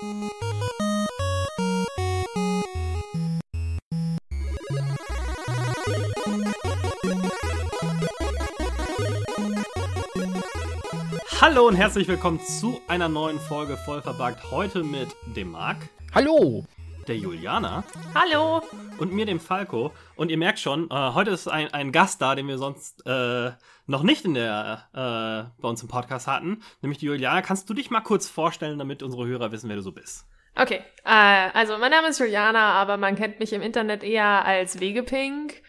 [0.00, 0.08] Hallo
[11.68, 14.50] und herzlich willkommen zu einer neuen Folge Vollverbagt.
[14.50, 15.76] Heute mit dem Marc.
[16.14, 16.64] Hallo.
[17.06, 17.84] Der Juliana.
[18.14, 18.62] Hallo.
[18.98, 19.92] Und mir, dem Falco.
[20.16, 23.52] Und ihr merkt schon, äh, heute ist ein, ein Gast da, den wir sonst äh,
[23.86, 26.62] noch nicht in der, äh, bei uns im Podcast hatten.
[26.82, 27.42] Nämlich die Juliana.
[27.42, 30.26] Kannst du dich mal kurz vorstellen, damit unsere Hörer wissen, wer du so bist?
[30.54, 34.80] Okay, äh, also mein Name ist Juliana, aber man kennt mich im Internet eher als
[34.80, 35.62] Wegepink.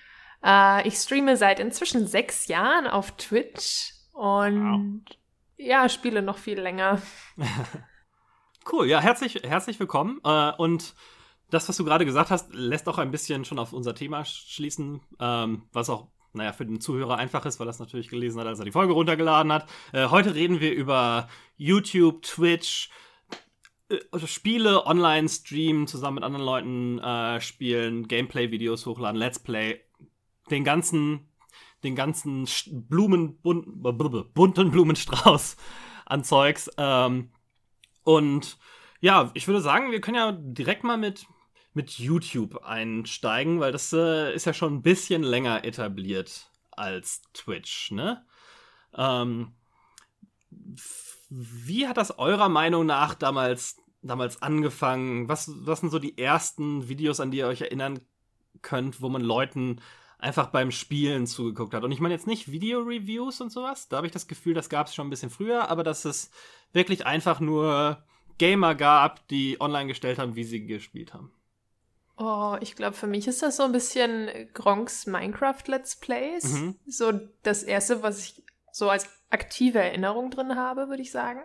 [0.44, 5.18] Äh, ich streame seit inzwischen sechs Jahren auf Twitch und wow.
[5.58, 7.02] ja, spiele noch viel länger.
[8.72, 10.20] cool, ja, herzlich, herzlich willkommen.
[10.24, 10.94] Äh, und
[11.52, 15.02] das, was du gerade gesagt hast, lässt auch ein bisschen schon auf unser Thema schließen,
[15.20, 18.48] ähm, was auch naja, für den Zuhörer einfach ist, weil er es natürlich gelesen hat,
[18.48, 19.70] als er die Folge runtergeladen hat.
[19.92, 21.28] Äh, heute reden wir über
[21.58, 22.90] YouTube, Twitch,
[23.90, 29.82] äh, Spiele online streamen, zusammen mit anderen Leuten äh, spielen, Gameplay-Videos hochladen, Let's Play,
[30.50, 31.30] den ganzen,
[31.84, 35.58] den ganzen Blumen, bunten Blumenstrauß
[36.06, 36.70] an Zeugs.
[36.78, 37.32] Ähm,
[38.04, 38.58] und
[39.02, 41.26] ja, ich würde sagen, wir können ja direkt mal mit
[41.74, 47.92] mit YouTube einsteigen, weil das äh, ist ja schon ein bisschen länger etabliert als Twitch,
[47.92, 48.26] ne?
[48.96, 49.54] Ähm,
[51.30, 55.30] wie hat das eurer Meinung nach damals, damals angefangen?
[55.30, 58.02] Was, was sind so die ersten Videos, an die ihr euch erinnern
[58.62, 59.80] könnt, wo man Leuten
[60.20, 61.84] einfach beim Spielen zugeguckt hat?
[61.86, 64.88] Und ich meine jetzt nicht Video-Reviews und sowas, da habe ich das Gefühl, das gab
[64.88, 66.32] es schon ein bisschen früher, aber dass es
[66.74, 68.04] wirklich einfach nur
[68.38, 71.32] Gamer gab, die online gestellt haben, wie sie gespielt haben.
[72.24, 76.44] Oh, ich glaube, für mich ist das so ein bisschen Gronks Minecraft Let's Plays.
[76.44, 76.76] Mhm.
[76.86, 81.42] So das erste, was ich so als aktive Erinnerung drin habe, würde ich sagen.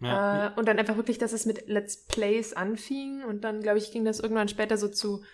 [0.00, 0.48] Ja.
[0.48, 3.90] Äh, und dann einfach wirklich, dass es mit Let's Plays anfing und dann, glaube ich,
[3.90, 5.24] ging das irgendwann später so zu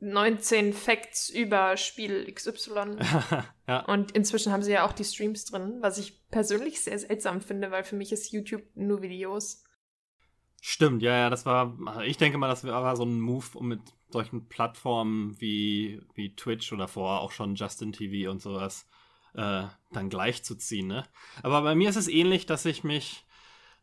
[0.00, 2.98] 19 Facts über Spiel XY.
[3.66, 3.86] ja.
[3.86, 7.70] Und inzwischen haben sie ja auch die Streams drin, was ich persönlich sehr seltsam finde,
[7.70, 9.61] weil für mich ist YouTube nur Videos.
[10.64, 13.80] Stimmt, ja, ja, das war, ich denke mal, das war so ein Move, um mit
[14.10, 18.86] solchen Plattformen wie, wie Twitch oder vorher auch schon Justin TV und sowas
[19.34, 21.02] äh, dann gleichzuziehen, ne?
[21.42, 23.26] Aber bei mir ist es ähnlich, dass ich mich,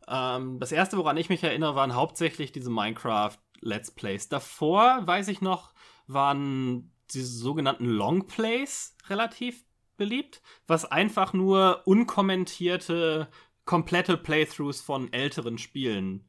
[0.08, 4.30] ähm, das erste, woran ich mich erinnere, waren hauptsächlich diese Minecraft Let's Plays.
[4.30, 5.74] Davor, weiß ich noch,
[6.06, 9.66] waren diese sogenannten Long Plays relativ
[9.98, 13.28] beliebt, was einfach nur unkommentierte,
[13.66, 16.24] komplette Playthroughs von älteren Spielen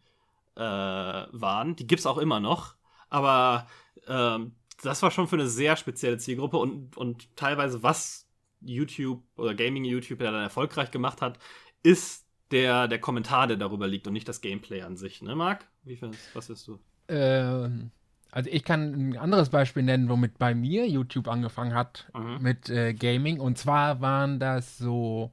[0.55, 1.75] äh, waren.
[1.75, 2.75] Die gibt es auch immer noch.
[3.09, 3.67] Aber
[4.07, 8.27] ähm, das war schon für eine sehr spezielle Zielgruppe und, und teilweise, was
[8.61, 11.39] YouTube oder Gaming YouTube ja dann erfolgreich gemacht hat,
[11.83, 15.21] ist der, der Kommentar, der darüber liegt und nicht das Gameplay an sich.
[15.21, 15.67] Ne, Marc?
[15.83, 16.79] Wie findest, was wirst du?
[17.07, 17.91] Ähm,
[18.31, 22.37] also ich kann ein anderes Beispiel nennen, womit bei mir YouTube angefangen hat mhm.
[22.41, 23.39] mit äh, Gaming.
[23.39, 25.31] Und zwar waren das so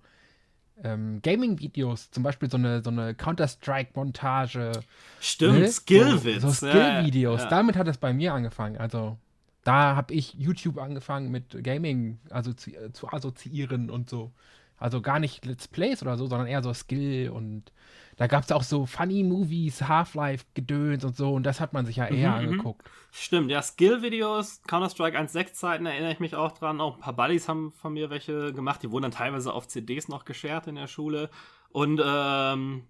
[0.82, 4.72] ähm, Gaming-Videos, zum Beispiel so eine, so eine Counter-Strike-Montage.
[5.20, 5.68] Stimmt, ne?
[5.68, 6.42] Skill-Witz.
[6.42, 7.40] So, so Skill-Videos.
[7.40, 7.50] Ja, ja.
[7.50, 8.76] Damit hat es bei mir angefangen.
[8.76, 9.16] Also
[9.64, 14.32] da habe ich YouTube angefangen mit Gaming also zu, äh, zu assoziieren und so.
[14.78, 17.72] Also gar nicht Let's Plays oder so, sondern eher so Skill und
[18.16, 21.96] da gab es auch so Funny Movies, Half-Life-Gedöns und so und das hat man sich
[21.96, 22.50] ja eher mhm, mhm.
[22.50, 22.90] angeguckt.
[23.12, 26.80] Stimmt, ja, Skill-Videos, Counter-Strike 1.6-Zeiten erinnere ich mich auch dran.
[26.80, 30.08] Auch ein paar Buddies haben von mir welche gemacht, die wurden dann teilweise auf CDs
[30.08, 31.30] noch geshared in der Schule.
[31.70, 32.88] Und, ähm,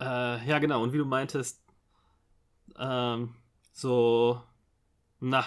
[0.00, 1.62] äh, ja, genau, und wie du meintest,
[2.78, 3.34] ähm,
[3.72, 4.42] so,
[5.20, 5.46] na,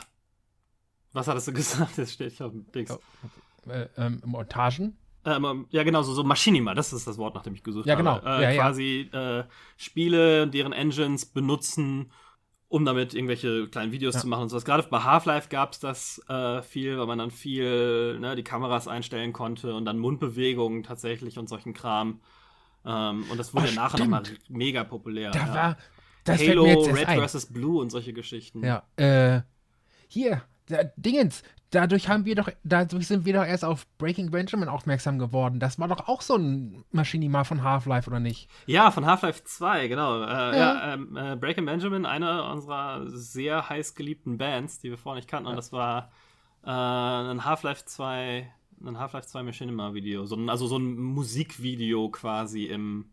[1.12, 1.98] was hattest du gesagt?
[1.98, 2.92] Das steht auf dem Dings.
[2.92, 3.00] Oh,
[3.68, 4.98] äh, ähm, Montagen?
[5.26, 7.96] Ähm, ja, genau, so, so Machinima, das ist das Wort, nach dem ich gesucht ja,
[7.96, 8.22] genau.
[8.22, 8.28] habe.
[8.28, 9.40] Äh, ja, quasi ja.
[9.40, 9.44] Äh,
[9.78, 12.12] Spiele, deren Engines benutzen,
[12.68, 14.22] um damit irgendwelche kleinen Videos ja.
[14.22, 14.66] zu machen und sowas.
[14.66, 18.88] Gerade bei Half-Life gab es das äh, viel, weil man dann viel ne, die Kameras
[18.88, 22.20] einstellen konnte und dann Mundbewegungen tatsächlich und solchen Kram.
[22.86, 25.32] Ähm, und das wurde oh, nachher nochmal mega populär.
[25.32, 25.54] Da ja.
[25.54, 25.78] war
[26.26, 27.46] das Halo, Red vs.
[27.46, 28.64] Blue und solche Geschichten.
[28.64, 29.42] Ja, äh,
[30.08, 30.42] hier,
[30.96, 31.44] Dingens,
[31.74, 35.60] dadurch haben wir doch, dadurch sind wir doch erst auf Breaking Benjamin aufmerksam geworden.
[35.60, 38.50] Das war doch auch so ein Maschinima von Half-Life, oder nicht?
[38.66, 40.24] Ja, von Half-Life 2, genau.
[40.24, 44.98] Äh, ja, ja ähm, äh, Breaking Benjamin, eine unserer sehr heiß geliebten Bands, die wir
[44.98, 45.52] vorher nicht kannten, ja.
[45.52, 46.12] und das war
[46.64, 48.52] äh, ein Half-Life 2,
[48.86, 53.06] ein Half-Life 2 Machinima-Video, so also so ein Musikvideo quasi im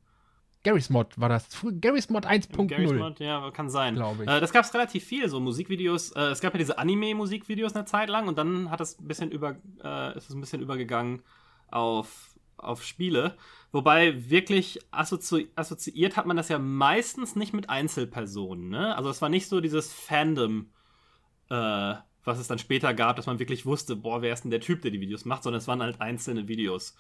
[0.63, 1.49] Garry's Mod war das.
[1.81, 2.67] Garry's Mod 1.0.
[2.69, 3.95] Garry's Mod, ja, kann sein.
[3.95, 4.31] Glaube ich.
[4.31, 6.13] Äh, das gab es relativ viel, so Musikvideos.
[6.13, 9.31] Äh, es gab ja diese Anime-Musikvideos eine Zeit lang und dann hat es ein bisschen
[9.31, 11.23] über, äh, ist es ein bisschen übergegangen
[11.71, 13.37] auf, auf Spiele.
[13.73, 18.69] Wobei wirklich assozi assoziiert hat man das ja meistens nicht mit Einzelpersonen.
[18.69, 18.95] Ne?
[18.97, 20.71] Also es war nicht so dieses Fandom,
[21.49, 24.61] äh, was es dann später gab, dass man wirklich wusste, boah, wer ist denn der
[24.61, 26.95] Typ, der die Videos macht, sondern es waren halt einzelne Videos.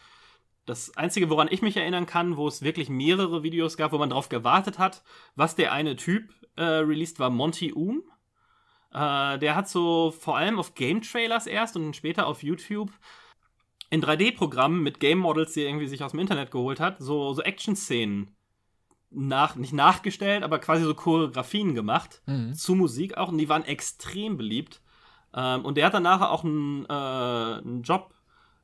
[0.67, 4.11] Das Einzige, woran ich mich erinnern kann, wo es wirklich mehrere Videos gab, wo man
[4.11, 5.03] darauf gewartet hat,
[5.35, 8.03] was der eine Typ äh, released, war Monty Oom.
[8.93, 12.91] Äh, der hat so vor allem auf Game-Trailers erst und später auf YouTube
[13.89, 17.43] in 3D-Programmen mit Game-Models, die er irgendwie sich aus dem Internet geholt hat, so, so
[17.43, 18.37] Action-Szenen
[19.11, 22.55] nach, nicht nachgestellt, aber quasi so Choreografien gemacht mhm.
[22.55, 24.81] zu Musik auch und die waren extrem beliebt.
[25.35, 28.15] Ähm, und der hat dann nachher auch einen, äh, einen Job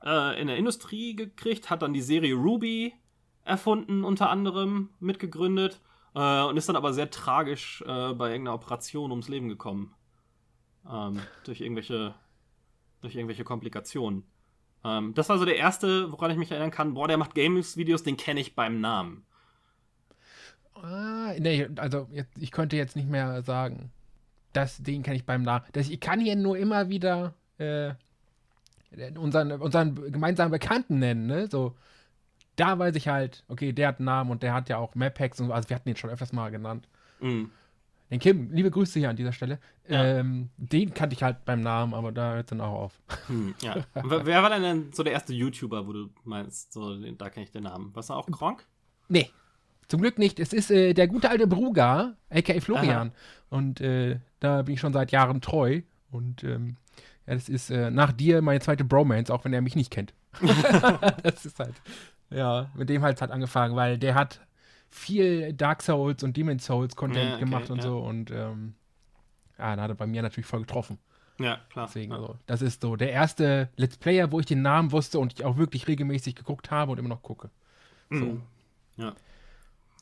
[0.05, 2.95] äh, in der Industrie gekriegt, hat dann die Serie Ruby
[3.45, 5.81] erfunden, unter anderem mitgegründet
[6.15, 9.95] äh, und ist dann aber sehr tragisch äh, bei irgendeiner Operation ums Leben gekommen.
[10.91, 12.15] Ähm, durch irgendwelche
[13.01, 14.25] durch irgendwelche Komplikationen.
[14.85, 16.95] Ähm, das war so der erste, woran ich mich erinnern kann.
[16.95, 19.25] Boah, der macht Games-Videos, den kenne ich beim Namen.
[20.75, 23.91] Ah, nee, also jetzt, ich könnte jetzt nicht mehr sagen,
[24.53, 25.65] dass den kenne ich beim Namen.
[25.73, 27.95] Das, ich kann hier nur immer wieder äh,
[29.17, 31.49] unseren, unseren gemeinsamen Bekannten nennen, ne?
[31.49, 31.75] So,
[32.56, 35.41] da weiß ich halt, okay, der hat einen Namen und der hat ja auch Mapex
[35.41, 36.88] und so, also wir hatten ihn schon öfters mal genannt.
[37.21, 37.50] Mhm.
[38.11, 39.59] Den Kim, liebe Grüße hier an dieser Stelle.
[39.88, 40.05] Ja.
[40.05, 43.00] Ähm, den kannte ich halt beim Namen, aber da hört es dann auch auf.
[43.27, 43.85] Hm, ja.
[43.94, 47.65] Wer war denn so der erste YouTuber, wo du meinst, so, da kenne ich den
[47.65, 47.91] Namen?
[47.94, 48.65] Was war auch Gronk?
[49.09, 49.31] Nee,
[49.88, 50.38] zum Glück nicht.
[50.38, 53.09] Es ist äh, der gute alte Bruga, aka Florian.
[53.09, 53.17] Aha.
[53.50, 55.83] Und äh, da bin ich schon seit Jahren treu.
[56.11, 56.77] Und ähm,
[57.26, 60.14] ja, das ist äh, nach dir meine zweite Bromance, auch wenn er mich nicht kennt.
[61.23, 61.75] das ist halt,
[62.31, 64.40] ja, mit dem halt hat angefangen, weil der hat
[64.90, 67.82] viel Dark Souls und Demon Souls Content ja, okay, gemacht und ja.
[67.82, 68.75] so und ähm,
[69.58, 70.99] ja, da hat er bei mir natürlich voll getroffen.
[71.38, 71.87] Ja, klar.
[71.87, 72.19] Deswegen, ja.
[72.19, 75.44] also, das ist so der erste Let's Player, wo ich den Namen wusste und ich
[75.44, 77.50] auch wirklich regelmäßig geguckt habe und immer noch gucke.
[78.11, 78.17] So.
[78.17, 78.43] Mhm.
[78.96, 79.14] Ja.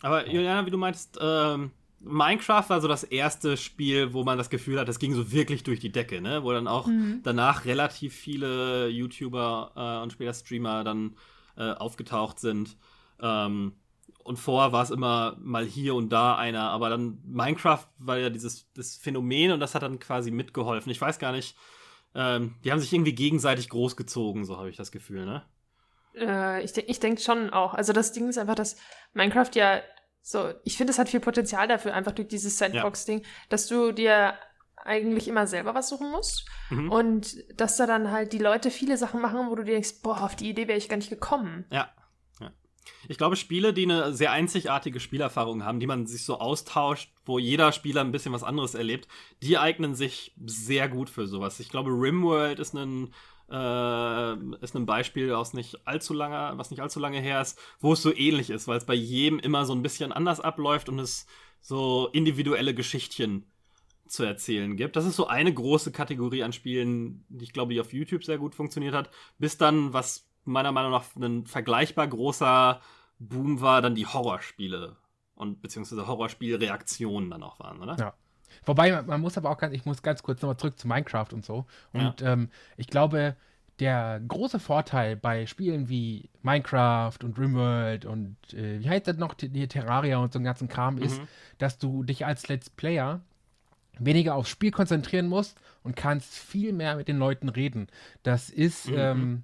[0.02, 1.72] Aber Juliana, wie du meinst, ähm,
[2.04, 5.62] Minecraft war so das erste Spiel, wo man das Gefühl hat, es ging so wirklich
[5.62, 6.44] durch die Decke, ne?
[6.44, 7.20] Wo dann auch mhm.
[7.22, 11.16] danach relativ viele YouTuber äh, und später Streamer dann
[11.56, 12.76] äh, aufgetaucht sind.
[13.20, 13.72] Ähm,
[14.22, 18.30] und vorher war es immer mal hier und da einer, aber dann Minecraft war ja
[18.30, 20.90] dieses das Phänomen und das hat dann quasi mitgeholfen.
[20.90, 21.56] Ich weiß gar nicht,
[22.14, 25.42] ähm, die haben sich irgendwie gegenseitig großgezogen, so habe ich das Gefühl, ne?
[26.16, 27.74] Äh, ich denke ich denk schon auch.
[27.74, 28.76] Also das Ding ist einfach, dass
[29.12, 29.82] Minecraft ja
[30.26, 33.28] so, ich finde, es hat viel Potenzial dafür, einfach durch dieses Sandbox-Ding, ja.
[33.50, 34.32] dass du dir
[34.76, 36.46] eigentlich immer selber was suchen musst.
[36.70, 36.90] Mhm.
[36.90, 40.22] Und dass da dann halt die Leute viele Sachen machen, wo du dir denkst, boah,
[40.22, 41.66] auf die Idee wäre ich gar nicht gekommen.
[41.70, 41.92] Ja,
[43.08, 47.38] ich glaube, Spiele, die eine sehr einzigartige Spielerfahrung haben, die man sich so austauscht, wo
[47.38, 49.08] jeder Spieler ein bisschen was anderes erlebt,
[49.42, 51.60] die eignen sich sehr gut für sowas.
[51.60, 53.12] Ich glaube, Rimworld ist ein
[53.50, 57.92] äh, ist ein Beispiel aus nicht allzu lange, was nicht allzu lange her ist, wo
[57.92, 60.98] es so ähnlich ist, weil es bei jedem immer so ein bisschen anders abläuft und
[60.98, 61.26] es
[61.60, 63.46] so individuelle Geschichtchen
[64.06, 64.96] zu erzählen gibt.
[64.96, 68.38] Das ist so eine große Kategorie an Spielen, die ich glaube, die auf YouTube sehr
[68.38, 72.80] gut funktioniert hat, bis dann was meiner Meinung nach ein vergleichbar großer
[73.18, 74.96] Boom war, dann die Horrorspiele
[75.34, 77.96] und beziehungsweise Horrorspielreaktionen dann auch waren, oder?
[77.96, 78.14] Ja.
[78.66, 81.44] Wobei, man muss aber auch ganz, ich muss ganz kurz nochmal zurück zu Minecraft und
[81.44, 81.66] so.
[81.92, 82.32] Und ja.
[82.32, 83.36] ähm, ich glaube,
[83.80, 89.34] der große Vorteil bei Spielen wie Minecraft und Rimworld und äh, wie heißt das noch,
[89.34, 91.28] die Terraria und so einen ganzen Kram, ist, mhm.
[91.58, 93.20] dass du dich als Let's Player
[93.98, 97.88] weniger aufs Spiel konzentrieren musst und kannst viel mehr mit den Leuten reden.
[98.22, 98.96] Das ist, mhm.
[98.96, 99.42] ähm,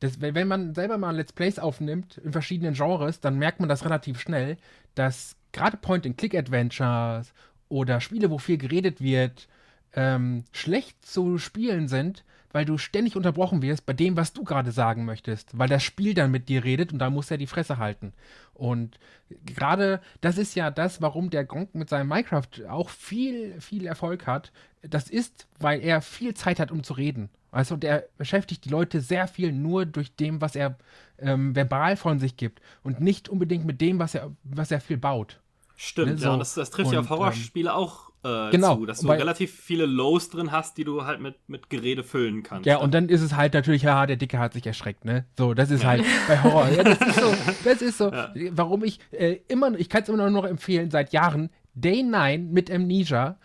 [0.00, 3.84] das, wenn man selber mal Let's Plays aufnimmt in verschiedenen Genres, dann merkt man das
[3.84, 4.56] relativ schnell,
[4.94, 7.32] dass gerade Point-and-Click-Adventures
[7.68, 9.48] oder Spiele, wo viel geredet wird,
[9.94, 14.72] ähm, schlecht zu spielen sind, weil du ständig unterbrochen wirst bei dem, was du gerade
[14.72, 17.78] sagen möchtest, weil das Spiel dann mit dir redet und da muss er die Fresse
[17.78, 18.12] halten.
[18.54, 18.98] Und
[19.44, 24.26] gerade das ist ja das, warum der Gronk mit seinem Minecraft auch viel, viel Erfolg
[24.26, 24.50] hat.
[24.82, 27.28] Das ist, weil er viel Zeit hat, um zu reden.
[27.50, 30.76] Also der beschäftigt die Leute sehr viel nur durch dem, was er
[31.18, 34.98] ähm, verbal von sich gibt und nicht unbedingt mit dem, was er, was er viel
[34.98, 35.40] baut.
[35.80, 36.24] Stimmt, ne, so.
[36.26, 39.00] ja, und das, das trifft und, ja auf Horrorspiele ähm, auch äh, genau, zu, dass
[39.00, 42.66] du weil, relativ viele Lows drin hast, die du halt mit, mit Gerede füllen kannst.
[42.66, 45.24] Ja, und dann ist es halt natürlich, ja, der Dicke hat sich erschreckt, ne?
[45.36, 45.90] So, das ist ja.
[45.90, 46.68] halt bei Horror.
[46.68, 48.32] Ja, das ist so, das ist so ja.
[48.50, 52.70] warum ich äh, immer, ich kann es immer noch empfehlen, seit Jahren, Day 9 mit
[52.70, 53.38] Amnesia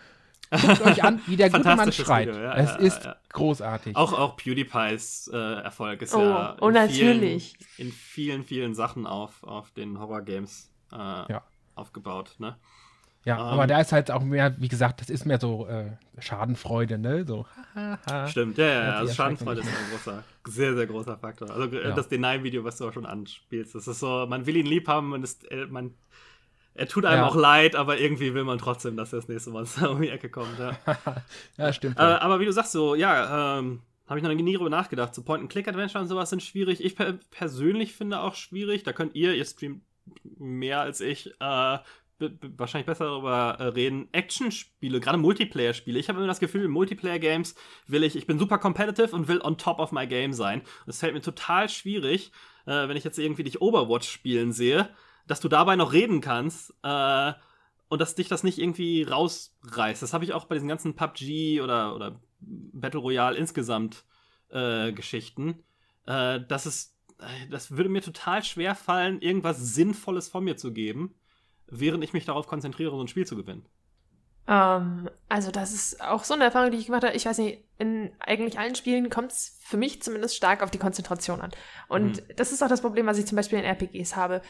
[0.62, 2.28] Guckt euch an, wie der gute Mann schreit.
[2.28, 3.16] Ja, es ja, ist ja.
[3.32, 3.96] großartig.
[3.96, 7.56] Auch, auch PewDiePies äh, Erfolg ist oh, ja oh, natürlich.
[7.58, 10.96] Vielen, in vielen, vielen Sachen auf, auf den Horror-Games äh,
[11.75, 12.36] aufgebaut.
[12.39, 12.56] Ne?
[13.25, 13.70] Ja, um, aber ähm.
[13.70, 17.25] da ist halt auch mehr, wie gesagt, das ist mehr so äh, Schadenfreude, ne?
[17.25, 17.46] So.
[18.27, 21.50] Stimmt, ja, ja, also Schadenfreude ist ein großer, sehr, sehr großer Faktor.
[21.50, 21.96] Also äh, ja.
[21.96, 25.13] das Deny-Video, was du auch schon anspielst, das ist so, man will ihn lieb haben
[25.13, 25.94] und ist, äh, man,
[26.74, 27.27] er tut einem ja.
[27.27, 30.30] auch leid, aber irgendwie will man trotzdem, dass er das nächste Monster um die Ecke
[30.30, 30.60] kommt.
[30.60, 30.77] Ja,
[31.58, 31.98] ja stimmt.
[31.98, 35.15] Äh, aber wie du sagst, so, ja, ähm, habe ich noch nie darüber nachgedacht.
[35.15, 36.84] So Point-and-Click-Adventure und sowas sind schwierig.
[36.84, 38.84] Ich per persönlich finde auch schwierig.
[38.84, 39.82] Da könnt ihr, ihr streamt
[40.24, 41.77] mehr als ich, äh,
[42.57, 44.07] wahrscheinlich besser darüber äh, reden.
[44.12, 46.00] Action-Spiele, gerade Multiplayer-Spiele.
[46.00, 47.55] Ich habe immer das Gefühl, Multiplayer-Games
[47.88, 50.62] will ich, ich bin super competitive und will on top of my game sein.
[50.86, 52.31] Es fällt mir total schwierig,
[52.65, 54.89] äh, wenn ich jetzt irgendwie dich Overwatch spielen sehe,
[55.27, 57.33] dass du dabei noch reden kannst äh,
[57.89, 60.01] und dass dich das nicht irgendwie rausreißt.
[60.01, 64.05] Das habe ich auch bei diesen ganzen PUBG oder, oder Battle Royale insgesamt
[64.50, 65.63] äh, Geschichten.
[66.05, 66.92] Äh, dass es,
[67.50, 71.15] das würde mir total schwer fallen, irgendwas Sinnvolles von mir zu geben
[71.68, 73.65] während ich mich darauf konzentriere, so ein Spiel zu gewinnen.
[74.48, 77.15] Ähm, also das ist auch so eine Erfahrung, die ich gemacht habe.
[77.15, 80.77] Ich weiß nicht, in eigentlich allen Spielen kommt es für mich zumindest stark auf die
[80.77, 81.51] Konzentration an.
[81.88, 82.36] Und mhm.
[82.36, 84.42] das ist auch das Problem, was ich zum Beispiel in RPGs habe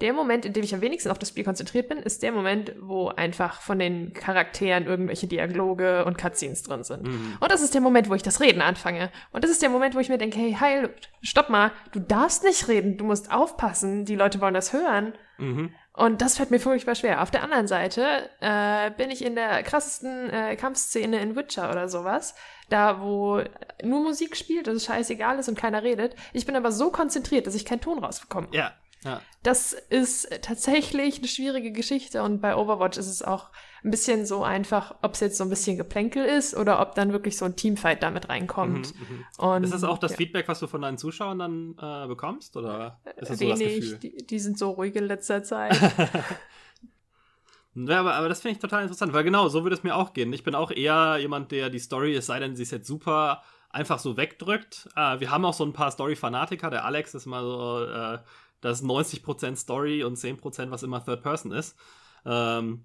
[0.00, 2.74] der Moment, in dem ich am wenigsten auf das Spiel konzentriert bin, ist der Moment,
[2.80, 7.04] wo einfach von den Charakteren irgendwelche Dialoge und Cutscenes drin sind.
[7.04, 7.38] Mhm.
[7.40, 9.10] Und das ist der Moment, wo ich das Reden anfange.
[9.32, 12.44] Und das ist der Moment, wo ich mir denke, hey, heil, stopp mal, du darfst
[12.44, 15.14] nicht reden, du musst aufpassen, die Leute wollen das hören.
[15.38, 15.72] Mhm.
[15.94, 17.22] Und das fällt mir furchtbar schwer.
[17.22, 21.88] Auf der anderen Seite äh, bin ich in der krassesten äh, Kampfszene in Witcher oder
[21.88, 22.34] sowas,
[22.68, 23.40] da wo
[23.82, 26.14] nur Musik spielt, dass es scheißegal ist und keiner redet.
[26.34, 28.48] Ich bin aber so konzentriert, dass ich keinen Ton rausbekomme.
[28.50, 28.74] Ja,
[29.04, 29.20] ja.
[29.42, 33.50] Das ist tatsächlich eine schwierige Geschichte und bei Overwatch ist es auch
[33.84, 37.12] ein bisschen so einfach, ob es jetzt so ein bisschen Geplänkel ist oder ob dann
[37.12, 38.94] wirklich so ein Teamfight damit reinkommt.
[38.94, 39.24] Mhm, mhm.
[39.38, 40.16] Und, ist das auch das ja.
[40.16, 42.56] Feedback, was du von deinen Zuschauern dann äh, bekommst?
[42.56, 43.98] Oder ist das Wenig, so das Gefühl?
[43.98, 45.78] Die, die sind so ruhig in letzter Zeit.
[47.78, 50.14] Ja, aber, aber das finde ich total interessant, weil genau, so würde es mir auch
[50.14, 50.32] gehen.
[50.32, 53.42] Ich bin auch eher jemand, der die Story, es sei denn, sie ist jetzt super,
[53.68, 54.88] einfach so wegdrückt.
[54.96, 56.70] Äh, wir haben auch so ein paar Story-Fanatiker.
[56.70, 58.18] Der Alex ist mal so, äh,
[58.60, 61.76] das ist 90% Story und 10% was immer Third Person ist.
[62.24, 62.84] Ähm,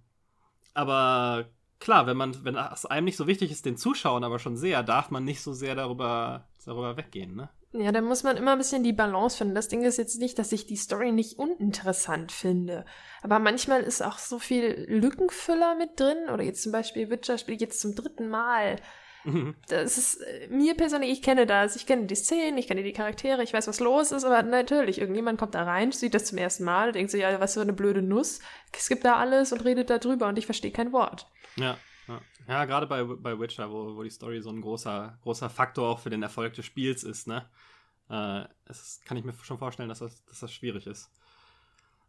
[0.74, 1.46] aber
[1.80, 4.84] klar, wenn man, wenn es einem nicht so wichtig ist, den Zuschauern aber schon sehr,
[4.84, 7.50] darf man nicht so sehr darüber, darüber weggehen, ne?
[7.74, 9.56] Ja, da muss man immer ein bisschen die Balance finden.
[9.56, 12.84] Das Ding ist jetzt nicht, dass ich die Story nicht uninteressant finde.
[13.22, 16.30] Aber manchmal ist auch so viel Lückenfüller mit drin.
[16.34, 18.76] Oder jetzt zum Beispiel Witcher spiele ich jetzt zum dritten Mal.
[19.24, 19.56] Mhm.
[19.68, 22.94] Das ist äh, mir persönlich, ich kenne das, ich kenne die Szenen, ich kenne die
[22.94, 26.38] Charaktere, ich weiß, was los ist, aber natürlich, irgendjemand kommt da rein, sieht das zum
[26.38, 28.40] ersten Mal, denkt sich, ja, was für eine blöde Nuss,
[28.76, 31.28] skippt da alles und redet da drüber und ich verstehe kein Wort.
[31.56, 31.78] Ja.
[32.08, 35.90] Ja, ja gerade bei, bei Witcher, wo, wo die Story so ein großer, großer Faktor
[35.90, 37.46] auch für den Erfolg des Spiels ist, ne?
[38.10, 41.10] Äh, es kann ich mir schon vorstellen, dass das, dass das schwierig ist.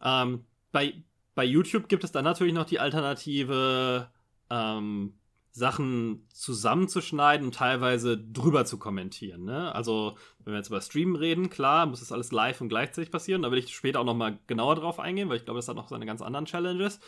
[0.02, 0.94] Ähm, bei,
[1.34, 4.10] bei YouTube gibt es dann natürlich noch die Alternative,
[4.50, 5.14] ähm,
[5.52, 9.44] Sachen zusammenzuschneiden und teilweise drüber zu kommentieren.
[9.44, 9.74] Ne?
[9.74, 13.42] Also, wenn wir jetzt über Streamen reden, klar, muss das alles live und gleichzeitig passieren.
[13.42, 15.88] Da will ich später auch nochmal genauer drauf eingehen, weil ich glaube, das hat noch
[15.88, 17.00] seine ganz anderen Challenges.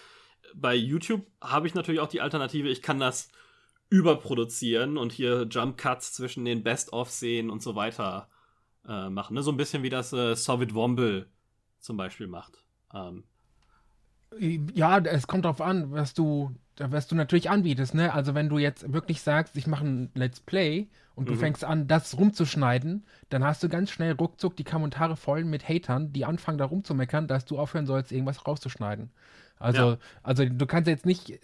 [0.55, 3.31] Bei YouTube habe ich natürlich auch die Alternative, ich kann das
[3.89, 8.29] überproduzieren und hier Jump Cuts zwischen den Best-of-Szenen und so weiter
[8.87, 9.35] äh, machen.
[9.35, 9.43] Ne?
[9.43, 11.31] So ein bisschen wie das äh, Soviet Womble
[11.81, 12.63] zum Beispiel macht.
[12.93, 13.25] Ähm,
[14.39, 18.13] ja, es kommt darauf an, was du was du natürlich anbietest, ne?
[18.13, 21.39] Also wenn du jetzt wirklich sagst, ich mache ein Let's Play und du mhm.
[21.39, 26.13] fängst an, das rumzuschneiden, dann hast du ganz schnell ruckzuck die Kommentare voll mit Hatern,
[26.13, 29.11] die anfangen da rumzumeckern, dass du aufhören sollst, irgendwas rauszuschneiden.
[29.59, 29.99] Also, ja.
[30.23, 31.39] also du kannst jetzt nicht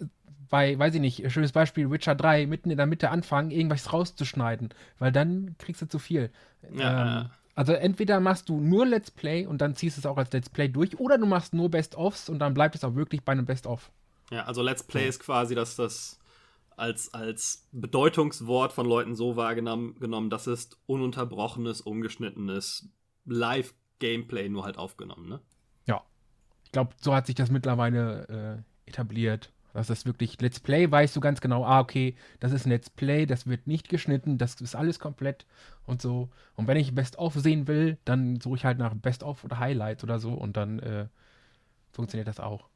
[0.49, 4.69] bei, weiß ich nicht, schönes Beispiel, Witcher 3, mitten in der Mitte anfangen, irgendwas rauszuschneiden,
[4.99, 6.29] weil dann kriegst du zu viel.
[6.73, 10.17] Ja, ähm, also entweder machst du nur Let's Play und dann ziehst du es auch
[10.17, 13.23] als Let's Play durch, oder du machst nur Best-ofs und dann bleibt es auch wirklich
[13.23, 13.91] bei einem Best-of.
[14.31, 15.09] Ja, also Let's Play ja.
[15.09, 16.19] ist quasi, dass das
[16.77, 22.89] als, als Bedeutungswort von Leuten so wahrgenommen, genommen, das ist ununterbrochenes, ungeschnittenes
[23.25, 25.39] Live-Gameplay nur halt aufgenommen, ne?
[25.85, 26.01] Ja.
[26.63, 29.51] Ich glaube, so hat sich das mittlerweile äh, etabliert.
[29.73, 32.89] Das ist wirklich Let's Play, weißt du ganz genau, ah, okay, das ist ein Let's
[32.89, 35.45] Play, das wird nicht geschnitten, das ist alles komplett
[35.85, 36.29] und so.
[36.55, 40.19] Und wenn ich Best-of sehen will, dann suche ich halt nach Best-of oder Highlights oder
[40.19, 41.07] so und dann äh,
[41.91, 42.67] funktioniert das auch.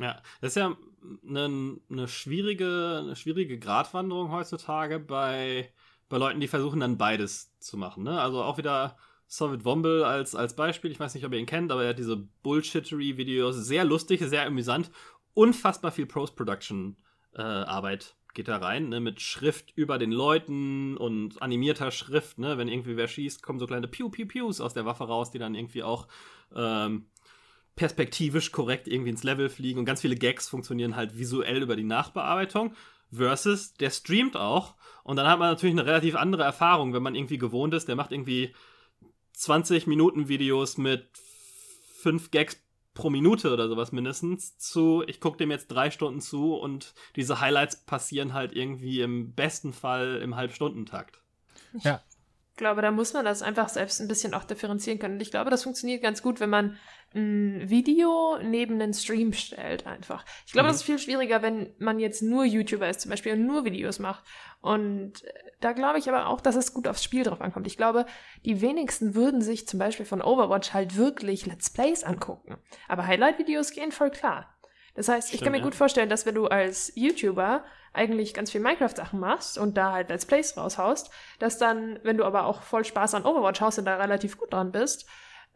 [0.00, 0.76] Ja, das ist ja
[1.28, 5.70] eine, eine, schwierige, eine schwierige Gratwanderung heutzutage bei,
[6.08, 8.02] bei Leuten, die versuchen dann beides zu machen.
[8.04, 8.20] Ne?
[8.20, 10.90] Also auch wieder Soviet Womble als, als Beispiel.
[10.90, 13.56] Ich weiß nicht, ob ihr ihn kennt, aber er hat diese Bullshittery-Videos.
[13.56, 14.90] Sehr lustig, sehr amüsant.
[15.34, 19.00] Unfassbar viel Post-Production-Arbeit äh, geht da rein, ne?
[19.00, 22.38] mit Schrift über den Leuten und animierter Schrift.
[22.38, 22.58] Ne?
[22.58, 25.82] Wenn irgendwie wer schießt, kommen so kleine Pew-Pew-Pews aus der Waffe raus, die dann irgendwie
[25.82, 26.08] auch.
[26.54, 27.06] Ähm,
[27.76, 31.84] perspektivisch korrekt irgendwie ins Level fliegen und ganz viele Gags funktionieren halt visuell über die
[31.84, 32.74] Nachbearbeitung.
[33.10, 34.74] Versus, der streamt auch
[35.04, 37.96] und dann hat man natürlich eine relativ andere Erfahrung, wenn man irgendwie gewohnt ist, der
[37.96, 38.54] macht irgendwie
[39.34, 41.08] 20 Minuten Videos mit
[41.98, 42.62] 5 Gags
[42.94, 47.40] pro Minute oder sowas mindestens zu, ich gucke dem jetzt drei Stunden zu und diese
[47.40, 51.22] Highlights passieren halt irgendwie im besten Fall im Halbstundentakt.
[51.80, 52.02] Ja,
[52.52, 55.14] ich glaube, da muss man das einfach selbst ein bisschen auch differenzieren können.
[55.14, 56.76] Und ich glaube, das funktioniert ganz gut, wenn man
[57.14, 60.24] ein Video neben einen Stream stellt einfach.
[60.46, 60.70] Ich glaube, mhm.
[60.70, 63.98] das ist viel schwieriger, wenn man jetzt nur YouTuber ist zum Beispiel und nur Videos
[63.98, 64.24] macht.
[64.60, 65.24] Und
[65.60, 67.66] da glaube ich aber auch, dass es gut aufs Spiel drauf ankommt.
[67.66, 68.06] Ich glaube,
[68.44, 72.56] die wenigsten würden sich zum Beispiel von Overwatch halt wirklich Let's Plays angucken.
[72.88, 74.54] Aber Highlight-Videos gehen voll klar.
[74.94, 75.64] Das heißt, Stimmt, ich kann mir ja.
[75.64, 80.08] gut vorstellen, dass wenn du als YouTuber eigentlich ganz viel Minecraft-Sachen machst und da halt
[80.08, 83.84] Let's Plays raushaust, dass dann, wenn du aber auch voll Spaß an Overwatch hast und
[83.84, 85.06] da relativ gut dran bist,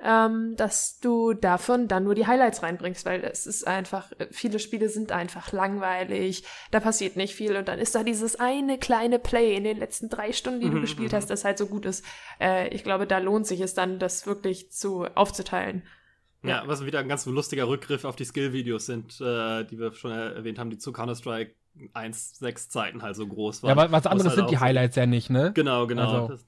[0.03, 4.89] ähm, dass du davon dann nur die Highlights reinbringst, weil es ist einfach, viele Spiele
[4.89, 9.57] sind einfach langweilig, da passiert nicht viel und dann ist da dieses eine kleine Play
[9.57, 11.17] in den letzten drei Stunden, die du mhm, gespielt mhm.
[11.17, 12.05] hast, das halt so gut ist.
[12.41, 15.83] Äh, ich glaube, da lohnt sich es dann, das wirklich zu aufzuteilen.
[16.43, 20.13] Ja, was wieder ein ganz lustiger Rückgriff auf die Skill-Videos sind, äh, die wir schon
[20.13, 21.55] erwähnt haben, die zu Counter-Strike
[21.95, 23.77] 1, 6 Zeiten halt so groß waren.
[23.77, 25.53] Ja, aber was anderes halt sind die Highlights ja nicht, ne?
[25.55, 26.29] Genau, genau.
[26.29, 26.45] Also.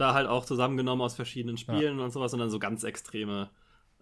[0.00, 2.04] Da halt auch zusammengenommen aus verschiedenen Spielen ja.
[2.04, 3.50] und sowas und dann so ganz extreme,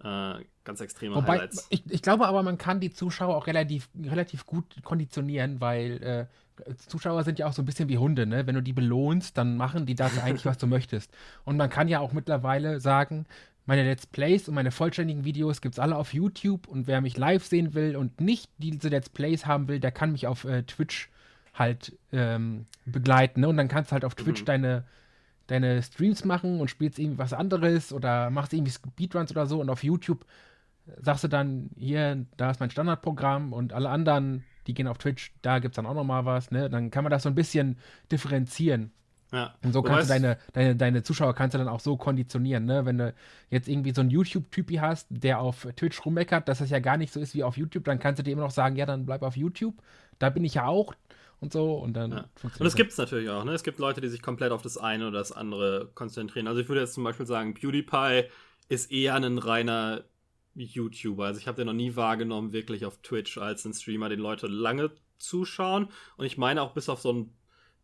[0.03, 0.35] äh,
[0.65, 1.67] ganz extreme Wobei, Highlights.
[1.71, 6.75] Ich, ich glaube aber, man kann die Zuschauer auch relativ, relativ gut konditionieren, weil äh,
[6.89, 8.47] Zuschauer sind ja auch so ein bisschen wie Hunde, ne?
[8.47, 11.13] Wenn du die belohnst, dann machen die das eigentlich, was du möchtest.
[11.45, 13.27] Und man kann ja auch mittlerweile sagen,
[13.67, 17.17] meine Let's Plays und meine vollständigen Videos gibt es alle auf YouTube und wer mich
[17.17, 20.63] live sehen will und nicht diese Let's Plays haben will, der kann mich auf äh,
[20.63, 21.11] Twitch
[21.53, 23.41] halt ähm, begleiten.
[23.41, 23.49] Ne?
[23.49, 24.47] Und dann kannst du halt auf Twitch mhm.
[24.47, 24.85] deine,
[25.47, 29.71] deine Streams machen und spielst irgendwie was anderes oder machst irgendwie Speedruns oder so und
[29.71, 30.25] auf YouTube
[31.01, 35.33] sagst du dann, hier, da ist mein Standardprogramm und alle anderen, die gehen auf Twitch,
[35.43, 36.71] da gibt es dann auch nochmal was, ne?
[36.71, 37.79] Dann kann man das so ein bisschen
[38.11, 38.93] differenzieren.
[39.33, 39.55] Ja.
[39.65, 42.87] Und so kannst du deine, deine, deine Zuschauer kannst du dann auch so konditionieren, ne?
[42.87, 43.15] Wenn du
[43.51, 47.13] jetzt irgendwie so einen YouTube-Typi hast, der auf Twitch rummeckert, dass das ja gar nicht
[47.13, 49.23] so ist wie auf YouTube, dann kannst du dir immer noch sagen, ja, dann bleib
[49.23, 49.75] auf YouTube.
[50.19, 50.95] Da bin ich ja auch
[51.41, 52.31] und so und dann ja.
[52.43, 53.53] Und das gibt es natürlich auch, ne?
[53.53, 56.49] Es gibt Leute, die sich komplett auf das eine oder das andere konzentrieren.
[56.49, 58.25] Also ich würde jetzt zum Beispiel sagen, PewDiePie
[58.69, 60.05] ist eher ein reiner
[60.55, 61.27] YouTuber.
[61.27, 64.47] Also ich habe den noch nie wahrgenommen, wirklich auf Twitch als ein Streamer, den Leute
[64.47, 65.89] lange zuschauen.
[66.17, 67.35] Und ich meine auch bis auf so ein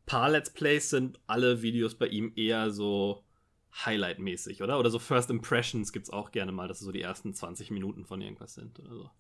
[0.06, 3.24] paar Let's Plays sind alle Videos bei ihm eher so
[3.84, 4.78] Highlight-mäßig, oder?
[4.78, 7.70] Oder so First Impressions gibt es auch gerne mal, dass es so die ersten 20
[7.70, 9.10] Minuten von irgendwas sind oder so.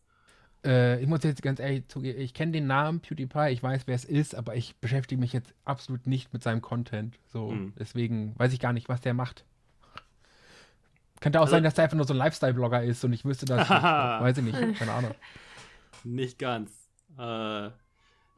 [0.64, 3.94] Äh, ich muss jetzt ganz ehrlich zugeben, ich kenne den Namen PewDiePie, ich weiß, wer
[3.94, 7.18] es ist, aber ich beschäftige mich jetzt absolut nicht mit seinem Content.
[7.28, 7.72] So, hm.
[7.78, 9.44] deswegen weiß ich gar nicht, was der macht.
[11.20, 13.46] Könnte auch also, sein, dass der einfach nur so ein Lifestyle-Blogger ist und ich wüsste
[13.46, 13.68] das.
[13.70, 15.14] weiß ich nicht, keine Ahnung.
[16.04, 16.70] Nicht ganz.
[17.16, 17.70] Äh,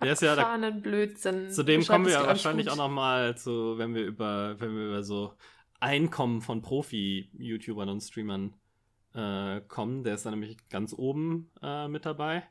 [0.03, 1.51] der ist ja da, Blödsinn.
[1.51, 4.87] Zu dem kommen wir ja wahrscheinlich auch noch mal zu, wenn wir über, wenn wir
[4.87, 5.35] über so
[5.81, 8.55] Einkommen von Profi-YouTubern und Streamern
[9.15, 10.05] äh, kommen.
[10.05, 12.45] Der ist da nämlich ganz oben äh, mit dabei.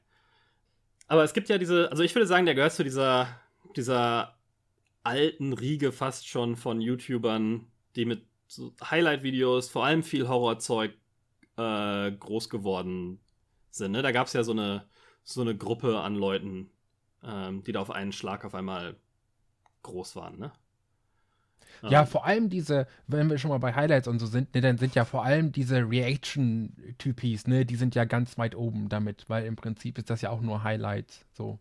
[1.08, 3.28] Aber es gibt ja diese, also ich würde sagen, der gehört zu dieser,
[3.76, 4.38] dieser
[5.04, 10.93] alten Riege fast schon von YouTubern, die mit so Highlight-Videos, vor allem viel Horrorzeug,
[11.58, 13.19] äh, groß geworden
[13.69, 13.91] sind.
[13.91, 14.02] Ne?
[14.02, 14.88] Da gab es ja so eine,
[15.23, 16.71] so eine Gruppe an Leuten,
[17.23, 18.95] ähm, die da auf einen Schlag auf einmal
[19.84, 20.54] groß waren, ne?
[21.89, 24.78] Ja, vor allem diese, wenn wir schon mal bei Highlights und so sind, ne, dann
[24.78, 29.46] sind ja vor allem diese Reaction-Typis, ne, die sind ja ganz weit oben damit, weil
[29.46, 31.60] im Prinzip ist das ja auch nur Highlights, so.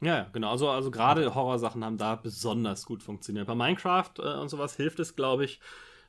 [0.00, 0.50] Ja, genau.
[0.50, 3.46] Also, also gerade Horrorsachen haben da besonders gut funktioniert.
[3.46, 5.60] Bei Minecraft äh, und sowas hilft es, glaube ich,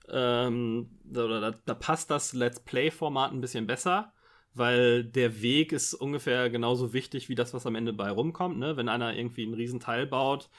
[0.10, 4.12] ähm, da, da, da, passt das Let's Play-Format ein bisschen besser,
[4.56, 8.58] weil der Weg ist ungefähr genauso wichtig wie das, was am Ende bei rumkommt.
[8.58, 8.76] Ne?
[8.78, 10.50] Wenn einer irgendwie einen riesen Teil baut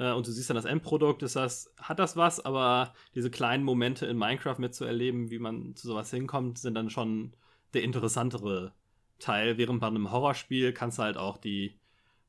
[0.00, 3.62] äh, und du siehst dann das Endprodukt, ist das, hat das was, aber diese kleinen
[3.64, 7.36] Momente in Minecraft mitzuerleben, wie man zu sowas hinkommt, sind dann schon
[7.74, 8.72] der interessantere
[9.18, 9.58] Teil.
[9.58, 11.78] Während bei einem Horrorspiel kannst du halt auch die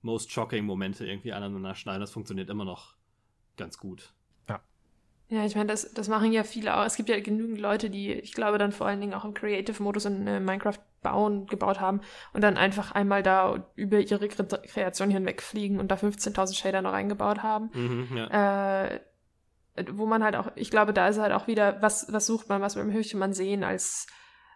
[0.01, 2.01] most shocking Momente irgendwie aneinander schneiden.
[2.01, 2.95] Das funktioniert immer noch
[3.55, 4.13] ganz gut.
[5.31, 6.83] Ja, ich meine, das, das machen ja viele auch.
[6.85, 10.03] Es gibt ja genügend Leute, die, ich glaube, dann vor allen Dingen auch im Creative-Modus
[10.03, 12.01] in äh, Minecraft bauen, gebaut haben
[12.33, 16.93] und dann einfach einmal da über ihre Kre Kreation hinwegfliegen und da 15.000 Shader noch
[16.93, 17.69] eingebaut haben.
[17.73, 18.85] Mhm, ja.
[18.85, 18.99] äh,
[19.91, 22.61] wo man halt auch, ich glaube, da ist halt auch wieder, was, was sucht man,
[22.61, 24.07] was möchte man sehen als,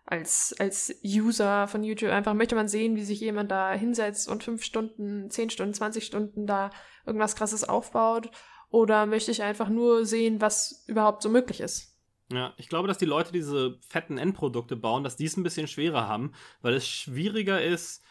[0.05, 2.11] als, als User von YouTube.
[2.11, 6.05] Einfach möchte man sehen, wie sich jemand da hinsetzt und fünf Stunden, zehn Stunden, 20
[6.05, 6.69] Stunden da
[7.05, 8.29] irgendwas krasses aufbaut
[8.69, 11.94] oder möchte ich einfach nur sehen, was überhaupt so möglich ist?
[12.31, 15.67] Ja, ich glaube, dass die Leute diese fetten Endprodukte bauen, dass die es ein bisschen
[15.67, 18.03] schwerer haben, weil es schwieriger ist,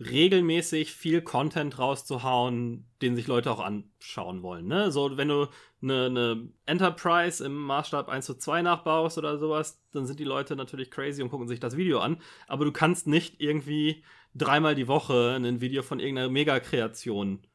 [0.00, 4.66] regelmäßig viel Content rauszuhauen, den sich Leute auch anschauen wollen.
[4.66, 4.90] Ne?
[4.90, 5.48] So, wenn du
[5.82, 10.56] eine, eine, Enterprise im Maßstab 1 zu 2 nachbaust oder sowas, dann sind die Leute
[10.56, 12.20] natürlich crazy und gucken sich das Video an.
[12.48, 17.46] Aber du kannst nicht irgendwie dreimal die Woche ein Video von irgendeiner Megakreation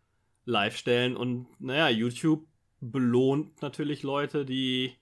[0.45, 1.17] live stellen.
[1.17, 2.47] Und naja, YouTube
[2.79, 4.93] belohnt natürlich Leute, die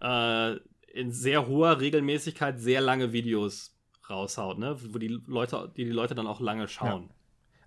[0.00, 0.56] äh,
[0.92, 3.76] in sehr hoher Regelmäßigkeit sehr lange Videos
[4.08, 4.76] raushaut, ne?
[4.92, 7.04] Wo die Leute, die die Leute dann auch lange schauen.
[7.04, 7.14] Ja.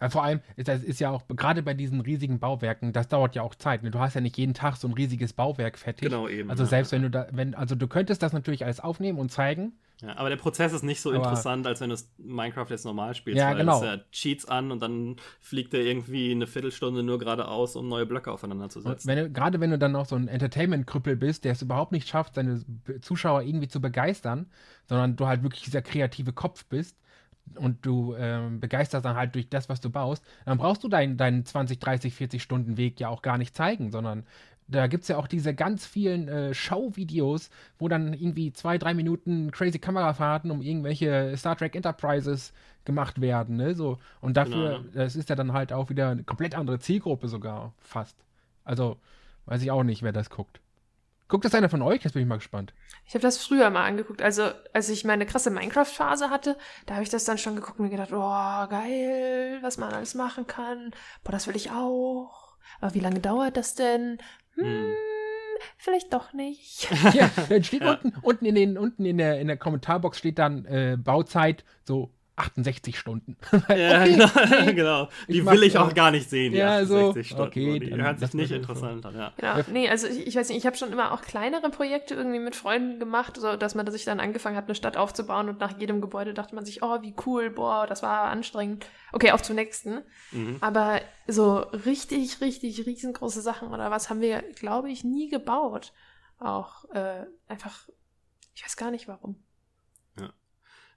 [0.02, 3.44] Ja, vor allem, das ist ja auch, gerade bei diesen riesigen Bauwerken, das dauert ja
[3.44, 3.84] auch Zeit.
[3.84, 3.92] Ne?
[3.92, 6.10] Du hast ja nicht jeden Tag so ein riesiges Bauwerk fertig.
[6.10, 6.50] Genau, eben.
[6.50, 9.74] Also selbst wenn du da, wenn, also du könntest das natürlich alles aufnehmen und zeigen,
[10.02, 13.14] ja, aber der Prozess ist nicht so aber, interessant, als wenn du Minecraft jetzt normal
[13.14, 13.40] spielst.
[13.40, 13.84] Ja, weil genau.
[13.84, 18.32] Ja Cheats an und dann fliegt er irgendwie eine Viertelstunde nur geradeaus, um neue Blöcke
[18.32, 19.08] aufeinander zu setzen.
[19.08, 22.36] Wenn gerade wenn du dann noch so ein Entertainment-Krüppel bist, der es überhaupt nicht schafft,
[22.36, 22.64] seine
[23.02, 24.48] Zuschauer irgendwie zu begeistern,
[24.88, 26.98] sondern du halt wirklich dieser kreative Kopf bist,
[27.56, 31.18] und du ähm, begeisterst dann halt durch das, was du baust, dann brauchst du deinen,
[31.18, 34.26] deinen 20, 30, 40 Stunden Weg ja auch gar nicht zeigen, sondern
[34.68, 38.94] da gibt es ja auch diese ganz vielen äh, Show-Videos, wo dann irgendwie zwei, drei
[38.94, 42.54] Minuten crazy Kamerafahrten um irgendwelche Star Trek Enterprises
[42.86, 43.58] gemacht werden.
[43.58, 43.76] Ne?
[43.76, 44.94] So, und dafür, genau.
[44.94, 48.18] das ist ja dann halt auch wieder eine komplett andere Zielgruppe sogar fast.
[48.64, 48.98] Also
[49.46, 50.62] weiß ich auch nicht, wer das guckt.
[51.28, 52.04] Guckt das einer von euch?
[52.04, 52.74] Jetzt bin ich mal gespannt.
[53.06, 54.22] Ich habe das früher mal angeguckt.
[54.22, 57.86] Also, als ich meine krasse Minecraft-Phase hatte, da habe ich das dann schon geguckt und
[57.86, 60.92] mir gedacht, oh, geil, was man alles machen kann.
[61.24, 62.58] Boah, das will ich auch.
[62.82, 64.18] Aber wie lange dauert das denn?
[64.56, 64.94] Hm, hm.
[65.78, 66.88] vielleicht doch nicht.
[67.14, 67.92] Ja, dann steht ja.
[67.94, 72.12] unten, unten, in, den, unten in, der, in der Kommentarbox steht dann äh, Bauzeit so
[72.38, 73.38] 68 Stunden.
[73.70, 74.30] ja, okay, genau.
[74.66, 75.10] Nee, genau.
[75.28, 77.48] Die will ich auch gar nicht sehen, die ja, 68 so, Stunden.
[77.48, 79.34] Okay, die hört sich nicht interessant an, ja.
[79.38, 79.70] Genau.
[79.72, 82.56] Nee, also ich, ich weiß nicht, ich habe schon immer auch kleinere Projekte irgendwie mit
[82.56, 86.02] Freunden gemacht, so dass man sich dann angefangen hat, eine Stadt aufzubauen und nach jedem
[86.02, 88.86] Gebäude dachte man sich, oh, wie cool, boah, das war anstrengend.
[89.12, 90.02] Okay, auf zum nächsten.
[90.32, 90.58] Mhm.
[90.62, 95.94] Aber so richtig, richtig riesengroße Sachen oder was haben wir, glaube ich, nie gebaut.
[96.40, 97.88] Auch äh, einfach,
[98.56, 99.44] ich weiß gar nicht warum.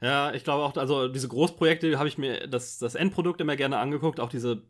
[0.05, 3.79] Ja, ich glaube auch, also diese Großprojekte habe ich mir das, das Endprodukt immer gerne
[3.79, 4.63] angeguckt, auch diese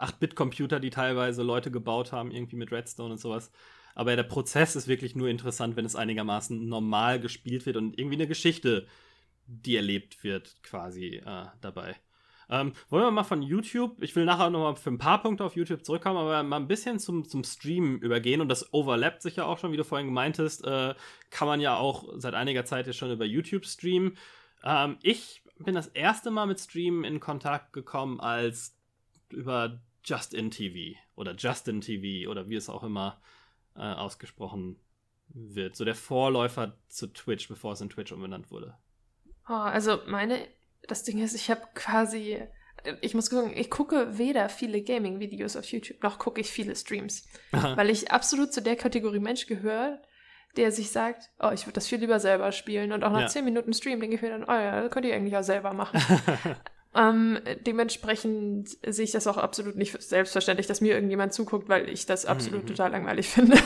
[0.00, 3.52] 8-Bit-Computer, die teilweise Leute gebaut haben, irgendwie mit Redstone und sowas.
[3.94, 8.16] Aber der Prozess ist wirklich nur interessant, wenn es einigermaßen normal gespielt wird und irgendwie
[8.16, 8.88] eine Geschichte,
[9.46, 11.94] die erlebt wird, quasi äh, dabei.
[12.50, 15.54] Ähm, wollen wir mal von YouTube, ich will nachher nochmal für ein paar Punkte auf
[15.54, 19.44] YouTube zurückkommen, aber mal ein bisschen zum, zum Stream übergehen und das overlappt sich ja
[19.44, 20.96] auch schon, wie du vorhin gemeintest, äh,
[21.30, 24.18] kann man ja auch seit einiger Zeit jetzt schon über YouTube streamen.
[24.64, 28.76] Ähm, ich bin das erste Mal mit Streamen in Kontakt gekommen als
[29.30, 33.20] über Justin TV oder Justin TV oder wie es auch immer
[33.76, 34.80] äh, ausgesprochen
[35.28, 35.76] wird.
[35.76, 38.76] So der Vorläufer zu Twitch, bevor es in Twitch umbenannt wurde.
[39.48, 40.46] Oh, also meine,
[40.88, 42.42] das Ding ist, ich habe quasi,
[43.00, 47.26] ich muss gucken, ich gucke weder viele Gaming-Videos auf YouTube, noch gucke ich viele Streams.
[47.52, 47.76] Aha.
[47.76, 50.00] Weil ich absolut zu der Kategorie Mensch gehöre,
[50.56, 52.92] der sich sagt, oh, ich würde das viel lieber selber spielen.
[52.92, 53.26] Und auch nach ja.
[53.28, 55.72] 10 Minuten Stream denke ich mir dann, oh ja, das könnt ihr eigentlich auch selber
[55.72, 56.00] machen.
[56.94, 62.06] ähm, dementsprechend sehe ich das auch absolut nicht selbstverständlich, dass mir irgendjemand zuguckt, weil ich
[62.06, 62.68] das absolut mhm.
[62.68, 63.58] total langweilig finde.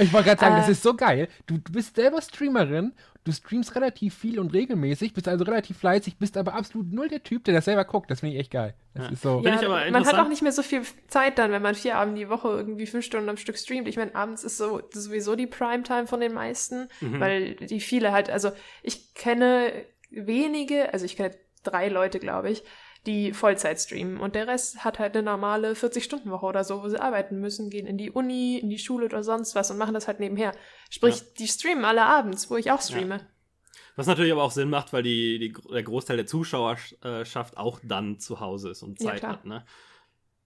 [0.00, 1.28] Ich wollte gerade sagen, äh, das ist so geil.
[1.46, 2.92] Du, du bist selber Streamerin,
[3.24, 7.22] du streamst relativ viel und regelmäßig, bist also relativ fleißig, bist aber absolut null der
[7.22, 8.10] Typ, der das selber guckt.
[8.10, 8.74] Das finde ich echt geil.
[8.94, 9.12] Das ja.
[9.12, 9.42] ist so.
[9.44, 12.28] Ja, man hat auch nicht mehr so viel Zeit dann, wenn man vier Abende die
[12.28, 13.88] Woche irgendwie fünf Stunden am Stück streamt.
[13.88, 17.20] Ich meine, abends ist so sowieso die Primetime von den meisten, mhm.
[17.20, 18.50] weil die viele halt, also
[18.82, 19.72] ich kenne
[20.10, 22.64] wenige, also ich kenne drei Leute, glaube ich,
[23.06, 24.18] die Vollzeit streamen.
[24.18, 27.86] Und der Rest hat halt eine normale 40-Stunden-Woche oder so, wo sie arbeiten müssen, gehen
[27.86, 30.52] in die Uni, in die Schule oder sonst was und machen das halt nebenher.
[30.90, 31.26] Sprich, ja.
[31.38, 33.16] die streamen alle abends, wo ich auch streame.
[33.16, 33.26] Ja.
[33.96, 38.18] Was natürlich aber auch Sinn macht, weil die, die, der Großteil der Zuschauerschaft auch dann
[38.18, 39.44] zu Hause ist und Zeit ja, hat.
[39.44, 39.64] Ne?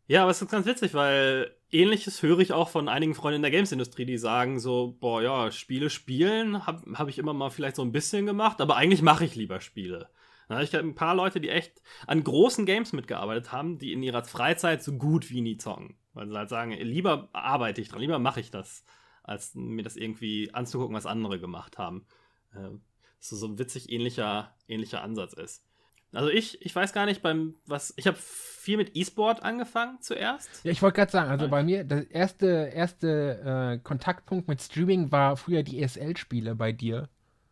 [0.09, 3.43] Ja, aber es ist ganz witzig, weil ähnliches höre ich auch von einigen Freunden in
[3.43, 7.77] der Games-Industrie, die sagen so, boah, ja, Spiele spielen habe hab ich immer mal vielleicht
[7.77, 10.09] so ein bisschen gemacht, aber eigentlich mache ich lieber Spiele.
[10.49, 14.03] Na, ich habe ein paar Leute, die echt an großen Games mitgearbeitet haben, die in
[14.03, 15.97] ihrer Freizeit so gut wie nie zocken.
[16.15, 18.85] Weil sie halt sagen, lieber arbeite ich dran, lieber mache ich das,
[19.23, 22.07] als mir das irgendwie anzugucken, was andere gemacht haben.
[22.55, 22.71] Äh,
[23.19, 25.65] so, so ein witzig ähnlicher, ähnlicher Ansatz ist.
[26.13, 27.93] Also ich, ich weiß gar nicht, beim was.
[27.97, 30.65] Ich habe viel mit E-Sport angefangen zuerst.
[30.65, 35.11] Ja, ich wollte gerade sagen, also bei mir, der erste, erste äh, Kontaktpunkt mit Streaming
[35.13, 37.09] war früher die ESL-Spiele bei dir.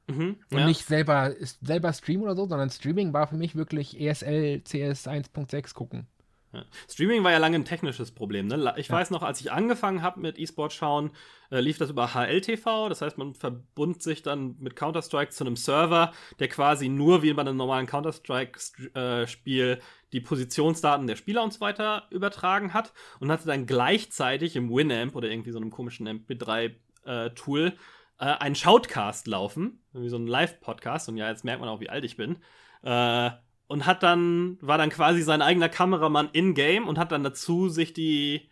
[0.07, 0.67] Mhm, und ja.
[0.67, 5.75] nicht selber, selber streamen oder so, sondern Streaming war für mich wirklich ESL CS 1.6
[5.75, 6.07] gucken.
[6.55, 6.64] Ja.
[6.88, 8.47] Streaming war ja lange ein technisches Problem.
[8.47, 8.75] Ne?
[8.77, 8.95] Ich ja.
[8.95, 11.11] weiß noch, als ich angefangen habe mit E-Sport schauen,
[11.51, 12.88] äh, lief das über HLTV.
[12.88, 17.33] Das heißt, man verbund sich dann mit Counter-Strike zu einem Server, der quasi nur wie
[17.33, 19.79] bei einem normalen Counter-Strike-Spiel äh,
[20.12, 25.17] die Positionsdaten der Spieler und so weiter übertragen hat und hatte dann gleichzeitig im Winamp
[25.17, 27.73] oder irgendwie so einem komischen MP3-Tool äh,
[28.18, 31.09] äh, einen Shoutcast laufen, wie so ein Live-Podcast.
[31.09, 32.38] Und ja, jetzt merkt man auch, wie alt ich bin.
[32.83, 33.31] Äh,
[33.66, 37.92] und hat dann, war dann quasi sein eigener Kameramann in-game und hat dann dazu sich
[37.92, 38.48] die,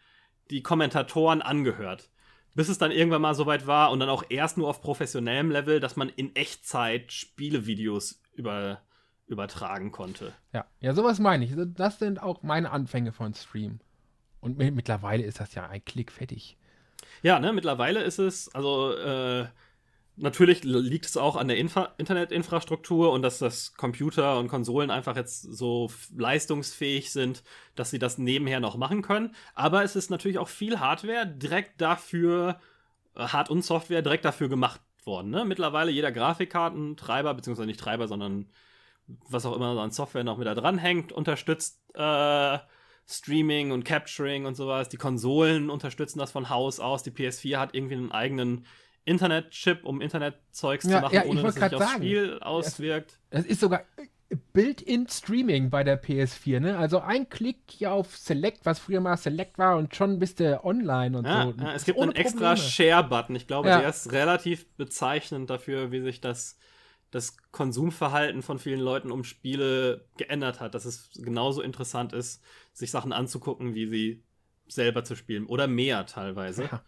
[0.50, 2.10] die Kommentatoren angehört.
[2.54, 5.80] Bis es dann irgendwann mal soweit war und dann auch erst nur auf professionellem Level,
[5.80, 8.82] dass man in Echtzeit Spielevideos über,
[9.26, 10.32] übertragen konnte.
[10.52, 11.52] Ja, ja, sowas meine ich.
[11.74, 13.80] Das sind auch meine Anfänge von Stream.
[14.40, 16.58] Und mittlerweile ist das ja ein Klick fertig.
[17.22, 19.46] Ja, ne, mittlerweile ist es, also äh,
[20.16, 25.16] Natürlich liegt es auch an der Infra Internetinfrastruktur und dass das Computer und Konsolen einfach
[25.16, 27.42] jetzt so leistungsfähig sind,
[27.76, 29.34] dass sie das nebenher noch machen können.
[29.54, 32.60] Aber es ist natürlich auch viel Hardware direkt dafür,
[33.16, 35.30] äh, Hard- und Software direkt dafür gemacht worden.
[35.30, 35.46] Ne?
[35.46, 38.50] Mittlerweile jeder Grafikkartentreiber, beziehungsweise nicht Treiber, sondern
[39.28, 42.58] was auch immer an Software noch mit da dranhängt, unterstützt äh,
[43.08, 44.88] Streaming und Capturing und sowas.
[44.88, 47.02] Die Konsolen unterstützen das von Haus aus.
[47.02, 48.66] Die PS4 hat irgendwie einen eigenen
[49.04, 53.18] Internet-Chip, um Internet-Zeugs ja, zu machen, ja, ohne dass es sich aufs Spiel auswirkt.
[53.30, 53.84] Es ist sogar
[54.52, 56.78] Built-in-Streaming bei der PS4, ne?
[56.78, 60.64] Also ein Klick hier auf Select, was früher mal Select war und schon bist du
[60.64, 61.54] online und ja, so.
[61.62, 63.36] Ja, es gibt einen extra Share-Button.
[63.36, 66.58] Ich glaube, der ist relativ bezeichnend dafür, wie sich das,
[67.12, 70.74] das Konsumverhalten von vielen Leuten um Spiele geändert hat.
[70.74, 74.24] Dass es genauso interessant ist, sich Sachen anzugucken, wie sie
[74.66, 75.46] selber zu spielen.
[75.46, 76.64] Oder mehr teilweise.
[76.64, 76.82] Ja.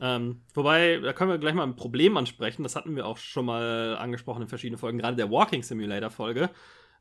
[0.00, 2.62] Ähm, wobei, da können wir gleich mal ein Problem ansprechen.
[2.62, 6.50] Das hatten wir auch schon mal angesprochen in verschiedenen Folgen, gerade der Walking Simulator Folge,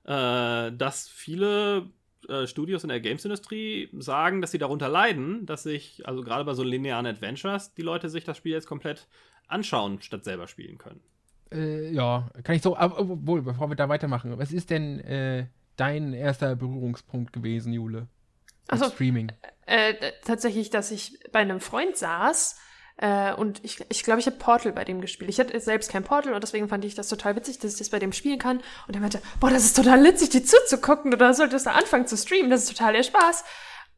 [0.03, 1.89] äh, dass viele
[2.27, 6.53] äh, Studios in der Games-Industrie sagen, dass sie darunter leiden, dass sich, also gerade bei
[6.53, 9.07] so linearen Adventures, die Leute sich das Spiel jetzt komplett
[9.47, 11.01] anschauen, statt selber spielen können.
[11.53, 16.13] Äh, ja, kann ich so, obwohl, bevor wir da weitermachen, was ist denn äh, dein
[16.13, 18.07] erster Berührungspunkt gewesen, Jule?
[18.67, 19.31] Also Streaming.
[19.65, 19.93] Äh,
[20.25, 22.57] tatsächlich, dass ich bei einem Freund saß
[22.97, 25.29] äh, und ich glaube, ich, glaub, ich habe Portal bei dem gespielt.
[25.29, 27.89] Ich hatte selbst kein Portal und deswegen fand ich das total witzig, dass ich das
[27.89, 28.61] bei dem spielen kann.
[28.87, 31.13] Und er meinte, boah, das ist total witzig, dir zuzugucken.
[31.13, 32.51] Oder solltest du anfangen zu streamen.
[32.51, 33.43] Das ist total der Spaß.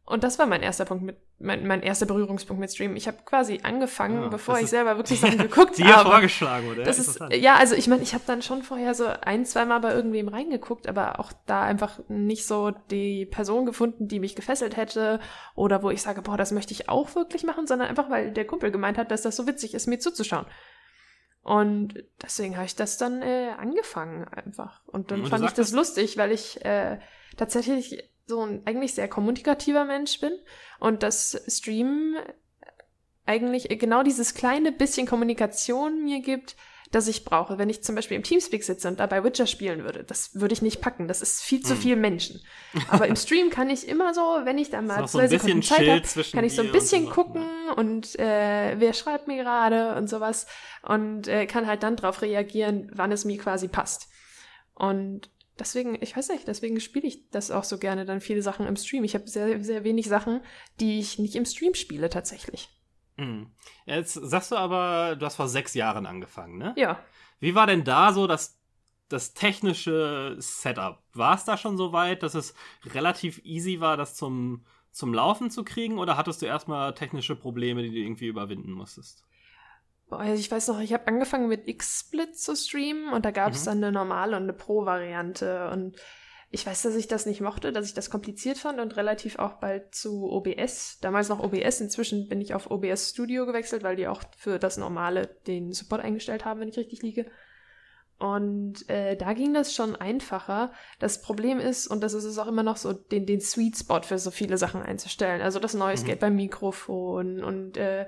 [0.07, 2.95] Und das war mein erster Punkt mit, mein, mein erster Berührungspunkt mit Stream.
[2.95, 6.11] Ich habe quasi angefangen, ja, bevor ich selber wirklich Sachen geguckt dir habe.
[6.11, 6.83] vorgeschlagen, oder?
[6.83, 9.79] Das ist, ja, also ich meine, ich habe dann schon vorher so ein, zwei Mal
[9.79, 14.77] bei irgendwem reingeguckt, aber auch da einfach nicht so die Person gefunden, die mich gefesselt
[14.77, 15.19] hätte
[15.55, 18.45] oder wo ich sage, boah, das möchte ich auch wirklich machen, sondern einfach, weil der
[18.45, 20.45] Kumpel gemeint hat, dass das so witzig ist, mir zuzuschauen.
[21.41, 24.81] Und deswegen habe ich das dann äh, angefangen einfach.
[24.85, 26.99] Und dann Und fand ich das lustig, weil ich äh,
[27.37, 30.33] tatsächlich so ein eigentlich sehr kommunikativer Mensch bin
[30.79, 32.17] und das Streamen
[33.25, 36.55] eigentlich genau dieses kleine bisschen Kommunikation mir gibt,
[36.91, 37.57] das ich brauche.
[37.57, 40.61] Wenn ich zum Beispiel im Teamspeak sitze und dabei Witcher spielen würde, das würde ich
[40.61, 41.07] nicht packen.
[41.07, 41.77] Das ist viel zu mm.
[41.77, 42.41] viel Menschen.
[42.87, 45.87] Aber im Stream kann ich immer so, wenn ich dann mal zwei so Sekunden Zeit
[45.87, 47.43] habe, kann ich so ein bisschen und so gucken
[47.75, 50.45] und äh, wer schreibt mir gerade und sowas
[50.83, 54.07] und äh, kann halt dann drauf reagieren, wann es mir quasi passt.
[54.75, 58.67] Und deswegen, ich weiß nicht, deswegen spiele ich das auch so gerne, dann viele Sachen
[58.67, 59.03] im Stream.
[59.03, 60.41] Ich habe sehr, sehr wenig Sachen,
[60.79, 62.69] die ich nicht im Stream spiele, tatsächlich.
[63.17, 63.51] Mhm.
[63.85, 66.73] Jetzt sagst du aber, du hast vor sechs Jahren angefangen, ne?
[66.77, 67.03] Ja.
[67.39, 68.59] Wie war denn da so das,
[69.09, 71.01] das technische Setup?
[71.13, 72.53] War es da schon so weit, dass es
[72.85, 75.97] relativ easy war, das zum, zum Laufen zu kriegen?
[75.97, 79.23] Oder hattest du erstmal technische Probleme, die du irgendwie überwinden musstest?
[80.09, 83.61] Also ich weiß noch, ich habe angefangen mit X-Split zu streamen und da gab es
[83.61, 83.65] mhm.
[83.65, 85.69] dann eine normale und eine Pro-Variante.
[85.71, 85.95] Und
[86.51, 89.53] ich weiß, dass ich das nicht mochte, dass ich das kompliziert fand und relativ auch
[89.53, 90.99] bald zu OBS.
[91.01, 94.77] Damals noch OBS, inzwischen bin ich auf OBS Studio gewechselt, weil die auch für das
[94.77, 97.25] Normale den Support eingestellt haben, wenn ich richtig liege.
[98.17, 100.71] Und äh, da ging das schon einfacher.
[100.99, 104.01] Das Problem ist, und das ist es auch immer noch so, den, den Sweet Spot
[104.03, 105.41] für so viele Sachen einzustellen.
[105.41, 106.07] Also das Noise mhm.
[106.07, 108.05] Gate beim Mikrofon und äh,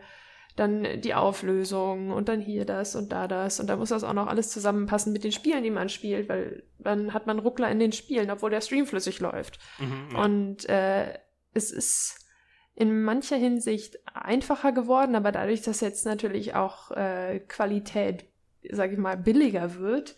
[0.58, 4.14] dann die Auflösung und dann hier das und da das und da muss das auch
[4.14, 7.80] noch alles zusammenpassen mit den Spielen, die man spielt, weil dann hat man Ruckler in
[7.80, 9.60] den Spielen, obwohl der Stream flüssig läuft.
[9.80, 10.24] Mhm, ja.
[10.24, 11.14] Und äh,
[11.54, 12.26] es ist
[12.74, 18.26] in mancher Hinsicht einfacher geworden, aber dadurch, dass jetzt natürlich auch äh, Qualität,
[18.72, 20.16] sag ich mal, billiger wird,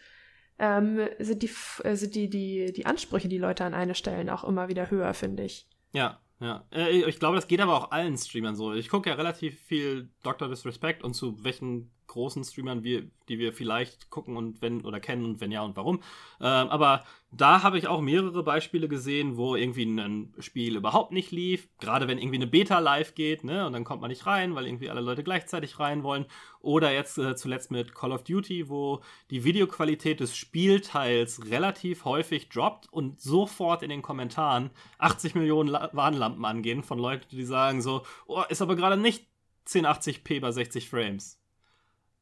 [0.58, 1.52] ähm, sind, die,
[1.84, 5.14] äh, sind die, die, die Ansprüche, die Leute an eine stellen, auch immer wieder höher,
[5.14, 5.68] finde ich.
[5.92, 8.74] Ja, ja, äh, ich glaube, das geht aber auch allen Streamern so.
[8.74, 10.48] Ich gucke ja relativ viel Dr.
[10.48, 15.24] Disrespect und zu welchen großen Streamern, wie, die wir vielleicht gucken und wenn oder kennen
[15.24, 16.02] und wenn ja und warum.
[16.42, 21.32] Ähm, aber da habe ich auch mehrere Beispiele gesehen, wo irgendwie ein Spiel überhaupt nicht
[21.32, 21.70] lief.
[21.80, 24.66] Gerade wenn irgendwie eine Beta live geht, ne, und dann kommt man nicht rein, weil
[24.66, 26.26] irgendwie alle Leute gleichzeitig rein wollen.
[26.60, 32.50] Oder jetzt äh, zuletzt mit Call of Duty, wo die Videoqualität des Spielteils relativ häufig
[32.50, 37.82] droppt und sofort in den Kommentaren 80 Millionen La Warnlampen angehen von Leuten, die sagen
[37.82, 39.28] so, oh, ist aber gerade nicht
[39.68, 41.39] 1080p bei 60 Frames.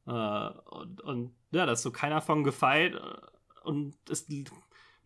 [0.08, 2.96] Äh, und, und ja, da ist so keiner von gefeit.
[2.96, 4.28] Äh, und es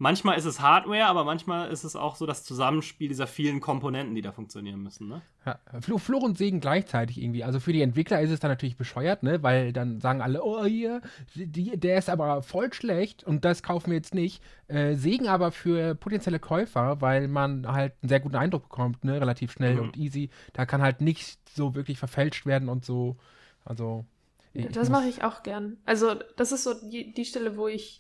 [0.02, 4.16] manchmal ist es Hardware, aber manchmal ist es auch so das Zusammenspiel dieser vielen Komponenten,
[4.16, 5.08] die da funktionieren müssen.
[5.08, 5.22] Ne?
[5.46, 7.44] Ja, Fluch und Segen gleichzeitig irgendwie.
[7.44, 9.44] Also für die Entwickler ist es dann natürlich bescheuert, ne?
[9.44, 11.02] weil dann sagen alle, oh hier,
[11.36, 14.44] die, der ist aber voll schlecht und das kaufen wir jetzt nicht.
[14.68, 19.22] Äh, Segen aber für potenzielle Käufer, weil man halt einen sehr guten Eindruck bekommt, ne?
[19.22, 19.82] relativ schnell mhm.
[19.82, 20.32] und easy.
[20.54, 23.18] Da kann halt nicht so wirklich verfälscht werden und so.
[23.66, 24.06] Also.
[24.54, 25.78] Das mache ich auch gern.
[25.86, 28.00] Also das ist so die, die Stelle, wo ich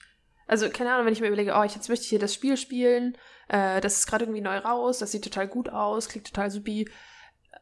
[0.51, 3.17] also, keine Ahnung, wenn ich mir überlege, oh, jetzt möchte ich hier das Spiel spielen,
[3.47, 6.89] äh, das ist gerade irgendwie neu raus, das sieht total gut aus, klingt total supi.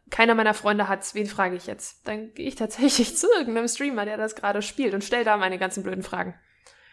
[0.10, 2.08] Keiner meiner Freunde hat's, wen frage ich jetzt?
[2.08, 5.60] Dann gehe ich tatsächlich zu irgendeinem Streamer, der das gerade spielt und stelle da meine
[5.60, 6.34] ganzen blöden Fragen.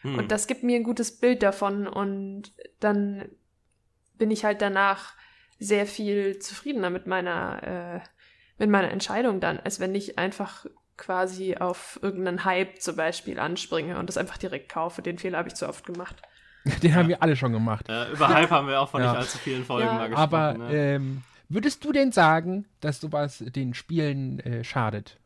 [0.03, 0.19] Hm.
[0.19, 3.31] Und das gibt mir ein gutes Bild davon und dann
[4.19, 5.15] bin ich halt danach
[5.59, 8.09] sehr viel zufriedener mit meiner, äh,
[8.59, 13.99] mit meiner Entscheidung dann, als wenn ich einfach quasi auf irgendeinen Hype zum Beispiel anspringe
[13.99, 15.03] und das einfach direkt kaufe.
[15.03, 16.17] Den Fehler habe ich zu oft gemacht.
[16.83, 17.89] Den haben wir alle schon gemacht.
[17.89, 19.11] Äh, über Hype haben wir auch von ja.
[19.11, 19.95] nicht allzu vielen Folgen ja.
[19.95, 20.35] mal gesprochen.
[20.35, 20.75] Aber ne?
[20.75, 25.19] ähm, würdest du denn sagen, dass sowas den Spielen äh, schadet?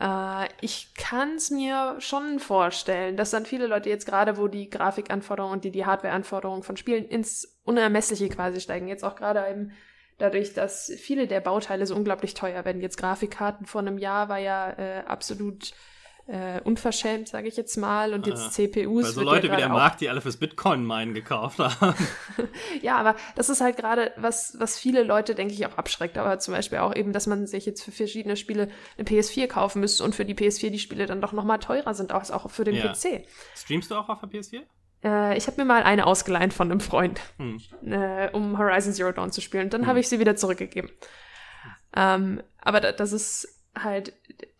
[0.00, 4.70] Äh, ich kann es mir schon vorstellen, dass dann viele Leute jetzt gerade, wo die
[4.70, 9.72] Grafikanforderungen und die, die Hardwareanforderungen von Spielen ins Unermessliche quasi steigen, jetzt auch gerade im
[10.22, 12.80] dadurch, dass viele der Bauteile so unglaublich teuer werden.
[12.80, 15.72] Jetzt Grafikkarten vor einem Jahr war ja äh, absolut
[16.28, 18.14] äh, unverschämt, sage ich jetzt mal.
[18.14, 19.04] Und jetzt äh, CPUs.
[19.04, 21.94] Weil so Leute ja wie der Markt, die alle fürs Bitcoin-Minen gekauft haben.
[22.82, 26.16] ja, aber das ist halt gerade, was, was viele Leute, denke ich, auch abschreckt.
[26.16, 29.80] Aber zum Beispiel auch eben, dass man sich jetzt für verschiedene Spiele eine PS4 kaufen
[29.80, 32.62] müsste und für die PS4 die Spiele dann doch nochmal teurer sind, als auch für
[32.62, 32.92] den ja.
[32.92, 33.26] PC.
[33.56, 34.62] Streamst du auch auf der PS4?
[35.04, 37.58] Äh, ich habe mir mal eine ausgeleihen von einem Freund, hm.
[37.86, 39.64] äh, um Horizon Zero Dawn zu spielen.
[39.64, 39.88] Und dann hm.
[39.88, 40.90] habe ich sie wieder zurückgegeben.
[41.94, 44.12] Ähm, aber das ist halt,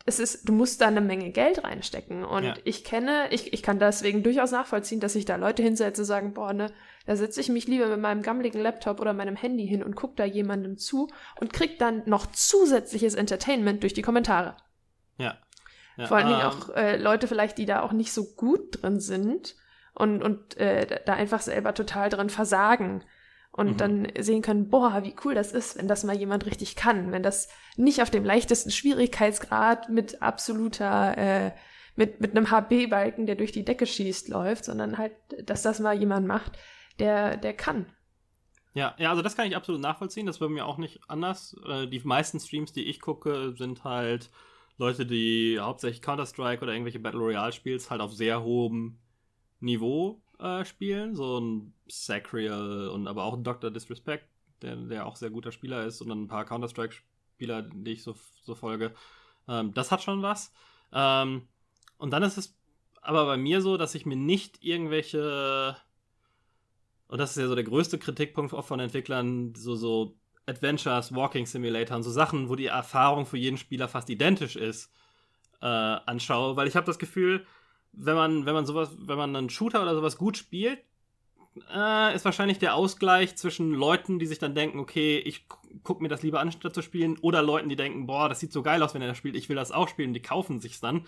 [0.05, 2.25] es ist, du musst da eine Menge Geld reinstecken.
[2.25, 2.55] Und ja.
[2.65, 6.35] ich kenne, ich, ich kann deswegen durchaus nachvollziehen, dass sich da Leute hinsetzen und sagen,
[6.35, 6.73] boah, ne,
[7.07, 10.15] da setze ich mich lieber mit meinem gammeligen Laptop oder meinem Handy hin und gucke
[10.17, 11.09] da jemandem zu
[11.41, 14.57] und krieg dann noch zusätzliches Entertainment durch die Kommentare.
[15.19, 15.37] Ja.
[15.97, 18.83] ja Vor allen Dingen ähm, auch äh, Leute vielleicht, die da auch nicht so gut
[18.83, 19.57] drin sind
[19.95, 23.05] und, und äh, da einfach selber total drin versagen
[23.53, 23.77] und mhm.
[23.77, 27.23] dann sehen können, boah, wie cool das ist, wenn das mal jemand richtig kann, wenn
[27.23, 31.53] das nicht auf dem leichtesten Schwierigkeitsgrad mit absoluter, äh,
[31.95, 35.13] mit, mit einem HB-Balken, der durch die Decke schießt, läuft, sondern halt,
[35.45, 36.53] dass das mal jemand macht,
[36.99, 37.87] der, der kann.
[38.75, 40.25] Ja, ja, also das kann ich absolut nachvollziehen.
[40.25, 41.55] Das war mir auch nicht anders.
[41.69, 44.31] Äh, die meisten Streams, die ich gucke, sind halt
[44.79, 48.99] Leute, die hauptsächlich Counter-Strike oder irgendwelche Battle Royale-Spiels halt auf sehr hohem
[49.63, 51.15] Niveau äh, spielen.
[51.15, 53.71] So ein Sacriel und aber auch ein Dr.
[53.71, 54.27] Disrespect,
[54.61, 58.15] der, der auch sehr guter Spieler ist und dann ein paar Counter-Strike-Spieler, die ich so,
[58.43, 58.95] so folge.
[59.49, 60.53] Ähm, das hat schon was.
[60.93, 61.49] Ähm,
[61.97, 62.55] und dann ist es
[63.01, 65.77] aber bei mir so, dass ich mir nicht irgendwelche
[67.13, 71.45] und das ist ja so der größte Kritikpunkt auch von Entwicklern, so, so Adventures, Walking
[71.45, 74.91] Simulatoren, so Sachen, wo die Erfahrung für jeden Spieler fast identisch ist,
[75.61, 77.47] äh, anschaue, weil ich habe das Gefühl,
[77.93, 80.79] wenn man, wenn man sowas, wenn man einen Shooter oder sowas gut spielt,
[81.73, 85.47] äh, ist wahrscheinlich der Ausgleich zwischen Leuten, die sich dann denken, okay, ich
[85.83, 88.53] guck mir das lieber an, statt zu spielen, oder Leuten, die denken, boah, das sieht
[88.53, 90.81] so geil aus, wenn er das spielt, ich will das auch spielen, die kaufen sich's
[90.81, 91.07] dann.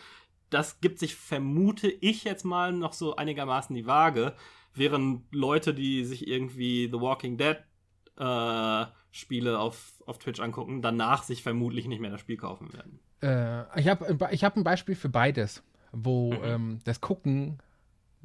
[0.51, 4.35] Das gibt sich, vermute ich jetzt mal, noch so einigermaßen die Waage,
[4.75, 7.57] während Leute, die sich irgendwie The Walking Dead
[8.19, 13.01] äh, Spiele auf, auf Twitch angucken, danach sich vermutlich nicht mehr das Spiel kaufen werden.
[13.23, 15.63] Äh, ich habe ich hab ein Beispiel für beides
[15.95, 16.45] wo mhm.
[16.45, 17.59] ähm, das Gucken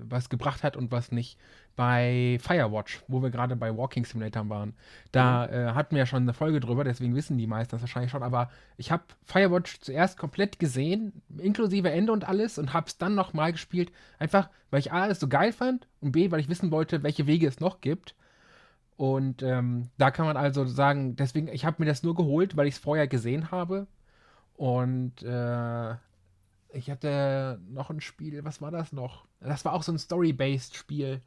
[0.01, 1.38] was gebracht hat und was nicht.
[1.75, 4.73] Bei Firewatch, wo wir gerade bei Walking Simulator waren,
[5.12, 5.53] da mhm.
[5.53, 8.23] äh, hatten wir ja schon eine Folge drüber, deswegen wissen die meisten das wahrscheinlich schon,
[8.23, 13.15] aber ich habe Firewatch zuerst komplett gesehen, inklusive Ende und alles, und habe es dann
[13.15, 16.71] nochmal gespielt, einfach weil ich A, es so geil fand und B, weil ich wissen
[16.71, 18.15] wollte, welche Wege es noch gibt.
[18.97, 22.67] Und ähm, da kann man also sagen, deswegen, ich habe mir das nur geholt, weil
[22.67, 23.88] ich es vorher gesehen habe.
[24.58, 25.95] Und äh,
[26.71, 29.25] ich hatte noch ein Spiel, was war das noch?
[29.39, 31.21] Das war auch so ein Story-based Spiel.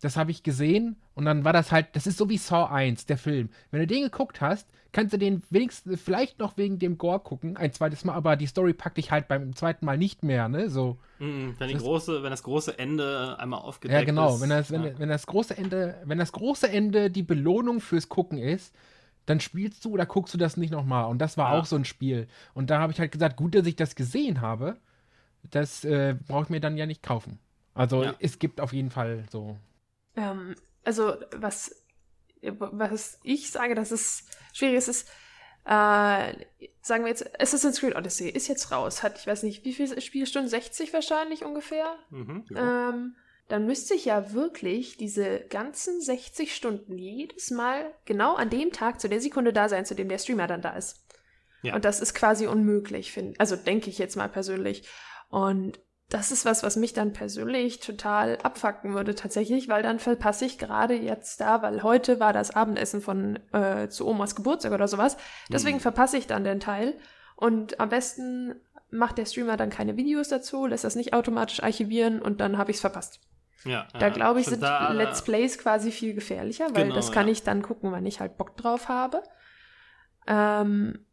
[0.00, 3.06] das habe ich gesehen und dann war das halt, das ist so wie Saw 1,
[3.06, 3.50] der Film.
[3.70, 7.56] Wenn du den geguckt hast, kannst du den wenigstens vielleicht noch wegen dem Gore gucken,
[7.56, 10.70] ein zweites Mal, aber die Story packt dich halt beim zweiten Mal nicht mehr, ne?
[10.70, 10.98] So.
[11.18, 14.00] Mm, wenn, die das, große, wenn das große Ende einmal aufgedeckt ist.
[14.00, 14.82] Ja, genau, ist, wenn das, ja.
[14.82, 18.74] wenn, wenn das große Ende, wenn das große Ende die Belohnung fürs Gucken ist,
[19.26, 21.04] dann spielst du oder guckst du das nicht nochmal.
[21.06, 21.60] Und das war ja.
[21.60, 22.26] auch so ein Spiel.
[22.54, 24.76] Und da habe ich halt gesagt, gut, dass ich das gesehen habe.
[25.50, 27.38] Das äh, brauche ich mir dann ja nicht kaufen.
[27.74, 28.14] Also ja.
[28.18, 29.56] es gibt auf jeden Fall so
[30.16, 30.54] ähm,
[30.84, 31.84] also, was,
[32.42, 35.08] was ich sage, dass es schwierig ist, ist,
[35.64, 36.34] äh,
[36.80, 40.00] sagen wir jetzt, Assassin's Creed Odyssey ist jetzt raus, hat, ich weiß nicht, wie viele
[40.00, 40.48] Spielstunden?
[40.48, 41.96] 60 wahrscheinlich ungefähr.
[42.10, 42.90] Mhm, ja.
[42.90, 43.16] ähm,
[43.50, 49.00] dann müsste ich ja wirklich diese ganzen 60 Stunden jedes Mal genau an dem Tag
[49.00, 51.04] zu der Sekunde da sein, zu dem der Streamer dann da ist.
[51.62, 51.74] Ja.
[51.74, 54.88] Und das ist quasi unmöglich, finde also denke ich jetzt mal persönlich.
[55.28, 55.78] Und
[56.08, 60.58] das ist was, was mich dann persönlich total abfacken würde tatsächlich, weil dann verpasse ich
[60.58, 65.16] gerade jetzt da, weil heute war das Abendessen von äh, zu Omas Geburtstag oder sowas.
[65.50, 65.82] Deswegen mhm.
[65.82, 66.98] verpasse ich dann den Teil.
[67.36, 68.56] Und am besten
[68.90, 72.70] macht der Streamer dann keine Videos dazu, lässt das nicht automatisch archivieren und dann habe
[72.70, 73.20] ich es verpasst.
[73.64, 77.12] Ja, da ja, glaube ich, sind da, Let's Plays quasi viel gefährlicher, weil genau, das
[77.12, 77.32] kann ja.
[77.32, 79.22] ich dann gucken, wenn ich halt Bock drauf habe.
[80.26, 81.04] Ähm,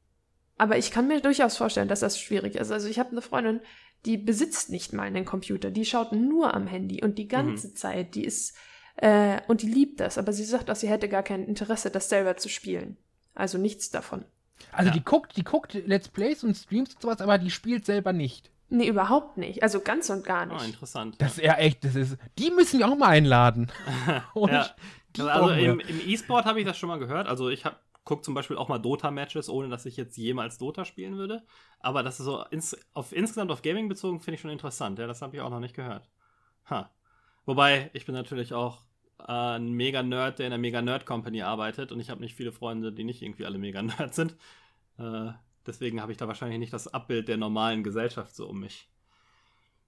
[0.57, 2.71] aber ich kann mir durchaus vorstellen, dass das schwierig ist.
[2.71, 3.61] Also ich habe eine Freundin,
[4.05, 7.75] die besitzt nicht mal einen Computer, die schaut nur am Handy und die ganze mhm.
[7.75, 8.55] Zeit, die ist,
[8.95, 12.09] äh, und die liebt das, aber sie sagt auch, sie hätte gar kein Interesse, das
[12.09, 12.97] selber zu spielen.
[13.35, 14.25] Also nichts davon.
[14.71, 14.95] Also ja.
[14.95, 18.51] die guckt, die guckt Let's Plays und Streams und sowas, aber die spielt selber nicht.
[18.69, 19.63] Nee, überhaupt nicht.
[19.63, 20.59] Also ganz und gar nicht.
[20.59, 21.15] Oh, interessant.
[21.19, 22.17] Das ist ja echt, das ist.
[22.37, 23.71] Die müssen wir auch mal einladen.
[24.35, 24.69] ja.
[25.19, 27.27] Also im, im E-Sport habe ich das schon mal gehört.
[27.27, 30.85] Also ich habe gucke zum Beispiel auch mal Dota-Matches, ohne dass ich jetzt jemals Dota
[30.85, 31.43] spielen würde.
[31.79, 34.97] Aber das ist so ins, auf, insgesamt auf Gaming bezogen, finde ich schon interessant.
[34.97, 36.09] Ja, das habe ich auch noch nicht gehört.
[36.69, 36.89] Ha.
[37.45, 38.85] Wobei, ich bin natürlich auch
[39.19, 43.03] äh, ein Mega-Nerd, der in einer Mega-Nerd-Company arbeitet und ich habe nicht viele Freunde, die
[43.03, 44.37] nicht irgendwie alle Mega-Nerd sind.
[44.97, 45.31] Äh,
[45.67, 48.89] deswegen habe ich da wahrscheinlich nicht das Abbild der normalen Gesellschaft so um mich.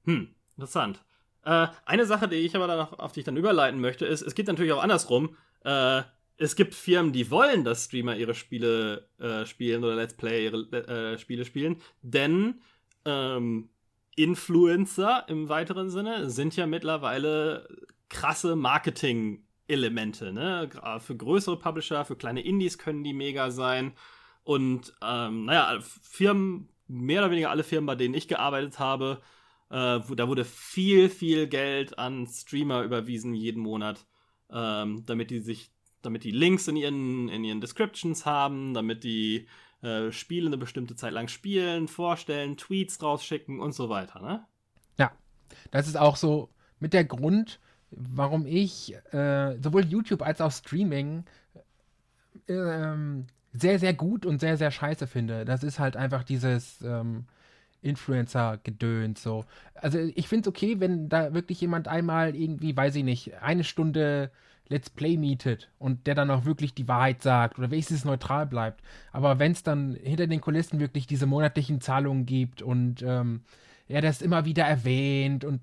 [0.05, 1.03] Hm, interessant.
[1.43, 4.21] Äh, eine Sache, die ich aber dann noch, auf die ich dann überleiten möchte, ist,
[4.21, 5.35] es geht natürlich auch andersrum.
[5.63, 6.03] Äh,
[6.37, 10.57] es gibt Firmen, die wollen, dass Streamer ihre Spiele äh, spielen oder Let's Play ihre
[10.87, 12.61] äh, Spiele spielen, denn
[13.05, 13.69] ähm,
[14.15, 17.67] Influencer im weiteren Sinne sind ja mittlerweile
[18.09, 20.33] krasse Marketing-Elemente.
[20.33, 20.69] Ne?
[20.99, 23.93] Für größere Publisher, für kleine Indies können die mega sein.
[24.49, 29.21] Und ähm, naja, Firmen, mehr oder weniger alle Firmen, bei denen ich gearbeitet habe,
[29.69, 34.07] äh, da wurde viel, viel Geld an Streamer überwiesen jeden Monat,
[34.51, 35.69] ähm, damit die sich
[36.01, 39.47] damit die Links in ihren, in ihren Descriptions haben, damit die
[39.83, 44.47] äh, Spiele eine bestimmte Zeit lang spielen, vorstellen, Tweets rausschicken und so weiter, ne?
[44.97, 45.11] Ja,
[45.69, 47.59] das ist auch so mit der Grund,
[47.91, 51.25] warum ich äh, sowohl YouTube als auch Streaming
[52.47, 53.27] äh, ähm,
[53.61, 55.45] sehr, sehr gut und sehr, sehr scheiße finde.
[55.45, 57.25] Das ist halt einfach dieses ähm,
[57.81, 59.45] Influencer-Gedöns so.
[59.75, 63.63] Also ich finde es okay, wenn da wirklich jemand einmal irgendwie, weiß ich nicht, eine
[63.63, 64.31] Stunde
[64.69, 68.81] Let's Play mietet und der dann auch wirklich die Wahrheit sagt oder wenigstens neutral bleibt.
[69.11, 73.41] Aber wenn es dann hinter den Kulissen wirklich diese monatlichen Zahlungen gibt und ähm,
[73.87, 75.61] er das immer wieder erwähnt und,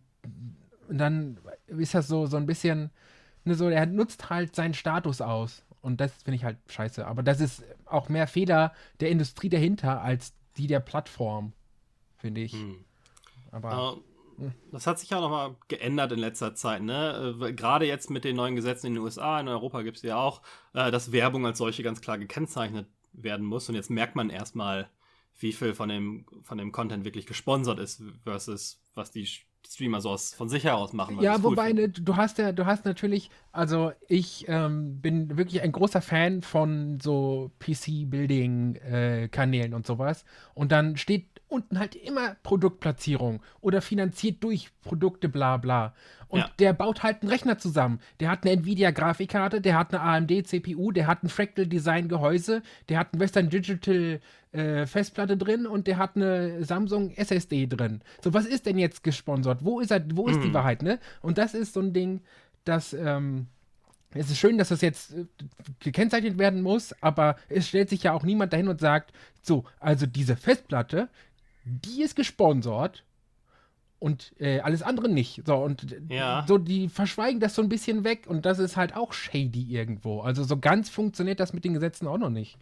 [0.89, 1.39] und dann
[1.69, 2.91] ist das so, so ein bisschen,
[3.45, 5.63] ne, so, er nutzt halt seinen Status aus.
[5.87, 7.07] Und das finde ich halt scheiße.
[7.07, 11.53] Aber das ist auch mehr Fehler der Industrie dahinter als die der Plattform,
[12.17, 12.55] finde ich.
[12.55, 12.85] Hm.
[13.53, 13.95] Aber.
[13.95, 14.03] Uh
[14.71, 17.37] das hat sich ja nochmal geändert in letzter Zeit, ne?
[17.41, 20.17] Äh, gerade jetzt mit den neuen Gesetzen in den USA, in Europa gibt es ja
[20.17, 20.43] auch,
[20.75, 23.67] äh, dass Werbung als solche ganz klar gekennzeichnet werden muss.
[23.71, 24.91] Und jetzt merkt man erstmal,
[25.39, 29.27] wie viel von dem, von dem Content wirklich gesponsert ist, versus was die
[29.67, 31.21] Streamer so aus, von sich heraus machen.
[31.21, 35.73] Ja, wobei, cool du hast ja, du hast natürlich, also ich ähm, bin wirklich ein
[35.73, 40.25] großer Fan von so PC-Building-Kanälen äh, und sowas.
[40.55, 45.95] Und dann steht unten halt immer Produktplatzierung oder finanziert durch Produkte, bla bla.
[46.29, 46.51] Und ja.
[46.59, 48.01] der baut halt einen Rechner zusammen.
[48.19, 53.21] Der hat eine Nvidia-Grafikkarte, der hat eine AMD-CPU, der hat ein Fractal-Design-Gehäuse, der hat ein
[53.21, 54.21] Western Digital
[54.53, 58.01] äh, Festplatte drin und der hat eine Samsung SSD drin.
[58.23, 59.65] So, was ist denn jetzt gesponsert?
[59.65, 60.43] Wo ist er, wo ist mhm.
[60.43, 60.99] die Wahrheit, ne?
[61.23, 62.23] Und das ist so ein Ding,
[62.65, 63.47] das, ähm,
[64.15, 65.27] es ist schön, dass das jetzt äh,
[65.79, 70.07] gekennzeichnet werden muss, aber es stellt sich ja auch niemand dahin und sagt, so, also
[70.07, 71.09] diese Festplatte,
[71.67, 73.05] die ist gesponsert
[73.99, 75.43] und äh, alles andere nicht.
[75.47, 76.45] So, und ja.
[76.47, 80.21] so, die verschweigen das so ein bisschen weg und das ist halt auch shady irgendwo.
[80.21, 82.57] Also so ganz funktioniert das mit den Gesetzen auch noch nicht.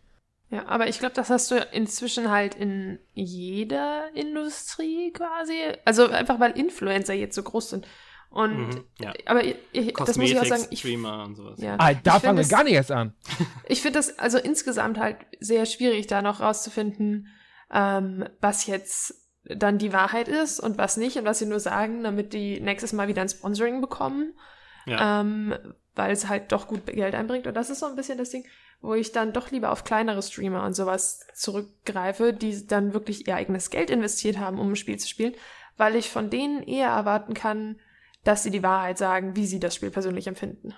[0.51, 5.55] Ja, aber ich glaube, das hast du inzwischen halt in jeder Industrie quasi.
[5.85, 7.87] Also einfach weil Influencer jetzt so groß sind
[8.31, 9.13] Und mhm, ja.
[9.27, 11.61] aber ich, ich, das muss ich auch sagen, ich, Streamer und sowas.
[11.61, 11.77] Ja.
[11.79, 13.15] Ah, da fangen wir gar nicht erst an.
[13.69, 17.29] Ich finde das also insgesamt halt sehr schwierig, da noch rauszufinden,
[17.75, 19.15] ähm, was jetzt
[19.45, 22.95] dann die Wahrheit ist und was nicht und was sie nur sagen, damit die nächstes
[22.95, 24.33] Mal wieder ein Sponsoring bekommen.
[24.87, 25.21] Ja.
[25.21, 25.55] Ähm,
[25.95, 27.47] weil es halt doch gut Geld einbringt.
[27.47, 28.45] Und das ist so ein bisschen das Ding,
[28.81, 33.37] wo ich dann doch lieber auf kleinere Streamer und sowas zurückgreife, die dann wirklich ihr
[33.37, 35.35] eigenes Geld investiert haben, um ein Spiel zu spielen,
[35.77, 37.77] weil ich von denen eher erwarten kann,
[38.25, 40.75] dass sie die Wahrheit sagen, wie sie das Spiel persönlich empfinden.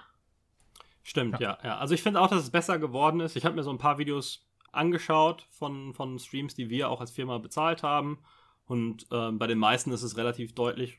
[1.03, 1.59] Stimmt, ja.
[1.63, 1.79] ja, ja.
[1.79, 3.37] Also ich finde auch, dass es besser geworden ist.
[3.37, 4.46] Ich habe mir so ein paar Videos
[4.77, 8.19] angeschaut von, von Streams, die wir auch als Firma bezahlt haben.
[8.67, 10.99] Und äh, bei den meisten ist es relativ deutlich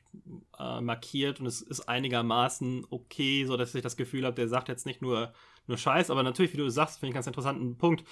[0.58, 4.68] äh, markiert und es ist einigermaßen okay, so dass ich das Gefühl habe, der sagt
[4.68, 5.34] jetzt nicht nur,
[5.66, 8.04] nur Scheiß, aber natürlich, wie du sagst, finde ich einen ganz interessanten Punkt.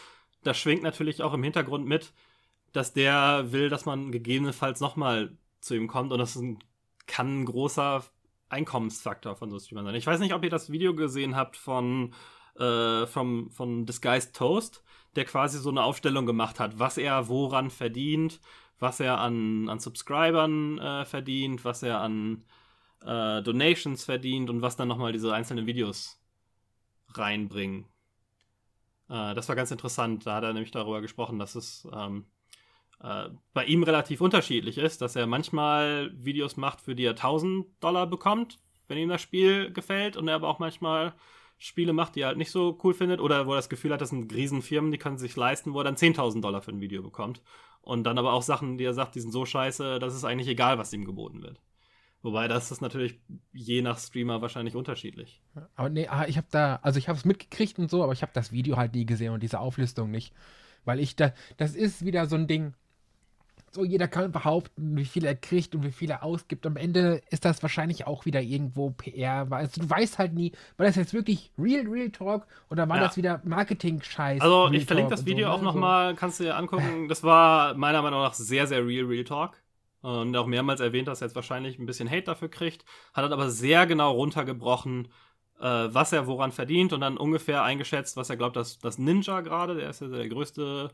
[0.42, 2.12] Da schwingt natürlich auch im Hintergrund mit,
[2.72, 6.58] dass der will, dass man gegebenenfalls nochmal zu ihm kommt und das ein,
[7.06, 8.04] kann ein großer
[8.50, 9.94] Einkommensfaktor von so Streamern sein.
[9.94, 12.12] Ich weiß nicht, ob ihr das Video gesehen habt von,
[12.58, 14.82] äh, vom, von Disguised Toast,
[15.14, 18.40] der quasi so eine Aufstellung gemacht hat, was er woran verdient
[18.78, 22.44] was er an, an Subscribern äh, verdient, was er an
[23.02, 26.20] äh, Donations verdient und was dann nochmal diese einzelnen Videos
[27.14, 27.86] reinbringen.
[29.08, 30.26] Äh, das war ganz interessant.
[30.26, 32.26] Da hat er nämlich darüber gesprochen, dass es ähm,
[33.02, 37.66] äh, bei ihm relativ unterschiedlich ist, dass er manchmal Videos macht, für die er 1000
[37.82, 41.14] Dollar bekommt, wenn ihm das Spiel gefällt, und er aber auch manchmal
[41.58, 44.00] Spiele macht, die er halt nicht so cool findet, oder wo er das Gefühl hat,
[44.00, 47.02] das sind Riesenfirmen, die können sich leisten, wo er dann 10.000 Dollar für ein Video
[47.02, 47.42] bekommt.
[47.80, 50.48] Und dann aber auch Sachen, die er sagt, die sind so scheiße, dass es eigentlich
[50.48, 51.60] egal, was ihm geboten wird.
[52.22, 53.20] Wobei das ist natürlich
[53.52, 55.42] je nach Streamer wahrscheinlich unterschiedlich.
[55.76, 58.22] Aber nee, ah, ich habe da, also ich habe es mitgekriegt und so, aber ich
[58.22, 60.34] habe das Video halt nie gesehen und diese Auflistung nicht.
[60.84, 62.74] Weil ich da, das ist wieder so ein Ding,
[63.76, 66.66] so jeder kann behaupten, wie viel er kriegt und wie viel er ausgibt.
[66.66, 69.46] Am Ende ist das wahrscheinlich auch wieder irgendwo PR.
[69.50, 73.04] Also du weißt halt nie, war das jetzt wirklich Real, Real Talk oder war ja.
[73.04, 74.40] das wieder Marketing-Scheiß?
[74.40, 75.64] Also Real ich verlinke das Video so, auch ne?
[75.64, 77.08] nochmal, kannst du dir angucken.
[77.16, 79.62] Das war meiner Meinung nach sehr, sehr Real, Real Talk.
[80.00, 82.84] Und auch mehrmals erwähnt, dass er jetzt wahrscheinlich ein bisschen Hate dafür kriegt.
[83.12, 85.08] Hat er aber sehr genau runtergebrochen,
[85.60, 89.40] äh, was er woran verdient und dann ungefähr eingeschätzt, was er glaubt, dass, dass Ninja
[89.40, 90.90] gerade, der ist ja der größte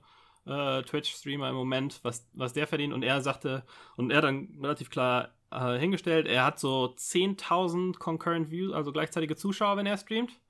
[0.46, 2.92] äh, Twitch-Streamer im Moment, was, was der verdient.
[2.92, 3.64] Und er sagte,
[3.96, 9.36] und er dann relativ klar äh, hingestellt, er hat so 10.000 concurrent Views, also gleichzeitige
[9.36, 10.40] Zuschauer, wenn er streamt.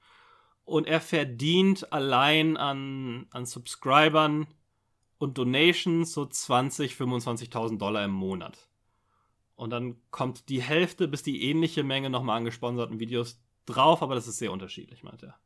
[0.64, 4.46] Und er verdient allein an, an Subscribern
[5.18, 8.68] und Donations so 20, 25.000 Dollar im Monat.
[9.56, 14.14] Und dann kommt die Hälfte bis die ähnliche Menge nochmal an gesponserten Videos drauf, aber
[14.14, 15.38] das ist sehr unterschiedlich, meint er.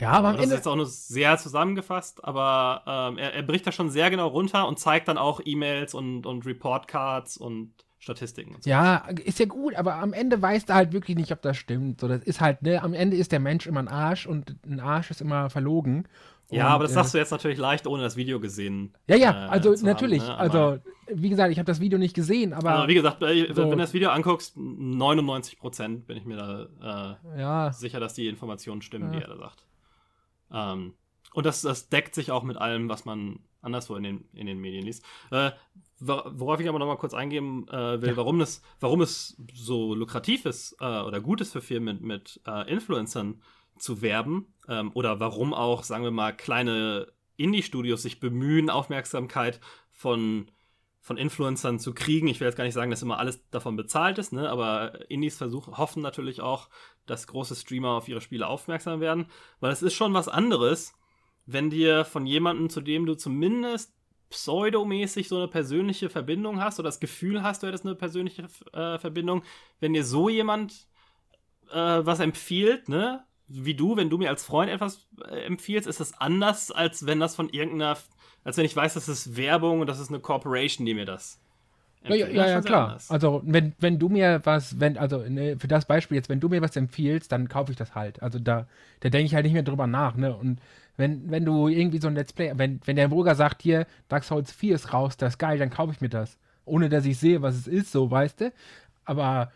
[0.00, 3.42] Ja, aber am das Ende ist jetzt auch nur sehr zusammengefasst, aber ähm, er, er,
[3.42, 7.72] bricht das schon sehr genau runter und zeigt dann auch E-Mails und, und Report-Cards und
[7.98, 8.56] Statistiken.
[8.56, 8.70] Und so.
[8.70, 12.00] Ja, ist ja gut, aber am Ende weiß er halt wirklich nicht, ob das stimmt.
[12.00, 14.80] So, das ist halt, ne, am Ende ist der Mensch immer ein Arsch und ein
[14.80, 16.06] Arsch ist immer verlogen.
[16.50, 18.92] Ja, und, aber das äh, sagst du jetzt natürlich leicht, ohne das Video gesehen.
[19.08, 20.22] Ja, ja, äh, also natürlich.
[20.22, 20.38] Haben, ne?
[20.38, 20.78] Also,
[21.08, 22.70] wie gesagt, ich habe das Video nicht gesehen, aber.
[22.70, 26.36] Also, wie gesagt, äh, so, wenn du das Video anguckst, 99 Prozent bin ich mir
[26.36, 27.72] da äh, ja.
[27.72, 29.20] sicher, dass die Informationen stimmen, ja.
[29.20, 29.64] die er da sagt.
[30.54, 30.94] Ähm,
[31.34, 34.60] und das, das deckt sich auch mit allem, was man anderswo in den, in den
[34.60, 35.04] Medien liest.
[35.30, 35.50] Äh,
[35.98, 38.16] worauf ich aber noch mal kurz eingehen äh, will, ja.
[38.16, 42.40] warum, das, warum es so lukrativ ist äh, oder gut ist für Firmen mit, mit
[42.46, 43.42] äh, Influencern
[43.78, 50.50] zu werben ähm, oder warum auch, sagen wir mal, kleine Indie-Studios sich bemühen, Aufmerksamkeit von,
[51.04, 52.28] von Influencern zu kriegen.
[52.28, 54.48] Ich will jetzt gar nicht sagen, dass immer alles davon bezahlt ist, ne?
[54.48, 56.70] aber Indies versuchen, hoffen natürlich auch,
[57.04, 59.26] dass große Streamer auf ihre Spiele aufmerksam werden,
[59.60, 60.94] weil es ist schon was anderes,
[61.44, 63.92] wenn dir von jemandem, zu dem du zumindest
[64.30, 68.98] pseudomäßig so eine persönliche Verbindung hast oder das Gefühl hast, du hättest eine persönliche äh,
[68.98, 69.42] Verbindung,
[69.80, 70.88] wenn dir so jemand
[71.70, 76.00] äh, was empfiehlt, ne, wie du, wenn du mir als Freund etwas äh, empfiehlst, ist
[76.00, 77.98] das anders, als wenn das von irgendeiner,
[78.44, 81.38] als wenn ich weiß, das ist Werbung und das ist eine Corporation, die mir das
[82.08, 82.88] ja, ja, ja, ja klar.
[82.88, 83.10] Anders.
[83.10, 86.48] Also wenn, wenn du mir was, wenn, also ne, für das Beispiel jetzt, wenn du
[86.48, 88.22] mir was empfiehlst, dann kaufe ich das halt.
[88.22, 88.66] Also da,
[89.00, 90.34] da denke ich halt nicht mehr drüber nach, ne?
[90.34, 90.60] Und
[90.96, 94.24] wenn, wenn du irgendwie so ein Let's Play, wenn, wenn der Burger sagt, hier, Dark
[94.24, 96.38] Souls 4 ist raus, das ist geil, dann kaufe ich mir das.
[96.66, 98.52] Ohne dass ich sehe, was es ist, so, weißt du?
[99.04, 99.50] Aber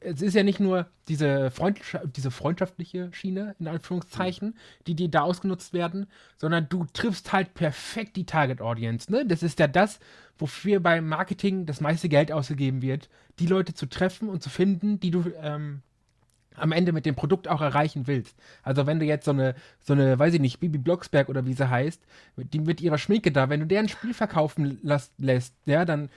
[0.00, 4.56] es ist ja nicht nur diese, Freundschaft, diese freundschaftliche Schiene, in Anführungszeichen,
[4.86, 6.06] die, die da ausgenutzt werden,
[6.36, 9.10] sondern du triffst halt perfekt die Target Audience.
[9.10, 9.26] Ne?
[9.26, 9.98] Das ist ja das,
[10.38, 13.08] wofür beim Marketing das meiste Geld ausgegeben wird,
[13.38, 15.82] die Leute zu treffen und zu finden, die du ähm,
[16.54, 18.36] am Ende mit dem Produkt auch erreichen willst.
[18.62, 21.52] Also wenn du jetzt so eine, so eine, weiß ich nicht, Bibi Blocksberg oder wie
[21.52, 22.02] sie heißt,
[22.36, 24.78] die mit ihrer Schminke da, wenn du deren Spiel verkaufen
[25.18, 26.08] lässt, ja, dann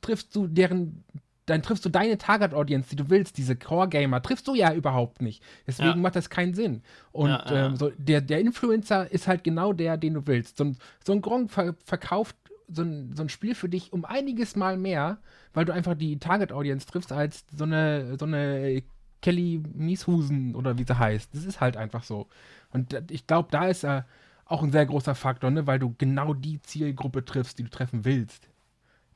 [0.00, 1.04] triffst du deren
[1.48, 5.42] dann triffst du deine Target-Audience, die du willst, diese Core-Gamer, triffst du ja überhaupt nicht.
[5.66, 5.96] Deswegen ja.
[5.96, 6.82] macht das keinen Sinn.
[7.12, 7.66] Und ja, ja.
[7.66, 10.58] Ähm, so, der, der Influencer ist halt genau der, den du willst.
[10.58, 12.36] So ein, so ein Gronk ver verkauft
[12.70, 15.18] so ein, so ein Spiel für dich um einiges Mal mehr,
[15.54, 18.82] weil du einfach die Target-Audience triffst, als so eine, so eine
[19.22, 21.34] Kelly Mieshusen oder wie sie heißt.
[21.34, 22.28] Das ist halt einfach so.
[22.70, 24.06] Und ich glaube, da ist er
[24.44, 25.66] auch ein sehr großer Faktor, ne?
[25.66, 28.48] weil du genau die Zielgruppe triffst, die du treffen willst.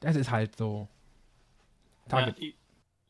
[0.01, 0.89] Das ist halt so.
[2.09, 2.39] Target.
[2.39, 2.51] Ja,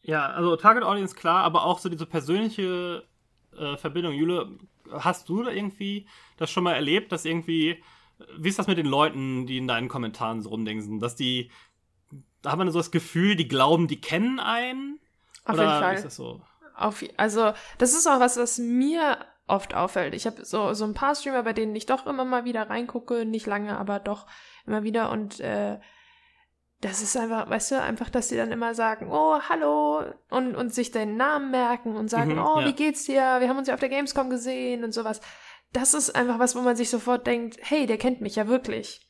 [0.03, 3.05] ja also Target Audience klar, aber auch so diese persönliche
[3.57, 4.15] äh, Verbindung.
[4.15, 4.59] Jule,
[4.91, 7.83] hast du da irgendwie das schon mal erlebt, dass irgendwie,
[8.39, 11.51] wie ist das mit den Leuten, die in deinen Kommentaren so rumdenken, dass die,
[12.43, 14.99] da hat man so das Gefühl, die glauben, die kennen einen?
[15.45, 15.95] Auf Oder jeden Fall.
[15.95, 16.43] Ist das so?
[16.75, 20.15] Auf, also, das ist auch was, was mir oft auffällt.
[20.15, 23.27] Ich habe so, so ein paar Streamer, bei denen ich doch immer mal wieder reingucke,
[23.27, 24.27] nicht lange, aber doch
[24.67, 25.79] immer wieder und äh,
[26.83, 30.75] das ist einfach, weißt du, einfach, dass sie dann immer sagen, oh, hallo und, und
[30.75, 32.67] sich deinen Namen merken und sagen, mhm, oh, ja.
[32.67, 33.39] wie geht's dir?
[33.39, 35.21] Wir haben uns ja auf der Gamescom gesehen und sowas.
[35.73, 39.09] Das ist einfach was, wo man sich sofort denkt, hey, der kennt mich ja wirklich.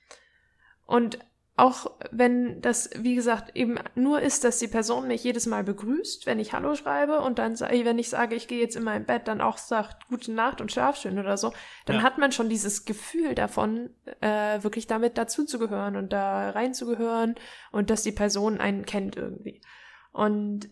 [0.84, 1.18] Und
[1.54, 6.24] auch wenn das, wie gesagt, eben nur ist, dass die Person mich jedes Mal begrüßt,
[6.24, 9.28] wenn ich Hallo schreibe und dann, wenn ich sage, ich gehe jetzt in mein Bett,
[9.28, 11.52] dann auch sagt, gute Nacht und schlaf schön oder so,
[11.84, 12.02] dann ja.
[12.02, 13.90] hat man schon dieses Gefühl davon,
[14.20, 17.34] äh, wirklich damit dazuzugehören und da reinzugehören
[17.70, 19.60] und dass die Person einen kennt irgendwie.
[20.12, 20.70] Und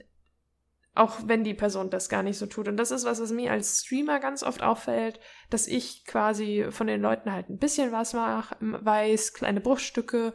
[0.94, 2.68] auch wenn die Person das gar nicht so tut.
[2.68, 5.20] Und das ist was, was mir als Streamer ganz oft auffällt,
[5.50, 10.34] dass ich quasi von den Leuten halt ein bisschen was mach, weiß, kleine Bruchstücke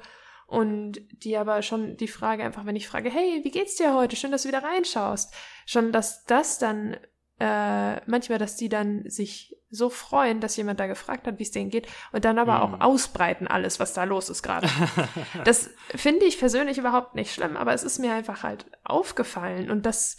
[0.56, 4.16] und die aber schon die Frage einfach, wenn ich frage, hey, wie geht's dir heute?
[4.16, 5.34] Schön, dass du wieder reinschaust.
[5.66, 6.96] Schon, dass das dann
[7.42, 11.52] äh, manchmal, dass die dann sich so freuen, dass jemand da gefragt hat, wie es
[11.52, 12.62] denen geht und dann aber mm.
[12.62, 12.82] auch mhm.
[12.82, 14.70] ausbreiten alles, was da los ist gerade.
[15.44, 19.86] das finde ich persönlich überhaupt nicht schlimm, aber es ist mir einfach halt aufgefallen und
[19.86, 20.16] das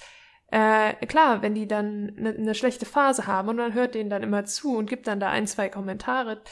[0.48, 4.22] äh, klar, wenn die dann eine ne schlechte Phase haben und man hört denen dann
[4.22, 6.42] immer zu und gibt dann da ein, zwei Kommentare,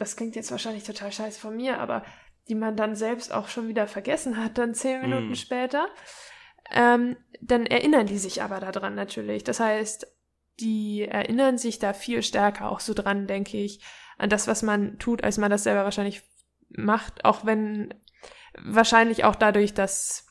[0.00, 2.02] das klingt jetzt wahrscheinlich total scheiße von mir, aber
[2.48, 5.34] die man dann selbst auch schon wieder vergessen hat, dann zehn Minuten mm.
[5.36, 5.88] später,
[6.70, 9.44] ähm, dann erinnern die sich aber daran natürlich.
[9.44, 10.06] Das heißt,
[10.60, 13.80] die erinnern sich da viel stärker auch so dran, denke ich,
[14.16, 16.22] an das, was man tut, als man das selber wahrscheinlich
[16.70, 17.94] macht, auch wenn
[18.60, 20.26] wahrscheinlich auch dadurch, dass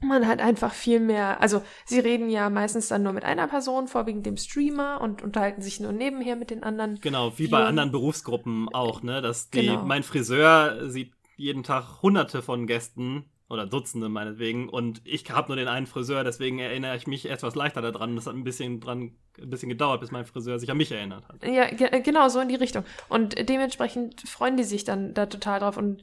[0.00, 3.86] man halt einfach viel mehr, also sie reden ja meistens dann nur mit einer Person,
[3.86, 6.98] vorwiegend dem Streamer und unterhalten sich nur nebenher mit den anderen.
[7.00, 9.84] Genau, wie bei anderen Berufsgruppen auch, ne, dass die, genau.
[9.84, 15.56] mein Friseur sieht jeden Tag hunderte von Gästen oder Dutzende meinetwegen und ich habe nur
[15.56, 18.16] den einen Friseur, deswegen erinnere ich mich etwas leichter daran.
[18.16, 21.28] Das hat ein bisschen dran, ein bisschen gedauert, bis mein Friseur sich an mich erinnert
[21.28, 21.44] hat.
[21.44, 21.66] Ja,
[21.98, 22.84] genau, so in die Richtung.
[23.10, 26.02] Und dementsprechend freuen die sich dann da total drauf und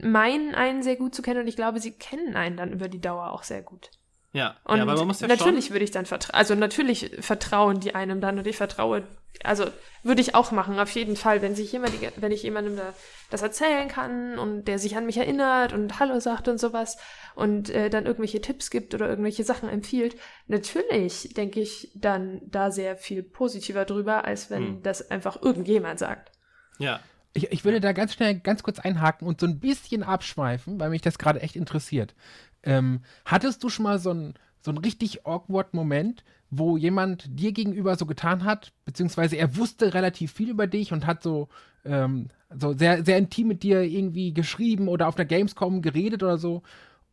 [0.00, 3.00] meinen einen sehr gut zu kennen und ich glaube, sie kennen einen dann über die
[3.00, 3.90] Dauer auch sehr gut.
[4.38, 7.80] Ja, und ja, weil man muss ja natürlich würde ich dann vertrauen, also natürlich vertrauen
[7.80, 9.02] die einem dann und ich vertraue,
[9.42, 9.66] also
[10.04, 12.94] würde ich auch machen, auf jeden Fall, wenn sich jemand, wenn ich jemandem da
[13.30, 16.98] das erzählen kann und der sich an mich erinnert und Hallo sagt und sowas
[17.34, 20.14] und äh, dann irgendwelche Tipps gibt oder irgendwelche Sachen empfiehlt,
[20.46, 24.82] natürlich denke ich dann da sehr viel positiver drüber, als wenn hm.
[24.84, 26.30] das einfach irgendjemand sagt.
[26.78, 27.00] Ja.
[27.34, 30.90] Ich, ich würde da ganz schnell, ganz kurz einhaken und so ein bisschen abschweifen, weil
[30.90, 32.14] mich das gerade echt interessiert.
[32.62, 37.96] Ähm, hattest du schon mal so einen so richtig awkward Moment, wo jemand dir gegenüber
[37.96, 41.48] so getan hat, beziehungsweise er wusste relativ viel über dich und hat so,
[41.84, 46.38] ähm, so sehr, sehr intim mit dir irgendwie geschrieben oder auf der Gamescom geredet oder
[46.38, 46.62] so?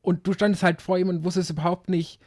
[0.02, 2.20] Und du standest halt vor ihm und wusstest überhaupt nicht,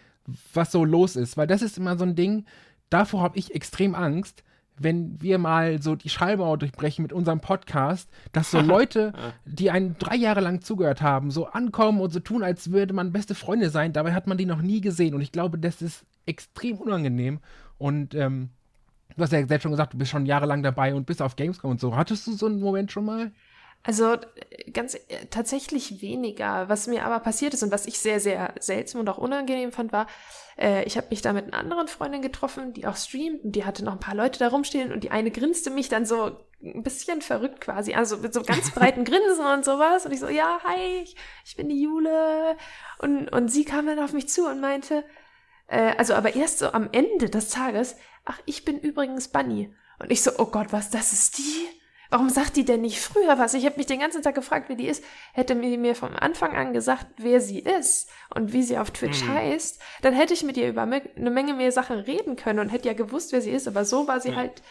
[0.53, 2.45] was so los ist, weil das ist immer so ein Ding,
[2.91, 4.45] davor habe ich extrem Angst,
[4.79, 9.12] wenn wir mal so die Schallmauer durchbrechen mit unserem Podcast, dass so Leute,
[9.45, 13.12] die einen drei Jahre lang zugehört haben, so ankommen und so tun, als würde man
[13.12, 13.93] beste Freunde sein.
[13.93, 15.14] Dabei hat man die noch nie gesehen.
[15.14, 17.41] Und ich glaube, das ist extrem unangenehm.
[17.79, 18.51] Und ähm,
[19.16, 21.72] du hast ja selbst schon gesagt, du bist schon jahrelang dabei und bist auf Gamescom
[21.72, 21.97] und so.
[21.97, 23.33] Hattest du so einen Moment schon mal?
[23.89, 24.18] Also
[24.74, 26.68] ganz äh, tatsächlich weniger.
[26.68, 29.93] Was mir aber passiert ist und was ich sehr, sehr seltsam und auch unangenehm fand,
[29.93, 30.07] war,
[30.59, 33.64] äh, ich habe mich da mit einer anderen Freundin getroffen, die auch streamt und die
[33.64, 36.82] hatte noch ein paar Leute da rumstehen und die eine grinste mich dann so ein
[36.82, 40.05] bisschen verrückt quasi, also mit so ganz breiten Grinsen und sowas.
[40.05, 41.16] Und ich so, ja, hi, ich,
[41.47, 42.59] ich bin die Jule.
[42.99, 45.03] Und, und sie kam dann auf mich zu und meinte,
[45.66, 49.74] äh, also aber erst so am Ende des Tages, ach, ich bin übrigens Bunny.
[49.99, 51.78] Und ich so, oh Gott, was, das ist die?
[52.11, 53.55] Warum sagt die denn nicht früher was?
[53.55, 55.05] Ich habe mich den ganzen Tag gefragt, wie die ist.
[55.33, 59.23] Hätte mir mir vom Anfang an gesagt, wer sie ist und wie sie auf Twitch
[59.25, 59.35] mhm.
[59.35, 62.89] heißt, dann hätte ich mit ihr über eine Menge mehr Sachen reden können und hätte
[62.89, 63.69] ja gewusst, wer sie ist.
[63.69, 64.37] Aber so war sie ja.
[64.37, 64.63] halt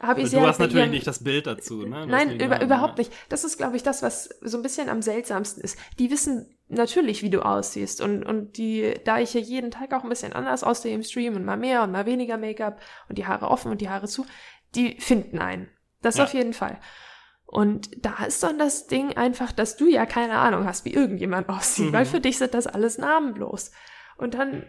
[0.00, 2.06] habe ich Du hast natürlich ihren, nicht das Bild dazu, ne?
[2.06, 3.12] Nein, über, überhaupt nicht.
[3.28, 5.78] Das ist, glaube ich, das, was so ein bisschen am seltsamsten ist.
[5.98, 8.00] Die wissen natürlich, wie du aussiehst.
[8.00, 11.36] Und, und die, da ich ja jeden Tag auch ein bisschen anders aussehe im Stream
[11.36, 14.26] und mal mehr und mal weniger Make-up und die Haare offen und die Haare zu,
[14.74, 15.68] die finden einen.
[16.04, 16.24] Das ja.
[16.24, 16.78] auf jeden Fall.
[17.46, 21.48] Und da ist dann das Ding einfach, dass du ja keine Ahnung hast, wie irgendjemand
[21.48, 21.92] aussieht, mhm.
[21.92, 23.70] weil für dich sind das alles namenlos.
[24.16, 24.64] Und dann.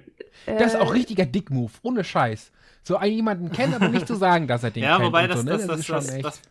[0.46, 2.52] Äh, das ist auch richtiger Dick-Move, ohne Scheiß
[2.86, 5.08] so jemanden kennen, aber nicht zu sagen, dass er den ja, kennt.
[5.08, 5.52] Wobei das, so, ne?
[5.52, 6.42] das, das, das, das, das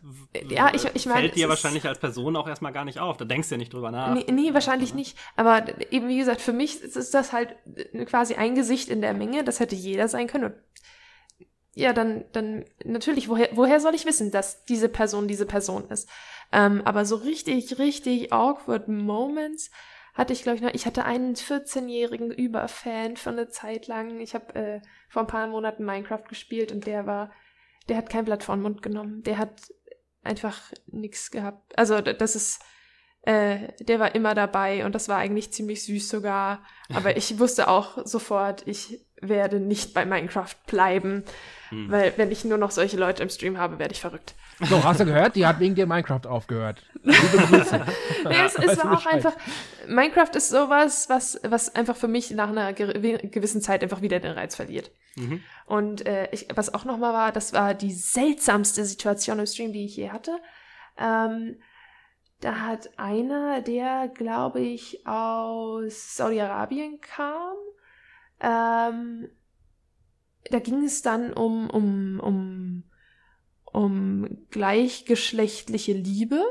[0.49, 3.15] ja, ich, ich mein, fällt dir wahrscheinlich als Person auch erstmal gar nicht auf.
[3.15, 4.13] Da denkst du ja nicht drüber nach.
[4.13, 4.95] Nee, nee wahrscheinlich ja.
[4.97, 5.17] nicht.
[5.37, 7.55] Aber eben, wie gesagt, für mich ist das halt
[8.05, 9.45] quasi ein Gesicht in der Menge.
[9.45, 10.45] Das hätte jeder sein können.
[10.45, 10.55] Und
[11.75, 16.09] ja, dann, dann natürlich, woher, woher soll ich wissen, dass diese Person diese Person ist?
[16.51, 19.69] Ähm, aber so richtig, richtig awkward Moments
[20.13, 20.73] hatte ich, glaube ich, noch.
[20.73, 24.21] Ich hatte einen 14-jährigen Überfan für eine Zeit lang.
[24.21, 27.31] Ich habe äh, vor ein paar Monaten Minecraft gespielt und der war,
[27.89, 29.21] der hat kein Blatt vor den Mund genommen.
[29.23, 29.61] Der hat
[30.23, 31.77] einfach nichts gehabt.
[31.77, 32.61] Also das ist,
[33.25, 36.59] äh, der war immer dabei und das war eigentlich ziemlich süß sogar.
[36.93, 41.23] Aber ich wusste auch sofort, ich werde nicht bei Minecraft bleiben,
[41.69, 41.89] hm.
[41.89, 44.35] weil wenn ich nur noch solche Leute im Stream habe, werde ich verrückt.
[44.69, 45.35] So, hast du gehört?
[45.35, 46.85] Die hat wegen dir Minecraft aufgehört.
[47.03, 47.85] Liebe Grüße.
[48.25, 49.33] nee, es, es war auch einfach,
[49.87, 54.31] Minecraft ist sowas, was, was einfach für mich nach einer gewissen Zeit einfach wieder den
[54.31, 54.91] Reiz verliert.
[55.15, 55.41] Mhm.
[55.65, 59.85] Und äh, ich, was auch nochmal war, das war die seltsamste Situation im Stream, die
[59.85, 60.37] ich je hatte.
[60.97, 61.57] Ähm,
[62.45, 67.55] da hat einer, der, glaube ich, aus Saudi-Arabien kam,
[68.39, 69.29] ähm,
[70.51, 72.83] da ging es dann um, um, um,
[73.63, 76.45] um gleichgeschlechtliche Liebe.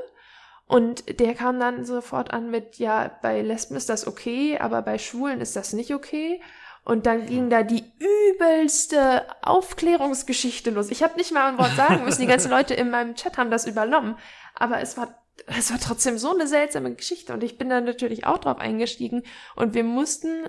[0.66, 4.98] Und der kam dann sofort an mit, ja, bei Lesben ist das okay, aber bei
[4.98, 6.42] Schwulen ist das nicht okay.
[6.84, 7.84] Und dann ging da die
[8.32, 10.90] übelste Aufklärungsgeschichte los.
[10.90, 12.22] Ich habe nicht mal ein Wort sagen müssen.
[12.22, 14.16] Die ganzen Leute in meinem Chat haben das übernommen.
[14.56, 17.32] Aber es war, es war trotzdem so eine seltsame Geschichte.
[17.32, 19.22] Und ich bin dann natürlich auch drauf eingestiegen.
[19.56, 20.48] Und wir mussten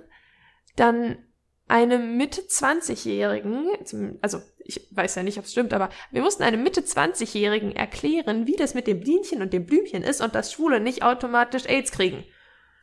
[0.75, 1.17] dann
[1.67, 3.69] einem Mitte 20-Jährigen,
[4.21, 8.45] also ich weiß ja nicht, ob es stimmt, aber wir mussten einem Mitte 20-Jährigen erklären,
[8.45, 11.91] wie das mit dem Bienchen und dem Blümchen ist und dass Schwule nicht automatisch AIDS
[11.91, 12.23] kriegen.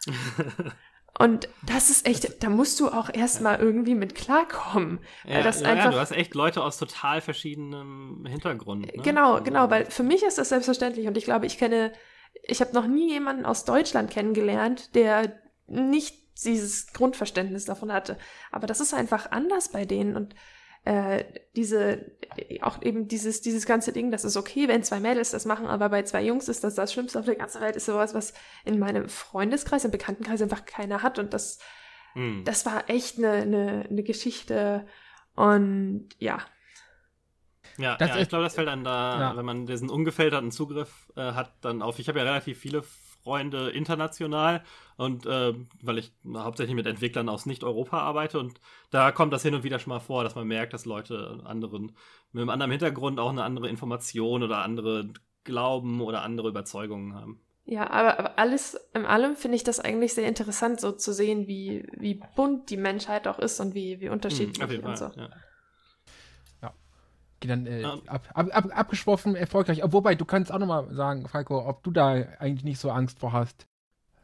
[1.18, 5.00] und das ist echt, da musst du auch erstmal irgendwie mit klarkommen.
[5.24, 8.86] Ja, weil das ja, einfach, ja, du hast echt Leute aus total verschiedenem Hintergrund.
[8.86, 9.02] Ne?
[9.02, 11.92] Genau, also, genau, weil für mich ist das selbstverständlich und ich glaube, ich kenne,
[12.44, 18.16] ich habe noch nie jemanden aus Deutschland kennengelernt, der nicht dieses Grundverständnis davon hatte.
[18.50, 20.34] Aber das ist einfach anders bei denen und
[20.84, 21.24] äh,
[21.54, 22.12] diese,
[22.60, 25.88] auch eben dieses, dieses ganze Ding, das ist okay, wenn zwei Mädels das machen, aber
[25.88, 28.78] bei zwei Jungs ist das das Schlimmste auf der ganzen Welt, ist sowas, was in
[28.78, 31.60] meinem Freundeskreis, im Bekanntenkreis einfach keiner hat und das,
[32.14, 32.42] hm.
[32.44, 34.86] das war echt eine, eine, eine Geschichte
[35.36, 36.38] und ja.
[37.78, 39.36] Ja, ja ich glaube, das fällt dann da, ja.
[39.36, 41.98] wenn man diesen ungefilterten Zugriff äh, hat, dann auf.
[41.98, 42.82] Ich habe ja relativ viele
[43.22, 44.62] Freunde international
[44.96, 48.60] und äh, weil ich hauptsächlich mit Entwicklern aus Nicht-Europa arbeite und
[48.90, 51.92] da kommt das hin und wieder schon mal vor, dass man merkt, dass Leute anderen
[52.32, 55.12] mit einem anderen Hintergrund auch eine andere Information oder andere
[55.44, 57.40] Glauben oder andere Überzeugungen haben.
[57.64, 61.86] Ja, aber, alles in allem finde ich das eigentlich sehr interessant, so zu sehen, wie,
[61.96, 65.10] wie bunt die Menschheit auch ist und wie, wie unterschiedlich mhm, auf jeden und so.
[65.16, 65.28] Ja
[67.48, 68.08] dann äh, um.
[68.08, 69.80] ab, ab, ab, abgeschworfen, erfolgreich.
[69.84, 73.32] Wobei, du kannst auch nochmal sagen, Falco, ob du da eigentlich nicht so Angst vor
[73.32, 73.66] hast.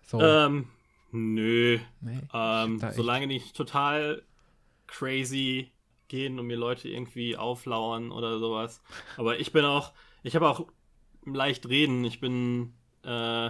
[0.06, 0.20] So.
[0.20, 0.68] Ähm,
[1.10, 1.78] nö.
[2.00, 4.22] Nee, ähm, solange nicht total
[4.86, 5.70] crazy
[6.08, 8.82] gehen und mir Leute irgendwie auflauern oder sowas.
[9.16, 9.92] Aber ich bin auch,
[10.22, 10.66] ich habe auch
[11.24, 12.04] leicht reden.
[12.04, 13.48] Ich bin, äh,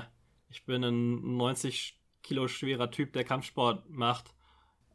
[0.51, 4.35] ich bin ein 90 Kilo schwerer Typ, der Kampfsport macht.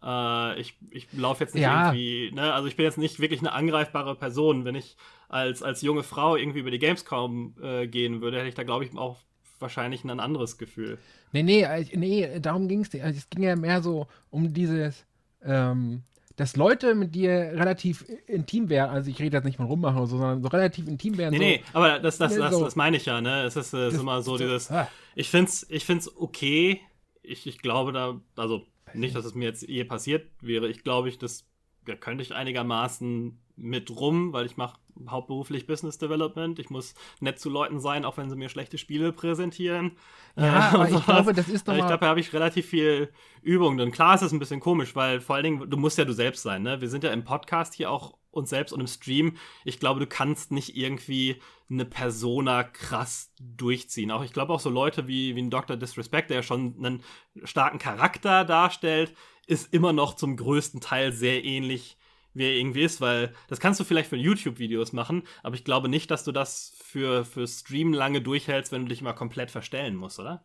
[0.03, 1.87] Äh, ich ich laufe jetzt nicht ja.
[1.87, 2.53] irgendwie, ne?
[2.53, 4.65] also ich bin jetzt nicht wirklich eine angreifbare Person.
[4.65, 4.97] Wenn ich
[5.29, 8.85] als, als junge Frau irgendwie über die Gamescom äh, gehen würde, hätte ich da, glaube
[8.85, 9.17] ich, auch
[9.59, 10.97] wahrscheinlich ein anderes Gefühl.
[11.31, 13.03] Nee, nee, äh, nee, darum ging es nicht.
[13.03, 15.05] Also es ging ja mehr so um dieses,
[15.43, 16.03] ähm,
[16.35, 20.07] dass Leute mit dir relativ intim wären, also ich rede jetzt nicht von rummachen oder
[20.07, 21.31] so, sondern so relativ intim wären.
[21.31, 23.43] Nee, so, nee, aber das, das, das, so, das meine ich ja, ne?
[23.43, 24.87] Es ist, äh, ist immer so dieses, ah.
[25.15, 26.81] ich find's, ich find's okay,
[27.21, 30.69] ich, ich glaube da, also nicht, dass es mir jetzt je passiert wäre.
[30.69, 31.45] Ich glaube, ich, das
[31.87, 36.59] ja, könnte ich einigermaßen mit rum, weil ich mache hauptberuflich Business Development.
[36.59, 39.93] Ich muss nett zu Leuten sein, auch wenn sie mir schlechte Spiele präsentieren.
[40.35, 43.09] Ja, äh, aber ich glaube, das ist doch Ich glaube, da habe ich relativ viel
[43.41, 43.79] Übung.
[43.79, 46.13] Und klar ist es ein bisschen komisch, weil vor allen Dingen, du musst ja du
[46.13, 46.63] selbst sein.
[46.63, 46.81] Ne?
[46.81, 49.37] Wir sind ja im Podcast hier auch uns selbst und im Stream.
[49.65, 54.11] Ich glaube, du kannst nicht irgendwie eine Persona krass durchziehen.
[54.11, 55.77] Auch ich glaube auch so Leute wie, wie ein Dr.
[55.77, 57.03] Disrespect, der ja schon einen
[57.43, 59.13] starken Charakter darstellt,
[59.47, 61.97] ist immer noch zum größten Teil sehr ähnlich
[62.35, 65.87] wie er irgendwie ist, weil das kannst du vielleicht für YouTube-Videos machen, aber ich glaube
[65.87, 69.95] nicht, dass du das für, für Stream lange durchhältst, wenn du dich mal komplett verstellen
[69.95, 70.43] musst, oder?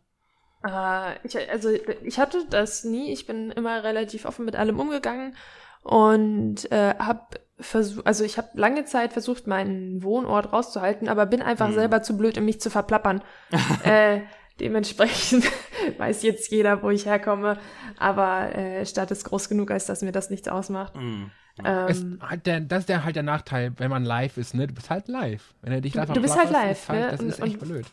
[0.63, 1.69] Äh, ich, also
[2.03, 3.11] ich hatte das nie.
[3.11, 5.35] Ich bin immer relativ offen mit allem umgegangen
[5.83, 11.41] und äh, habe versucht, also ich habe lange Zeit versucht, meinen Wohnort rauszuhalten, aber bin
[11.41, 11.73] einfach hm.
[11.73, 13.21] selber zu blöd, um mich zu verplappern.
[13.83, 14.21] äh,
[14.59, 15.45] dementsprechend
[15.97, 17.57] weiß jetzt jeder, wo ich herkomme,
[17.97, 20.95] aber äh, Stadt ist groß genug, als dass mir das nichts ausmacht.
[20.95, 21.31] Hm.
[21.65, 24.67] Ähm, der, das ist der halt der Nachteil, wenn man live ist, ne?
[24.67, 25.53] Du bist halt live.
[25.61, 27.11] Wenn er dich live Du bist halt live, halt, ne?
[27.11, 27.85] Das ist echt und, blöd.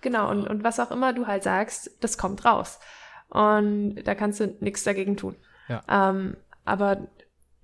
[0.00, 2.80] Genau, und, und was auch immer du halt sagst, das kommt raus.
[3.28, 5.36] Und da kannst du nichts dagegen tun.
[5.68, 5.82] Ja.
[5.88, 7.08] Ähm, aber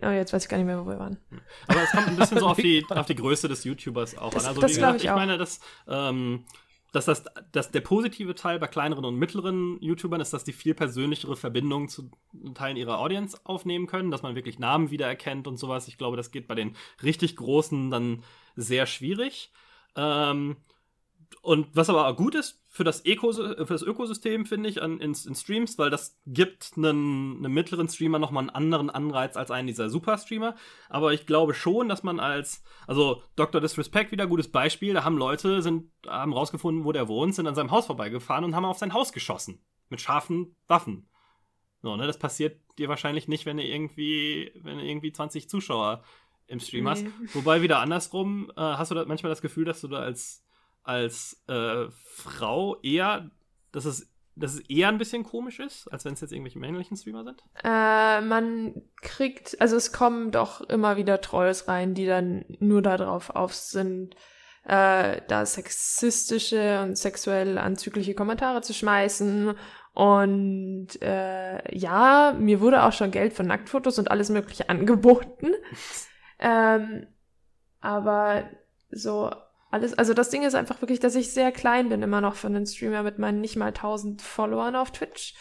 [0.02, 1.18] oh, jetzt weiß ich gar nicht mehr, wo wir waren.
[1.66, 4.44] Aber es kommt ein bisschen so auf die, auf die Größe des YouTubers auch das,
[4.44, 4.48] an.
[4.50, 6.44] Also das wie gesagt, ich, ich meine, dass, ähm,
[6.92, 10.74] dass, das, dass der positive Teil bei kleineren und mittleren YouTubern ist, dass die viel
[10.74, 12.10] persönlichere Verbindungen zu
[12.54, 15.88] Teilen ihrer Audience aufnehmen können, dass man wirklich Namen wiedererkennt und sowas.
[15.88, 18.24] Ich glaube, das geht bei den richtig großen dann
[18.56, 19.52] sehr schwierig.
[19.96, 20.56] Ähm,
[21.42, 25.00] und was aber auch gut ist für das, Öko, für das Ökosystem, finde ich, an,
[25.00, 29.50] in, in, Streams, weil das gibt einen, einen mittleren Streamer nochmal einen anderen Anreiz als
[29.50, 30.54] einen dieser Super-Streamer.
[30.88, 33.60] Aber ich glaube schon, dass man als, also Dr.
[33.60, 37.56] Disrespect wieder gutes Beispiel, da haben Leute, sind, haben rausgefunden, wo der wohnt, sind an
[37.56, 39.60] seinem Haus vorbeigefahren und haben auf sein Haus geschossen.
[39.88, 41.08] Mit scharfen Waffen.
[41.82, 46.04] So, ne, das passiert dir wahrscheinlich nicht, wenn du irgendwie, wenn du irgendwie 20 Zuschauer
[46.46, 46.90] im Stream nee.
[46.90, 47.06] hast.
[47.34, 50.44] Wobei wieder andersrum, äh, hast du da manchmal das Gefühl, dass du da als
[50.88, 53.30] als äh, Frau eher,
[53.72, 56.96] dass es, dass es eher ein bisschen komisch ist, als wenn es jetzt irgendwelche männlichen
[56.96, 57.44] Streamer sind?
[57.62, 63.30] Äh, man kriegt, also es kommen doch immer wieder Trolls rein, die dann nur darauf
[63.30, 64.14] auf sind,
[64.64, 69.54] äh, da sexistische und sexuell anzügliche Kommentare zu schmeißen.
[69.92, 75.52] Und äh, ja, mir wurde auch schon Geld für Nacktfotos und alles Mögliche angeboten.
[76.38, 77.08] ähm,
[77.80, 78.44] aber
[78.90, 79.30] so
[79.70, 82.46] alles, also das Ding ist einfach wirklich, dass ich sehr klein bin immer noch für
[82.46, 85.34] einen Streamer mit meinen nicht mal 1000 Followern auf Twitch.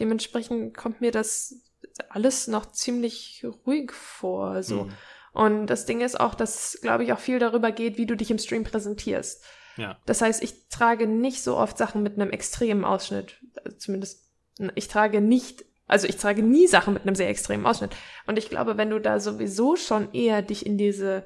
[0.00, 1.62] Dementsprechend kommt mir das
[2.08, 4.84] alles noch ziemlich ruhig vor, so.
[4.84, 4.92] Mhm.
[5.32, 8.30] Und das Ding ist auch, dass, glaube ich, auch viel darüber geht, wie du dich
[8.30, 9.44] im Stream präsentierst.
[9.76, 9.98] Ja.
[10.06, 13.36] Das heißt, ich trage nicht so oft Sachen mit einem extremen Ausschnitt.
[13.62, 14.30] Also zumindest,
[14.74, 17.94] ich trage nicht, also ich trage nie Sachen mit einem sehr extremen Ausschnitt.
[18.26, 21.24] Und ich glaube, wenn du da sowieso schon eher dich in diese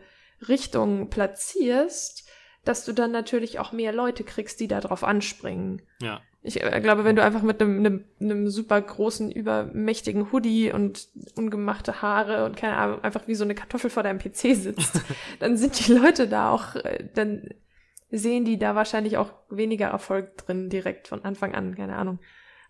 [0.48, 2.28] Richtung platzierst,
[2.64, 5.82] dass du dann natürlich auch mehr Leute kriegst, die da drauf anspringen.
[6.00, 6.20] Ja.
[6.42, 11.08] Ich äh, glaube, wenn du einfach mit einem, einem, einem super großen, übermächtigen Hoodie und
[11.36, 15.02] ungemachte Haare und keine Ahnung, einfach wie so eine Kartoffel vor deinem PC sitzt,
[15.38, 17.48] dann sind die Leute da auch, äh, dann
[18.10, 22.18] sehen die da wahrscheinlich auch weniger Erfolg drin direkt von Anfang an, keine Ahnung.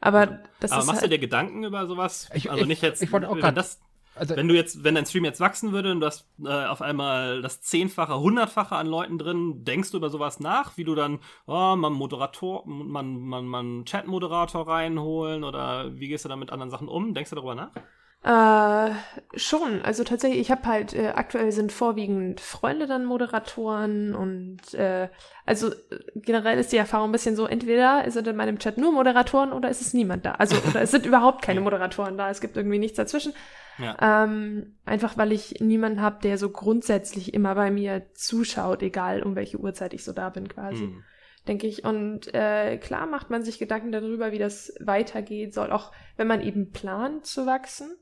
[0.01, 0.87] Aber das Aber ist.
[0.87, 2.29] machst halt, du dir Gedanken über sowas?
[2.35, 3.81] Ich, also ich, nicht jetzt, ich wollte auch grad, das,
[4.21, 6.83] also, wenn du jetzt, wenn dein Stream jetzt wachsen würde und du hast äh, auf
[6.83, 11.21] einmal das Zehnfache, Hundertfache an Leuten drin, denkst du über sowas nach, wie du dann,
[11.47, 16.71] oh, man Moderator, man, man, man Chat-Moderator reinholen oder wie gehst du da mit anderen
[16.71, 17.15] Sachen um?
[17.15, 17.73] Denkst du darüber nach?
[18.23, 18.91] Äh,
[19.35, 19.81] schon.
[19.81, 25.09] Also tatsächlich, ich habe halt, äh, aktuell sind vorwiegend Freunde dann Moderatoren und äh,
[25.47, 25.71] also
[26.15, 29.71] generell ist die Erfahrung ein bisschen so, entweder sind in meinem Chat nur Moderatoren oder
[29.71, 30.33] ist es niemand da.
[30.33, 33.33] Also, oder es sind überhaupt keine Moderatoren da, es gibt irgendwie nichts dazwischen.
[33.79, 34.25] Ja.
[34.25, 39.35] Ähm, einfach weil ich niemanden habe, der so grundsätzlich immer bei mir zuschaut, egal um
[39.35, 40.85] welche Uhrzeit ich so da bin quasi.
[40.85, 41.05] Mhm.
[41.49, 41.85] Denke ich.
[41.87, 46.43] Und äh, klar macht man sich Gedanken darüber, wie das weitergeht soll, auch wenn man
[46.43, 47.97] eben plant zu wachsen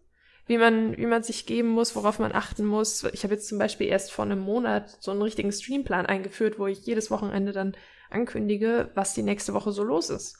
[0.48, 3.04] wie man, wie man sich geben muss, worauf man achten muss.
[3.12, 6.66] Ich habe jetzt zum Beispiel erst vor einem Monat so einen richtigen Streamplan eingeführt, wo
[6.66, 7.76] ich jedes Wochenende dann
[8.10, 10.38] ankündige, was die nächste Woche so los ist.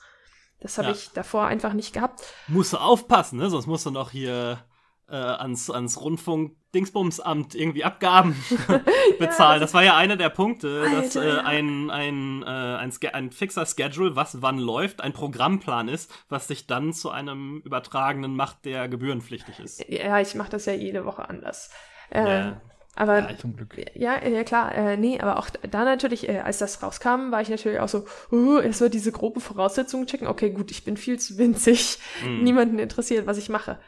[0.59, 0.95] Das habe ja.
[0.95, 2.21] ich davor einfach nicht gehabt.
[2.47, 3.49] Musst du aufpassen, ne?
[3.49, 4.65] Sonst musst du noch hier
[5.09, 8.35] äh, ans, ans Rundfunk-Dingsbumsamt irgendwie Abgaben
[9.19, 9.55] bezahlen.
[9.55, 13.31] ja, das war ja einer der Punkte, Alter, dass äh, ein, ein, äh, ein, ein,
[13.31, 18.65] fixer Schedule, was wann läuft, ein Programmplan ist, was sich dann zu einem übertragenen macht,
[18.65, 19.87] der gebührenpflichtig ist.
[19.89, 21.71] Ja, ich mache das ja jede Woche anders.
[22.11, 22.61] Äh, ja.
[22.95, 23.77] Aber ja, zum Glück.
[23.93, 27.47] Ja, ja klar, äh, nee, aber auch da natürlich, äh, als das rauskam, war ich
[27.47, 30.27] natürlich auch so, uh, erstmal diese groben Voraussetzungen checken.
[30.27, 31.99] Okay, gut, ich bin viel zu winzig.
[32.25, 32.43] Mhm.
[32.43, 33.79] Niemanden interessiert, was ich mache.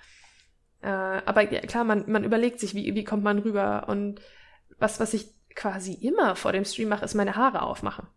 [0.82, 3.86] Äh, aber ja, klar, man, man überlegt sich, wie, wie kommt man rüber.
[3.88, 4.22] Und
[4.80, 8.08] was, was ich quasi immer vor dem Stream mache, ist meine Haare aufmachen.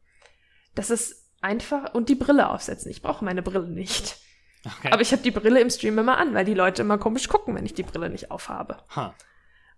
[0.75, 2.91] Das ist einfach und die Brille aufsetzen.
[2.91, 4.17] Ich brauche meine Brille nicht.
[4.65, 4.91] Okay.
[4.91, 7.55] Aber ich habe die Brille im Stream immer an, weil die Leute immer komisch gucken,
[7.55, 8.79] wenn ich die Brille nicht aufhabe.
[8.97, 9.11] Huh.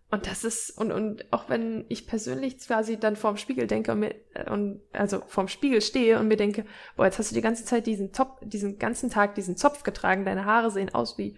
[0.08, 3.98] Und das ist, und, und auch wenn ich persönlich quasi dann vorm Spiegel denke und,
[3.98, 4.14] mir,
[4.48, 6.64] und also vorm Spiegel stehe und mir denke,
[6.96, 10.24] boah, jetzt hast du die ganze Zeit diesen Top, diesen ganzen Tag diesen Zopf getragen,
[10.24, 11.36] deine Haare sehen aus wie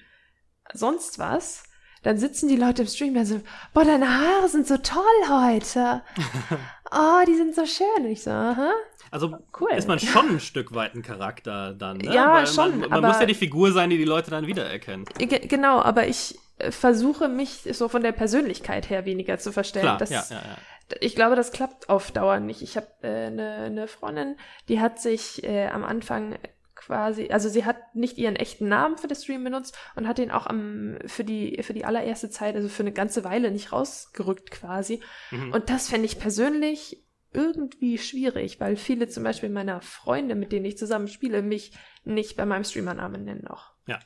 [0.73, 1.64] sonst was,
[2.03, 3.41] dann sitzen die Leute im Stream und so,
[3.75, 6.03] boah, deine Haare sind so toll heute.
[6.93, 8.05] oh, die sind so schön.
[8.05, 8.71] Und ich so, aha.
[9.11, 9.71] Also cool.
[9.73, 12.14] ist man schon ein Stück weit ein Charakter dann, ne?
[12.14, 12.81] Ja, Weil schon.
[12.81, 15.07] Man, man muss ja die Figur sein, die die Leute dann wiedererkennen.
[15.19, 19.85] Genau, aber ich äh, versuche mich so von der Persönlichkeit her weniger zu verstellen.
[19.85, 20.97] Klar, das, ja, ja, ja.
[21.01, 22.62] Ich glaube, das klappt auf Dauer nicht.
[22.62, 24.37] Ich habe eine äh, ne Freundin,
[24.69, 26.39] die hat sich äh, am Anfang
[26.79, 30.31] quasi, also sie hat nicht ihren echten Namen für das Stream benutzt und hat den
[30.31, 34.51] auch am, für die, für die allererste Zeit, also für eine ganze Weile nicht rausgerückt
[34.51, 35.03] quasi.
[35.31, 35.53] Mhm.
[35.53, 40.64] Und das fände ich persönlich irgendwie schwierig, weil viele zum Beispiel meiner Freunde, mit denen
[40.64, 41.72] ich zusammen spiele, mich
[42.05, 43.74] nicht bei meinem Streamernamen nennen noch.
[43.87, 43.99] Ja.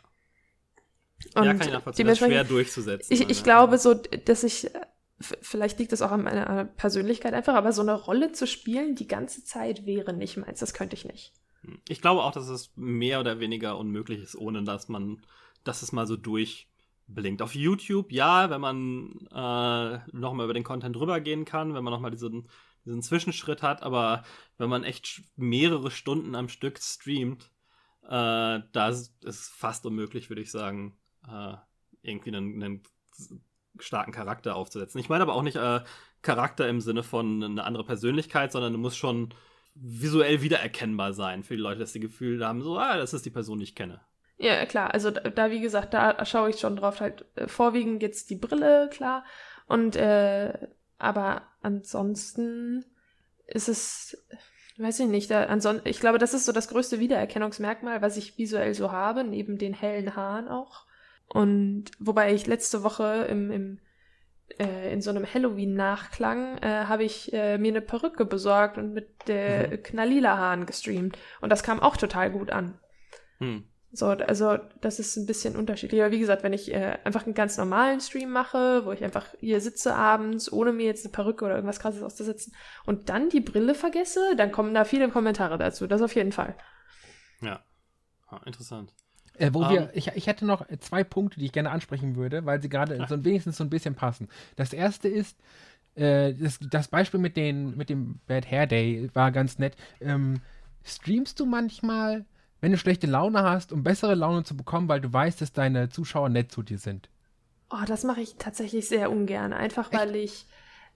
[1.35, 2.07] Und ja, kann ich nachvollziehen.
[2.07, 3.13] Das ist schwer durchzusetzen.
[3.13, 4.71] Ich, ich glaube so, dass ich,
[5.21, 9.07] vielleicht liegt das auch an meiner Persönlichkeit einfach, aber so eine Rolle zu spielen die
[9.07, 10.59] ganze Zeit wäre nicht meins.
[10.59, 11.33] Das könnte ich nicht.
[11.89, 15.23] Ich glaube auch, dass es mehr oder weniger unmöglich ist, ohne dass man,
[15.65, 17.43] dass es mal so durchblinkt.
[17.43, 21.93] Auf YouTube, ja, wenn man äh, nochmal über den Content drüber gehen kann, wenn man
[21.93, 22.49] nochmal diesen,
[22.85, 24.25] diesen Zwischenschritt hat, aber
[24.59, 27.51] wenn man echt mehrere Stunden am Stück streamt,
[28.05, 30.97] äh, da ist es fast unmöglich, würde ich sagen,
[31.29, 31.55] äh,
[32.03, 32.83] irgendwie einen, einen,
[33.79, 35.01] starken Charakter aufzusetzen.
[35.01, 35.81] Ich meine aber auch nicht äh,
[36.21, 39.33] Charakter im Sinne von eine andere Persönlichkeit, sondern du musst schon
[39.75, 43.31] visuell wiedererkennbar sein für die Leute, dass sie Gefühl haben, so, ah, das ist die
[43.31, 44.01] Person, die ich kenne.
[44.39, 44.93] Ja, klar.
[44.93, 47.01] Also da, wie gesagt, da schaue ich schon drauf.
[47.01, 49.25] Halt äh, vorwiegend jetzt die Brille, klar.
[49.67, 50.53] Und äh,
[50.99, 52.85] aber ansonsten
[53.47, 54.27] ist es,
[54.79, 58.37] weiß ich nicht, da, ansonsten, ich glaube, das ist so das größte Wiedererkennungsmerkmal, was ich
[58.37, 60.87] visuell so habe, neben den hellen Haaren auch.
[61.29, 63.79] Und wobei ich letzte Woche im, im
[64.59, 69.29] äh, in so einem Halloween-Nachklang äh, habe ich äh, mir eine Perücke besorgt und mit
[69.29, 69.83] der mhm.
[69.83, 71.19] knallila Haaren gestreamt.
[71.41, 72.79] Und das kam auch total gut an.
[73.39, 73.65] Mhm.
[73.95, 76.01] So, also das ist ein bisschen unterschiedlich.
[76.01, 79.27] Aber wie gesagt, wenn ich äh, einfach einen ganz normalen Stream mache, wo ich einfach
[79.39, 82.55] hier sitze abends, ohne mir jetzt eine Perücke oder irgendwas krasses auszusetzen
[82.87, 85.87] und dann die Brille vergesse, dann kommen da viele Kommentare dazu.
[85.87, 86.57] Das auf jeden Fall.
[87.43, 87.63] Ja.
[88.29, 88.95] Ah, interessant.
[89.39, 89.89] Äh, wo um, wir, ähm.
[89.95, 93.25] ich, ich hätte noch zwei Punkte, die ich gerne ansprechen würde, weil sie gerade so
[93.25, 94.29] wenigstens so ein bisschen passen.
[94.57, 95.39] Das erste ist,
[95.95, 99.77] äh, das, das, Beispiel mit, den, mit dem Bad Hair Day war ganz nett.
[100.01, 100.41] Ähm,
[100.85, 102.25] streamst du manchmal,
[102.61, 105.89] wenn du schlechte Laune hast, um bessere Laune zu bekommen, weil du weißt, dass deine
[105.89, 107.09] Zuschauer nett zu dir sind?
[107.71, 109.53] Oh, das mache ich tatsächlich sehr ungern.
[109.53, 110.01] Einfach Echt?
[110.01, 110.47] weil ich,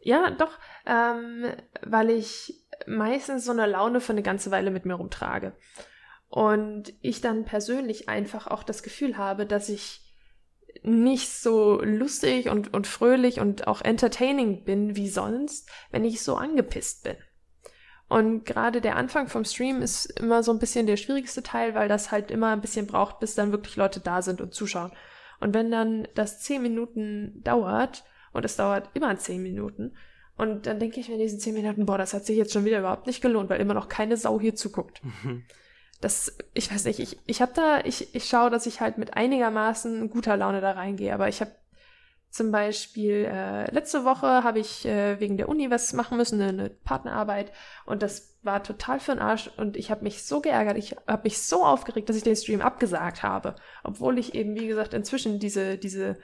[0.00, 1.46] ja, doch, ähm,
[1.82, 2.54] weil ich
[2.86, 5.52] meistens so eine Laune für eine ganze Weile mit mir rumtrage.
[6.28, 10.02] Und ich dann persönlich einfach auch das Gefühl habe, dass ich
[10.82, 16.36] nicht so lustig und, und fröhlich und auch entertaining bin wie sonst, wenn ich so
[16.36, 17.16] angepisst bin.
[18.08, 21.88] Und gerade der Anfang vom Stream ist immer so ein bisschen der schwierigste Teil, weil
[21.88, 24.92] das halt immer ein bisschen braucht, bis dann wirklich Leute da sind und zuschauen.
[25.40, 29.96] Und wenn dann das zehn Minuten dauert, und es dauert immer zehn Minuten,
[30.36, 32.64] und dann denke ich mir in diesen zehn Minuten, boah, das hat sich jetzt schon
[32.64, 35.02] wieder überhaupt nicht gelohnt, weil immer noch keine Sau hier zuguckt.
[36.00, 39.14] Das, ich weiß nicht, ich, ich habe da, ich, ich schaue, dass ich halt mit
[39.14, 41.52] einigermaßen guter Laune da reingehe, aber ich habe
[42.30, 46.50] zum Beispiel äh, letzte Woche habe ich äh, wegen der Uni was machen müssen, eine,
[46.50, 47.50] eine Partnerarbeit
[47.86, 51.22] und das war total für den Arsch und ich habe mich so geärgert, ich habe
[51.24, 55.38] mich so aufgeregt, dass ich den Stream abgesagt habe, obwohl ich eben, wie gesagt, inzwischen
[55.38, 56.18] diese, diese,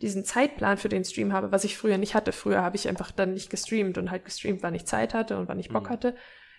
[0.00, 2.32] diesen Zeitplan für den Stream habe, was ich früher nicht hatte.
[2.32, 5.48] Früher habe ich einfach dann nicht gestreamt und halt gestreamt, wann ich Zeit hatte und
[5.48, 5.90] wann ich Bock mhm.
[5.90, 6.16] hatte.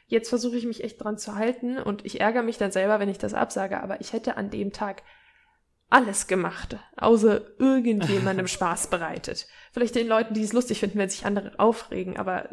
[0.07, 3.09] Jetzt versuche ich mich echt dran zu halten und ich ärgere mich dann selber, wenn
[3.09, 5.03] ich das absage, aber ich hätte an dem Tag
[5.89, 9.47] alles gemacht, außer irgendjemandem Spaß bereitet.
[9.71, 12.49] Vielleicht den Leuten, die es lustig finden, wenn sich andere aufregen, aber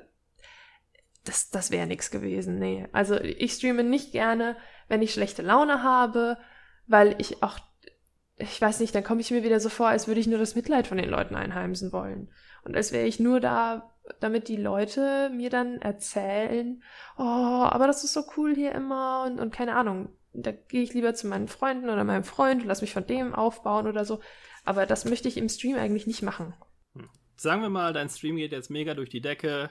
[1.24, 2.59] das, das wäre nichts gewesen.
[2.59, 2.88] Nee.
[2.92, 4.57] Also ich streame nicht gerne,
[4.88, 6.38] wenn ich schlechte Laune habe,
[6.86, 7.59] weil ich auch,
[8.36, 10.55] ich weiß nicht, dann komme ich mir wieder so vor, als würde ich nur das
[10.55, 12.30] Mitleid von den Leuten einheimsen wollen.
[12.64, 16.82] Und als wäre ich nur da, damit die Leute mir dann erzählen,
[17.16, 20.11] oh, aber das ist so cool hier immer und, und keine Ahnung.
[20.34, 23.34] Da gehe ich lieber zu meinen Freunden oder meinem Freund und lass mich von dem
[23.34, 24.20] aufbauen oder so.
[24.64, 26.55] Aber das möchte ich im Stream eigentlich nicht machen.
[26.94, 27.11] Hm.
[27.36, 29.70] Sagen wir mal, dein Stream geht jetzt mega durch die Decke.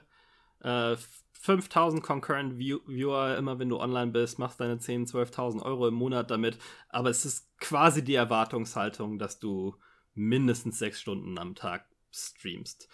[0.61, 0.95] Äh,
[1.41, 5.95] 5000 Concurrent View Viewer, immer wenn du online bist, machst deine 10.000, 12.000 Euro im
[5.95, 6.59] Monat damit.
[6.89, 9.75] Aber es ist quasi die Erwartungshaltung, dass du
[10.13, 12.87] mindestens sechs Stunden am Tag streamst.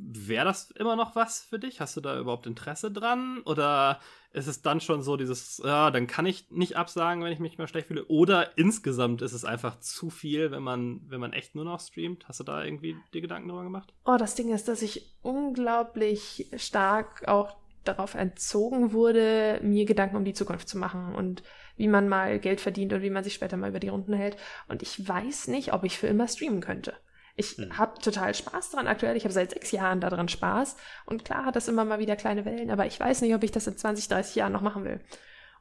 [0.00, 1.80] Wäre das immer noch was für dich?
[1.80, 3.42] Hast du da überhaupt Interesse dran?
[3.44, 3.98] Oder
[4.32, 7.58] ist es dann schon so dieses, ja, dann kann ich nicht absagen, wenn ich mich
[7.58, 8.06] mal schlecht fühle?
[8.06, 12.28] Oder insgesamt ist es einfach zu viel, wenn man, wenn man echt nur noch streamt?
[12.28, 13.92] Hast du da irgendwie dir Gedanken darüber gemacht?
[14.04, 20.24] Oh, das Ding ist, dass ich unglaublich stark auch darauf entzogen wurde, mir Gedanken um
[20.24, 21.42] die Zukunft zu machen und
[21.76, 24.36] wie man mal Geld verdient und wie man sich später mal über die Runden hält.
[24.68, 26.94] Und ich weiß nicht, ob ich für immer streamen könnte
[27.38, 27.78] Ich hm.
[27.78, 29.16] habe total Spaß dran aktuell.
[29.16, 30.76] Ich habe seit sechs Jahren daran Spaß.
[31.06, 33.52] Und klar hat das immer mal wieder kleine Wellen, aber ich weiß nicht, ob ich
[33.52, 35.00] das in 20, 30 Jahren noch machen will.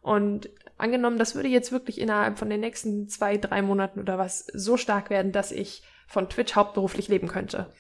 [0.02, 4.48] Und angenommen, das würde jetzt wirklich innerhalb von den nächsten zwei, drei Monaten oder was
[4.54, 7.72] so stark werden, dass ich von Twitch hauptberuflich leben könnte.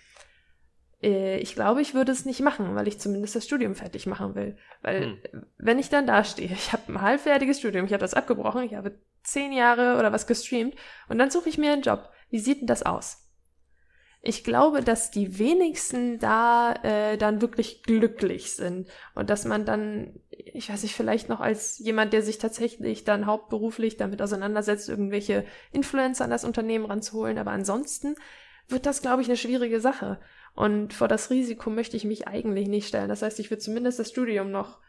[1.01, 4.35] Äh, ich glaube, ich würde es nicht machen, weil ich zumindest das Studium fertig machen
[4.35, 4.57] will.
[4.83, 5.45] Weil hm.
[5.57, 8.75] wenn ich dann da stehe, ich habe ein halbfertiges Studium, ich habe das abgebrochen, ich
[8.75, 10.75] habe zehn Jahre oder was gestreamt
[11.09, 12.09] und dann suche ich mir einen Job.
[12.29, 13.26] Wie sieht denn das aus?
[14.21, 20.19] Ich glaube, dass die wenigsten da äh, dann wirklich glücklich sind und dass man dann,
[20.29, 25.45] ich weiß nicht, vielleicht noch als jemand, der sich tatsächlich dann hauptberuflich damit auseinandersetzt, irgendwelche
[25.71, 28.15] Influencer an das Unternehmen ranzuholen, aber ansonsten
[28.67, 30.19] wird das, glaube ich, eine schwierige Sache.
[30.53, 33.09] Und vor das Risiko möchte ich mich eigentlich nicht stellen.
[33.09, 34.79] Das heißt, ich will zumindest das Studium noch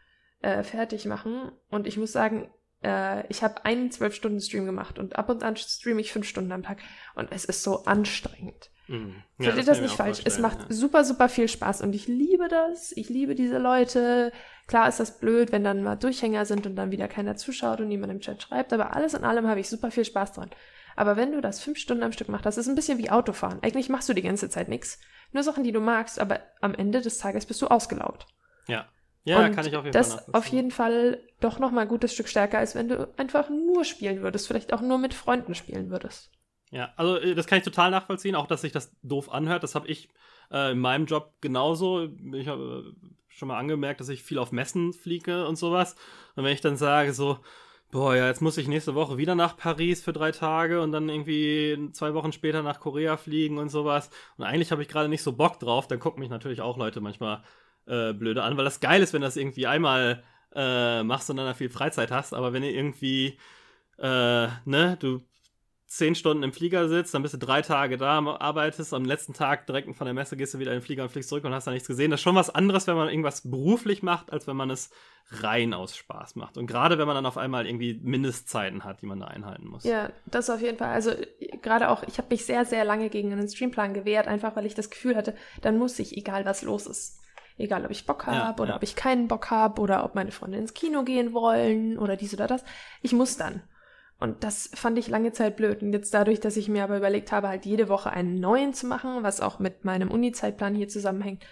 [0.41, 1.51] äh, fertig machen.
[1.69, 2.49] Und ich muss sagen,
[2.83, 6.27] äh, ich habe einen zwölf Stunden Stream gemacht und ab und an streame ich fünf
[6.27, 6.79] Stunden am Tag.
[7.15, 8.71] Und es ist so anstrengend.
[8.89, 9.15] Mhm.
[9.37, 10.21] Ja, Versteht das, das nicht falsch.
[10.25, 10.65] Es macht ja.
[10.69, 12.91] super, super viel Spaß und ich liebe das.
[12.93, 14.31] Ich liebe diese Leute.
[14.67, 17.87] Klar ist das blöd, wenn dann mal Durchhänger sind und dann wieder keiner zuschaut und
[17.87, 20.49] niemand im Chat schreibt, aber alles in allem habe ich super viel Spaß dran.
[20.95, 23.59] Aber wenn du das fünf Stunden am Stück machst, das ist ein bisschen wie Autofahren.
[23.61, 24.99] Eigentlich machst du die ganze Zeit nichts.
[25.31, 28.25] Nur Sachen, die du magst, aber am Ende des Tages bist du ausgelaugt.
[28.67, 28.89] Ja.
[29.23, 30.23] Ja, und kann ich auf jeden das Fall.
[30.25, 33.49] Das auf jeden Fall doch noch mal ein gutes Stück stärker, als wenn du einfach
[33.49, 36.31] nur spielen würdest, vielleicht auch nur mit Freunden spielen würdest.
[36.71, 39.63] Ja, also äh, das kann ich total nachvollziehen, auch dass sich das doof anhört.
[39.63, 40.09] Das habe ich
[40.51, 42.09] äh, in meinem Job genauso.
[42.33, 45.95] Ich habe äh, schon mal angemerkt, dass ich viel auf Messen fliege und sowas.
[46.35, 47.39] Und wenn ich dann sage so,
[47.91, 51.09] boah, ja, jetzt muss ich nächste Woche wieder nach Paris für drei Tage und dann
[51.09, 54.09] irgendwie zwei Wochen später nach Korea fliegen und sowas.
[54.37, 55.87] Und eigentlich habe ich gerade nicht so Bock drauf.
[55.87, 57.43] Dann gucken mich natürlich auch Leute manchmal
[57.87, 61.55] äh, blöde an, weil das geil ist, wenn das irgendwie einmal äh, machst und dann
[61.55, 62.33] viel Freizeit hast.
[62.33, 63.39] Aber wenn ihr irgendwie,
[63.97, 65.23] äh, ne, du
[65.89, 69.65] zehn Stunden im Flieger sitzt, dann bist du drei Tage da, arbeitest, am letzten Tag
[69.65, 71.65] direkt von der Messe gehst du wieder in den Flieger und fliegst zurück und hast
[71.65, 72.11] da nichts gesehen.
[72.11, 74.91] Das ist schon was anderes, wenn man irgendwas beruflich macht, als wenn man es
[75.31, 76.59] rein aus Spaß macht.
[76.59, 79.83] Und gerade wenn man dann auf einmal irgendwie Mindestzeiten hat, die man da einhalten muss.
[79.83, 80.89] Ja, das auf jeden Fall.
[80.89, 81.11] Also
[81.63, 84.75] gerade auch, ich habe mich sehr, sehr lange gegen einen Streamplan gewehrt, einfach weil ich
[84.75, 87.19] das Gefühl hatte, dann muss ich, egal was los ist.
[87.57, 88.75] Egal, ob ich Bock habe ja, oder ja.
[88.75, 92.33] ob ich keinen Bock habe oder ob meine Freunde ins Kino gehen wollen oder dies
[92.33, 92.63] oder das.
[93.01, 93.63] Ich muss dann.
[94.19, 95.81] Und das fand ich lange Zeit blöd.
[95.81, 98.85] Und jetzt dadurch, dass ich mir aber überlegt habe, halt jede Woche einen neuen zu
[98.85, 101.43] machen, was auch mit meinem Uni-Zeitplan hier zusammenhängt,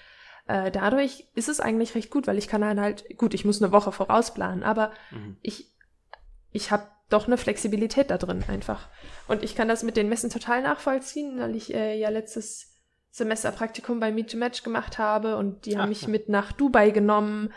[0.47, 3.61] äh, dadurch ist es eigentlich recht gut, weil ich kann dann halt, gut, ich muss
[3.61, 5.37] eine Woche vorausplanen, aber mhm.
[5.41, 5.73] ich,
[6.51, 8.89] ich habe doch eine Flexibilität da drin einfach.
[9.27, 12.73] Und ich kann das mit den Messen total nachvollziehen, weil ich äh, ja letztes
[13.11, 16.09] Semester Praktikum bei Meet to Match gemacht habe und die Ach, haben mich ja.
[16.09, 17.53] mit nach Dubai genommen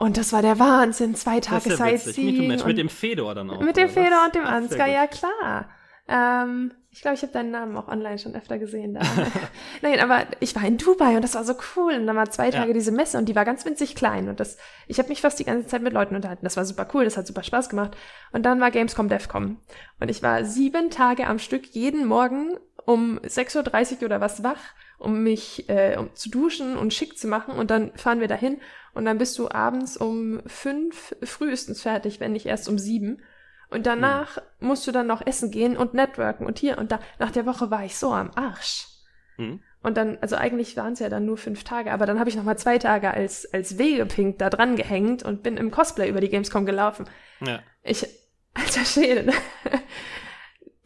[0.00, 1.14] und das war der Wahnsinn.
[1.14, 2.48] Zwei Tage ja Sightseeing.
[2.48, 3.60] Mit, mit dem Fedor dann auch.
[3.60, 5.68] Mit dem Fedor und dem Ansgar, ja klar.
[6.08, 9.02] Ähm, ich glaube, ich habe deinen Namen auch online schon öfter gesehen da.
[9.82, 11.92] Nein, aber ich war in Dubai und das war so cool.
[11.92, 12.72] Und dann war zwei Tage ja.
[12.72, 14.30] diese Messe und die war ganz winzig klein.
[14.30, 14.56] Und das,
[14.88, 16.46] ich habe mich fast die ganze Zeit mit Leuten unterhalten.
[16.46, 17.94] Das war super cool, das hat super Spaß gemacht.
[18.32, 19.58] Und dann war Gamescom DEFCOM.
[20.00, 24.60] Und ich war sieben Tage am Stück jeden Morgen um 6.30 Uhr oder was wach,
[24.98, 27.54] um mich äh, um zu duschen und schick zu machen.
[27.54, 28.58] Und dann fahren wir dahin
[28.94, 33.22] und dann bist du abends um fünf frühestens fertig, wenn nicht erst um sieben.
[33.70, 34.68] Und danach mhm.
[34.68, 37.00] musst du dann noch essen gehen und networken und hier und da.
[37.18, 38.88] Nach der Woche war ich so am Arsch.
[39.36, 39.62] Mhm.
[39.82, 42.36] Und dann, also eigentlich waren es ja dann nur fünf Tage, aber dann habe ich
[42.36, 46.20] noch mal zwei Tage als, als Wegepink da dran gehängt und bin im Cosplay über
[46.20, 47.06] die Gamescom gelaufen.
[47.40, 47.60] Ja.
[47.82, 48.06] Ich,
[48.54, 49.32] alter Schäde,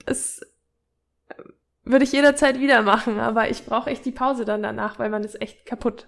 [0.06, 0.40] das
[1.84, 5.24] würde ich jederzeit wieder machen, aber ich brauche echt die Pause dann danach, weil man
[5.24, 6.06] ist echt kaputt.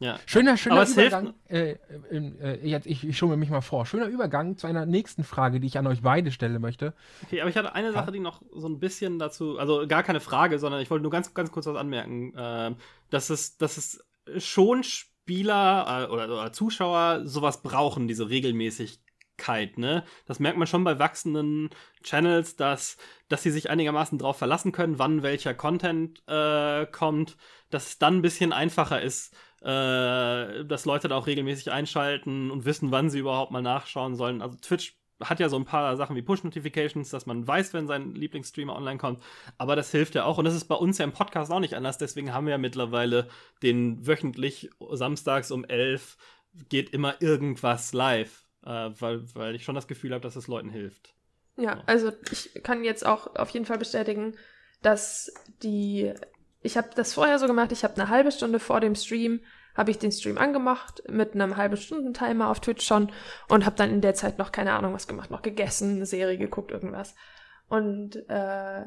[0.00, 0.18] Ja.
[0.26, 1.34] Schöner, schöner Übergang.
[1.48, 1.76] Äh,
[2.10, 3.84] äh, jetzt, ich, ich schaue mich mal vor.
[3.84, 6.94] Schöner Übergang zu einer nächsten Frage, die ich an euch beide stellen möchte.
[7.24, 10.20] Okay, aber ich hatte eine Sache, die noch so ein bisschen dazu, also gar keine
[10.20, 12.74] Frage, sondern ich wollte nur ganz, ganz kurz was anmerken, äh,
[13.10, 14.04] dass es, dass es
[14.36, 19.07] schon Spieler äh, oder, oder Zuschauer sowas brauchen, diese Regelmäßigkeit,
[19.76, 20.04] ne?
[20.26, 21.70] Das merkt man schon bei wachsenden
[22.02, 22.96] Channels, dass,
[23.28, 27.36] dass sie sich einigermaßen drauf verlassen können, wann welcher Content äh, kommt,
[27.70, 32.64] dass es dann ein bisschen einfacher ist, äh, dass Leute da auch regelmäßig einschalten und
[32.64, 34.42] wissen, wann sie überhaupt mal nachschauen sollen.
[34.42, 38.14] Also Twitch hat ja so ein paar Sachen wie Push-Notifications, dass man weiß, wenn sein
[38.14, 39.22] Lieblingsstreamer online kommt.
[39.56, 40.38] Aber das hilft ja auch.
[40.38, 41.98] Und das ist bei uns ja im Podcast auch nicht anders.
[41.98, 43.28] Deswegen haben wir ja mittlerweile
[43.62, 46.16] den wöchentlich samstags um 11
[46.68, 48.47] geht immer irgendwas live.
[48.64, 51.14] Äh, weil, weil ich schon das Gefühl habe, dass es Leuten hilft.
[51.56, 54.36] Ja, also ich kann jetzt auch auf jeden Fall bestätigen,
[54.82, 55.32] dass
[55.62, 56.12] die
[56.60, 59.40] ich habe das vorher so gemacht, ich habe eine halbe Stunde vor dem Stream
[59.76, 63.12] habe ich den Stream angemacht mit einem halben Stunden Timer auf Twitch schon
[63.48, 66.36] und habe dann in der Zeit noch keine Ahnung was gemacht, noch gegessen, eine Serie
[66.36, 67.14] geguckt, irgendwas.
[67.68, 68.84] Und äh,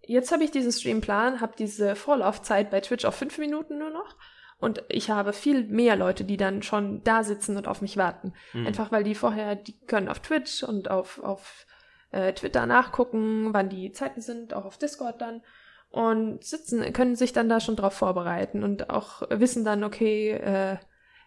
[0.00, 4.16] jetzt habe ich diesen Streamplan, habe diese Vorlaufzeit bei Twitch auf fünf Minuten nur noch.
[4.62, 8.32] Und ich habe viel mehr Leute, die dann schon da sitzen und auf mich warten.
[8.52, 8.68] Mhm.
[8.68, 11.66] Einfach weil die vorher, die können auf Twitch und auf, auf
[12.12, 15.42] äh, Twitter nachgucken, wann die Zeiten sind, auch auf Discord dann.
[15.90, 20.76] Und sitzen, können sich dann da schon drauf vorbereiten und auch wissen dann, okay, äh,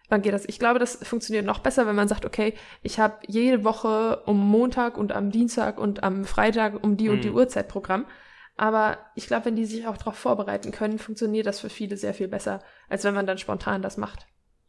[0.08, 0.48] wann geht das?
[0.48, 4.38] Ich glaube, das funktioniert noch besser, wenn man sagt, okay, ich habe jede Woche um
[4.38, 7.14] Montag und am Dienstag und am Freitag um die mhm.
[7.14, 7.36] und die mhm.
[7.36, 8.06] Uhrzeit Programm.
[8.56, 12.14] Aber ich glaube, wenn die sich auch darauf vorbereiten können, funktioniert das für viele sehr
[12.14, 14.26] viel besser, als wenn man dann spontan das macht.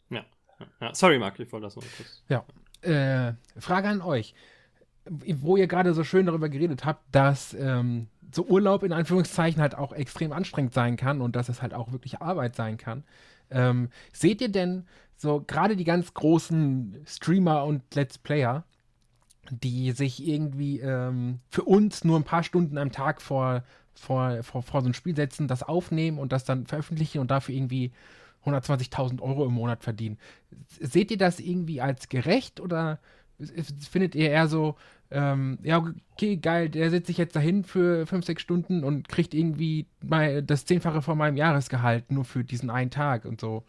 [0.09, 0.25] Ja.
[0.81, 0.93] ja.
[0.93, 2.23] Sorry, Marc, ich wollte das noch kurz.
[2.27, 2.45] Ja.
[2.81, 4.35] Äh, Frage an euch.
[5.05, 9.75] Wo ihr gerade so schön darüber geredet habt, dass ähm, so Urlaub in Anführungszeichen halt
[9.75, 13.05] auch extrem anstrengend sein kann und dass es halt auch wirklich Arbeit sein kann.
[13.49, 14.85] Ähm, seht ihr denn
[15.15, 18.65] so gerade die ganz großen Streamer und Let's Player,
[19.49, 23.63] die sich irgendwie ähm, für uns nur ein paar Stunden am Tag vor,
[23.95, 27.55] vor, vor, vor so ein Spiel setzen, das aufnehmen und das dann veröffentlichen und dafür
[27.55, 27.91] irgendwie
[28.45, 30.17] 120.000 Euro im Monat verdienen.
[30.79, 32.99] Seht ihr das irgendwie als gerecht oder
[33.91, 34.75] findet ihr eher so,
[35.11, 35.83] ähm, ja,
[36.13, 40.43] okay, geil, der setzt sich jetzt dahin für 5, 6 Stunden und kriegt irgendwie mal
[40.43, 43.63] das Zehnfache von meinem Jahresgehalt nur für diesen einen Tag und so.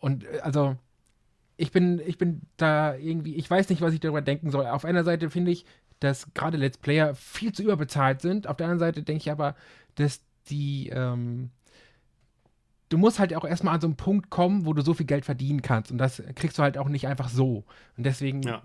[0.00, 0.76] Und äh, also,
[1.56, 4.66] ich bin, ich bin da irgendwie, ich weiß nicht, was ich darüber denken soll.
[4.66, 5.64] Auf einer Seite finde ich,
[6.00, 8.46] dass gerade Let's Player viel zu überbezahlt sind.
[8.46, 9.54] Auf der anderen Seite denke ich aber,
[9.94, 11.50] dass die, ähm,
[12.88, 15.24] du musst halt auch erstmal an so einen Punkt kommen, wo du so viel Geld
[15.24, 15.92] verdienen kannst.
[15.92, 17.64] Und das kriegst du halt auch nicht einfach so.
[17.96, 18.62] Und deswegen ja.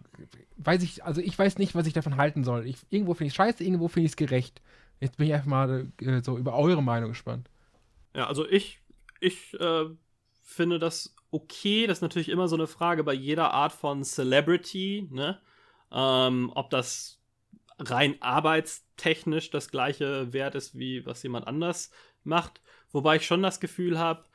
[0.58, 2.66] weiß ich, also ich weiß nicht, was ich davon halten soll.
[2.66, 4.62] Ich, irgendwo finde ich es scheiße, irgendwo finde ich es gerecht.
[5.00, 7.50] Jetzt bin ich einfach mal äh, so über eure Meinung gespannt.
[8.16, 8.82] Ja, also ich,
[9.22, 9.86] ich äh,
[10.42, 11.88] finde das okay.
[11.88, 15.40] Das ist natürlich immer so eine Frage bei jeder Art von Celebrity, ne?
[15.92, 17.20] Ähm, ob das
[17.80, 21.92] rein arbeitstechnisch das gleiche Wert ist, wie was jemand anders
[22.24, 22.62] macht.
[22.92, 24.26] Wobei ich schon das Gefühl habe,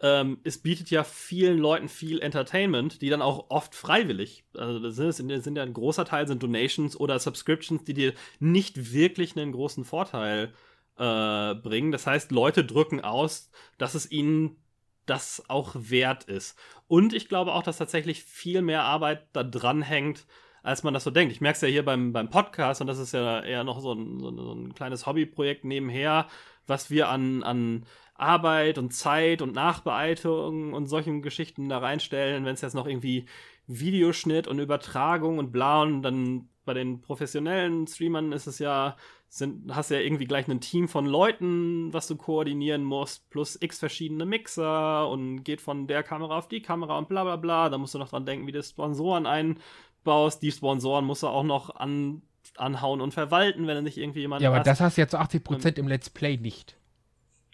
[0.00, 4.96] ähm, es bietet ja vielen Leuten viel Entertainment, die dann auch oft freiwillig, also das
[4.96, 9.36] sind, das sind ja ein großer Teil sind Donations oder Subscriptions, die dir nicht wirklich
[9.36, 10.52] einen großen Vorteil
[10.98, 11.92] äh, bringen.
[11.92, 14.56] Das heißt, Leute drücken aus, dass es ihnen
[15.06, 16.58] das auch wert ist.
[16.88, 20.26] Und ich glaube auch, dass tatsächlich viel mehr Arbeit da dran hängt,
[20.62, 21.32] als man das so denkt.
[21.32, 23.92] Ich merke es ja hier beim, beim Podcast und das ist ja eher noch so
[23.92, 26.26] ein, so ein kleines Hobbyprojekt nebenher,
[26.66, 32.54] was wir an, an Arbeit und Zeit und Nachbearbeitung und solchen Geschichten da reinstellen, wenn
[32.54, 33.26] es jetzt noch irgendwie
[33.66, 38.96] Videoschnitt und Übertragung und bla und dann bei den professionellen Streamern ist es ja
[39.28, 43.80] sind, hast ja irgendwie gleich ein Team von Leuten, was du koordinieren musst, plus x
[43.80, 47.68] verschiedene Mixer und geht von der Kamera auf die Kamera und bla bla bla.
[47.68, 50.40] Da musst du noch dran denken, wie du Sponsoren einbaust.
[50.40, 52.22] Die Sponsoren musst du auch noch an,
[52.56, 54.66] anhauen und verwalten, wenn du nicht irgendwie jemand Ja, aber hast.
[54.66, 56.76] das hast du ja zu 80% im Let's Play nicht.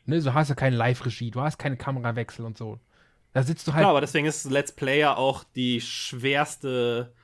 [0.05, 2.78] Ne, so hast du keine Live-Regie, du hast keine Kamerawechsel und so.
[3.32, 3.81] Da sitzt du halt.
[3.81, 7.15] Genau, aber deswegen ist Let's Player auch die schwerste,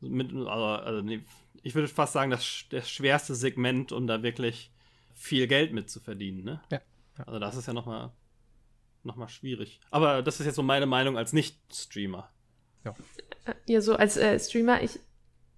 [0.00, 1.22] mit, also, also nee,
[1.62, 4.72] ich würde fast sagen, das, das schwerste Segment, um da wirklich
[5.14, 6.44] viel Geld mit zu verdienen.
[6.44, 6.60] Ne?
[6.70, 6.80] Ja.
[7.18, 7.24] ja.
[7.24, 8.12] Also das ist ja nochmal
[9.02, 9.80] noch mal schwierig.
[9.90, 12.30] Aber das ist jetzt so meine Meinung als Nicht-Streamer.
[12.84, 12.94] Ja.
[13.66, 14.98] ja, so als äh, Streamer, ich,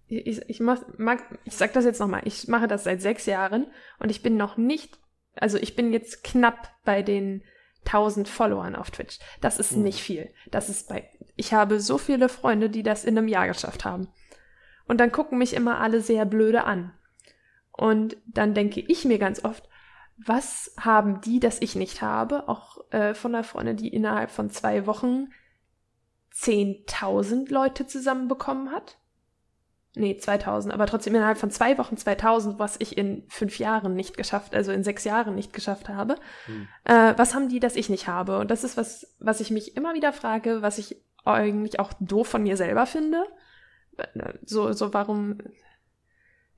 [0.09, 3.66] ich, ich, mach, mag, ich sag das jetzt nochmal, ich mache das seit sechs Jahren
[3.98, 4.98] und ich bin noch nicht,
[5.36, 7.43] also ich bin jetzt knapp bei den
[7.85, 9.19] 1000 Followern auf Twitch.
[9.40, 9.85] Das ist mhm.
[9.85, 10.32] nicht viel.
[10.51, 14.09] Das ist bei, ich habe so viele Freunde, die das in einem Jahr geschafft haben.
[14.93, 16.93] Und dann gucken mich immer alle sehr blöde an.
[17.70, 19.66] Und dann denke ich mir ganz oft,
[20.19, 22.47] was haben die, das ich nicht habe?
[22.47, 25.28] Auch äh, von einer Freundin, die innerhalb von zwei Wochen
[26.35, 28.98] 10.000 Leute zusammenbekommen hat.
[29.94, 34.19] Nee, 2000, aber trotzdem innerhalb von zwei Wochen 2000, was ich in fünf Jahren nicht
[34.19, 36.16] geschafft, also in sechs Jahren nicht geschafft habe.
[36.44, 36.69] Hm.
[36.85, 38.39] Äh, was haben die, das ich nicht habe?
[38.40, 42.28] Und das ist was, was ich mich immer wieder frage, was ich eigentlich auch doof
[42.28, 43.24] von mir selber finde
[44.44, 45.39] so, so warum,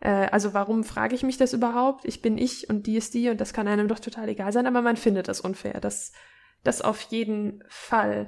[0.01, 2.05] äh, also warum frage ich mich das überhaupt?
[2.05, 4.67] Ich bin ich und die ist die und das kann einem doch total egal sein,
[4.67, 5.81] aber man findet das unfair.
[5.81, 6.13] Das,
[6.63, 8.27] das auf jeden Fall.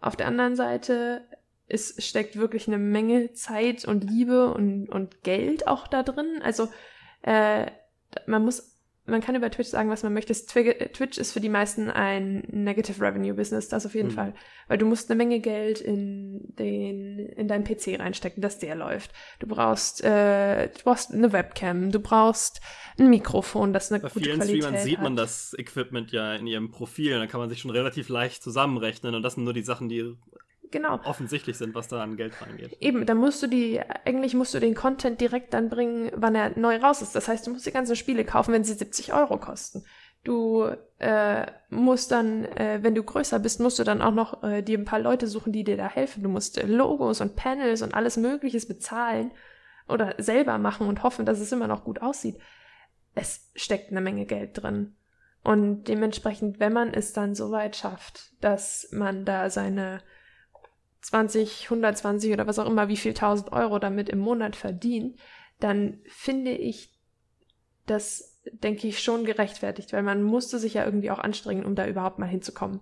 [0.00, 1.26] Auf der anderen Seite,
[1.68, 6.40] es steckt wirklich eine Menge Zeit und Liebe und, und Geld auch da drin.
[6.42, 6.68] Also
[7.22, 7.70] äh,
[8.26, 8.71] man muss
[9.04, 10.32] man kann über Twitch sagen, was man möchte.
[10.32, 14.14] Twitch ist für die meisten ein Negative Revenue Business, das auf jeden mhm.
[14.14, 14.34] Fall.
[14.68, 19.10] Weil du musst eine Menge Geld in den, in deinen PC reinstecken, dass der läuft.
[19.40, 22.60] Du brauchst, äh, du brauchst eine Webcam, du brauchst
[22.96, 26.46] ein Mikrofon, das eine Bei gute Qualität vielen Streamern sieht man das Equipment ja in
[26.46, 29.62] ihrem Profil, dann kann man sich schon relativ leicht zusammenrechnen und das sind nur die
[29.62, 30.14] Sachen, die
[30.72, 30.98] genau.
[31.04, 32.76] offensichtlich sind, was da an Geld reingeht.
[32.80, 36.58] Eben, dann musst du die, eigentlich musst du den Content direkt dann bringen, wann er
[36.58, 37.14] neu raus ist.
[37.14, 39.84] Das heißt, du musst die ganzen Spiele kaufen, wenn sie 70 Euro kosten.
[40.24, 40.68] Du
[40.98, 44.78] äh, musst dann, äh, wenn du größer bist, musst du dann auch noch äh, dir
[44.78, 46.22] ein paar Leute suchen, die dir da helfen.
[46.22, 49.32] Du musst äh, Logos und Panels und alles Mögliches bezahlen
[49.88, 52.38] oder selber machen und hoffen, dass es immer noch gut aussieht.
[53.14, 54.94] Es steckt eine Menge Geld drin.
[55.42, 60.00] Und dementsprechend, wenn man es dann so weit schafft, dass man da seine
[61.02, 65.18] 20, 120 oder was auch immer, wie viel 1000 Euro damit im Monat verdient,
[65.60, 66.90] dann finde ich
[67.86, 71.86] das, denke ich, schon gerechtfertigt, weil man musste sich ja irgendwie auch anstrengen, um da
[71.86, 72.80] überhaupt mal hinzukommen.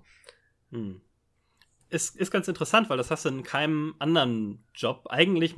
[0.70, 1.00] Hm
[1.90, 5.06] ist, ist ganz interessant, weil das hast du in keinem anderen Job.
[5.10, 5.56] Eigentlich,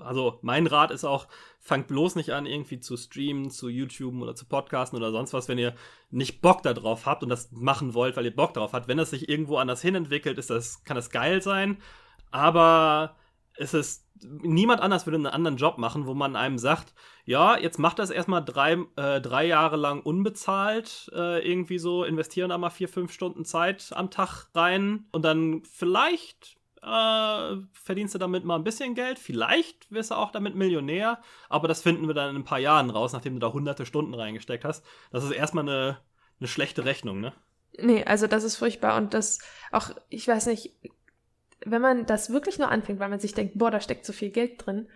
[0.00, 1.28] also mein Rat ist auch,
[1.60, 5.48] fangt bloß nicht an, irgendwie zu streamen, zu YouTube oder zu Podcasten oder sonst was,
[5.48, 5.74] wenn ihr
[6.10, 8.88] nicht Bock darauf habt und das machen wollt, weil ihr Bock darauf habt.
[8.88, 11.76] Wenn es sich irgendwo anders hin entwickelt, ist das, kann das geil sein.
[12.34, 13.14] Aber
[13.56, 16.92] es ist, niemand anders würde einen anderen Job machen, wo man einem sagt,
[17.24, 22.48] ja, jetzt macht das erstmal drei, äh, drei Jahre lang unbezahlt, äh, irgendwie so, investieren
[22.48, 28.18] da mal vier, fünf Stunden Zeit am Tag rein und dann vielleicht äh, verdienst du
[28.18, 32.14] damit mal ein bisschen Geld, vielleicht wirst du auch damit Millionär, aber das finden wir
[32.14, 34.84] dann in ein paar Jahren raus, nachdem du da hunderte Stunden reingesteckt hast.
[35.12, 35.98] Das ist erstmal eine,
[36.40, 37.32] eine schlechte Rechnung, ne?
[37.78, 39.38] Nee, also das ist furchtbar und das
[39.70, 40.74] auch, ich weiß nicht,
[41.64, 44.30] wenn man das wirklich nur anfängt, weil man sich denkt, boah, da steckt so viel
[44.30, 44.88] Geld drin,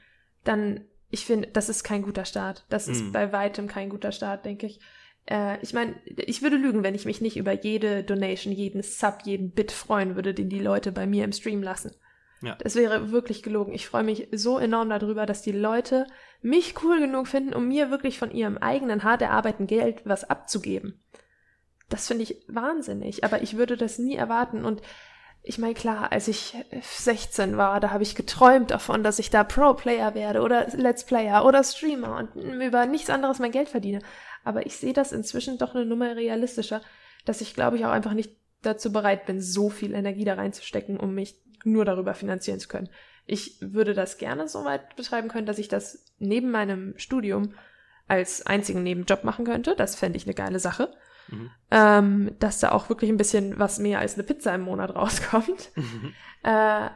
[0.44, 2.64] dann, ich finde, das ist kein guter Start.
[2.68, 3.12] Das ist mhm.
[3.12, 4.80] bei weitem kein guter Start, denke ich.
[5.26, 9.20] Äh, ich meine, ich würde lügen, wenn ich mich nicht über jede Donation, jeden Sub,
[9.24, 11.92] jeden Bit freuen würde, den die Leute bei mir im Stream lassen.
[12.40, 12.56] Ja.
[12.56, 13.74] Das wäre wirklich gelogen.
[13.74, 16.06] Ich freue mich so enorm darüber, dass die Leute
[16.40, 21.02] mich cool genug finden, um mir wirklich von ihrem eigenen hart erarbeiteten Geld was abzugeben.
[21.88, 24.82] Das finde ich wahnsinnig, aber ich würde das nie erwarten und
[25.48, 29.44] ich meine, klar, als ich 16 war, da habe ich geträumt davon, dass ich da
[29.44, 34.00] Pro-Player werde oder Let's Player oder Streamer und über nichts anderes mein Geld verdiene.
[34.44, 36.82] Aber ich sehe das inzwischen doch eine Nummer realistischer,
[37.24, 41.00] dass ich, glaube ich, auch einfach nicht dazu bereit bin, so viel Energie da reinzustecken,
[41.00, 42.90] um mich nur darüber finanzieren zu können.
[43.24, 47.54] Ich würde das gerne so weit betreiben können, dass ich das neben meinem Studium
[48.06, 49.74] als einzigen Nebenjob machen könnte.
[49.76, 50.92] Das fände ich eine geile Sache.
[51.30, 51.50] Mhm.
[51.70, 55.70] Ähm, dass da auch wirklich ein bisschen was mehr als eine Pizza im Monat rauskommt.
[55.76, 56.12] Mhm.
[56.42, 56.90] Äh,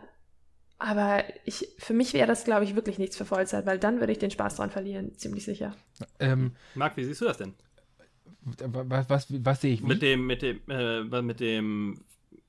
[0.79, 4.13] aber ich, für mich wäre das, glaube ich, wirklich nichts für Vollzeit, weil dann würde
[4.13, 5.77] ich den Spaß dran verlieren, ziemlich sicher.
[6.19, 7.55] Ähm, Marc, wie siehst du das denn?
[8.65, 9.83] Was, was, was sehe ich?
[9.83, 9.87] Wie?
[9.87, 12.01] Mit dem, mit dem, äh, mit dem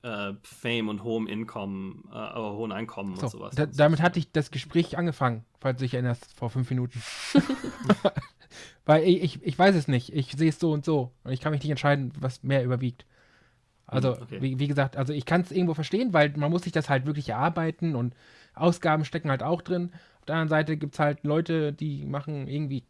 [0.02, 3.54] äh, Fame und hohem Income, äh, hohen Einkommen so, und sowas.
[3.54, 7.00] Da, damit hatte ich das Gespräch angefangen, falls du dich erinnerst, vor fünf Minuten.
[8.84, 10.14] Weil ich, ich, ich, weiß es nicht.
[10.14, 11.12] Ich sehe es so und so.
[11.24, 13.06] Und ich kann mich nicht entscheiden, was mehr überwiegt.
[13.86, 14.42] Also, hm, okay.
[14.42, 17.06] wie, wie, gesagt, also ich kann es irgendwo verstehen, weil man muss sich das halt
[17.06, 18.14] wirklich erarbeiten und
[18.54, 19.90] Ausgaben stecken halt auch drin.
[20.20, 22.84] Auf der anderen Seite gibt es halt Leute, die machen irgendwie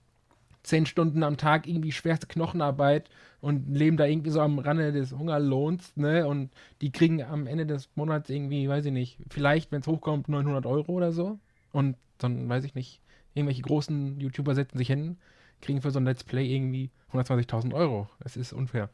[0.62, 3.10] zehn Stunden am Tag irgendwie schwerste Knochenarbeit
[3.40, 6.26] und leben da irgendwie so am Rande des Hungerlohns, ne?
[6.26, 6.50] Und
[6.80, 10.64] die kriegen am Ende des Monats irgendwie, weiß ich nicht, vielleicht, wenn es hochkommt, 900
[10.66, 11.38] Euro oder so.
[11.72, 13.00] Und dann, weiß ich nicht,
[13.34, 15.18] irgendwelche großen YouTuber setzen sich hin,
[15.60, 18.08] kriegen für so ein Let's Play irgendwie 120.000 Euro.
[18.20, 18.90] Das ist unfair.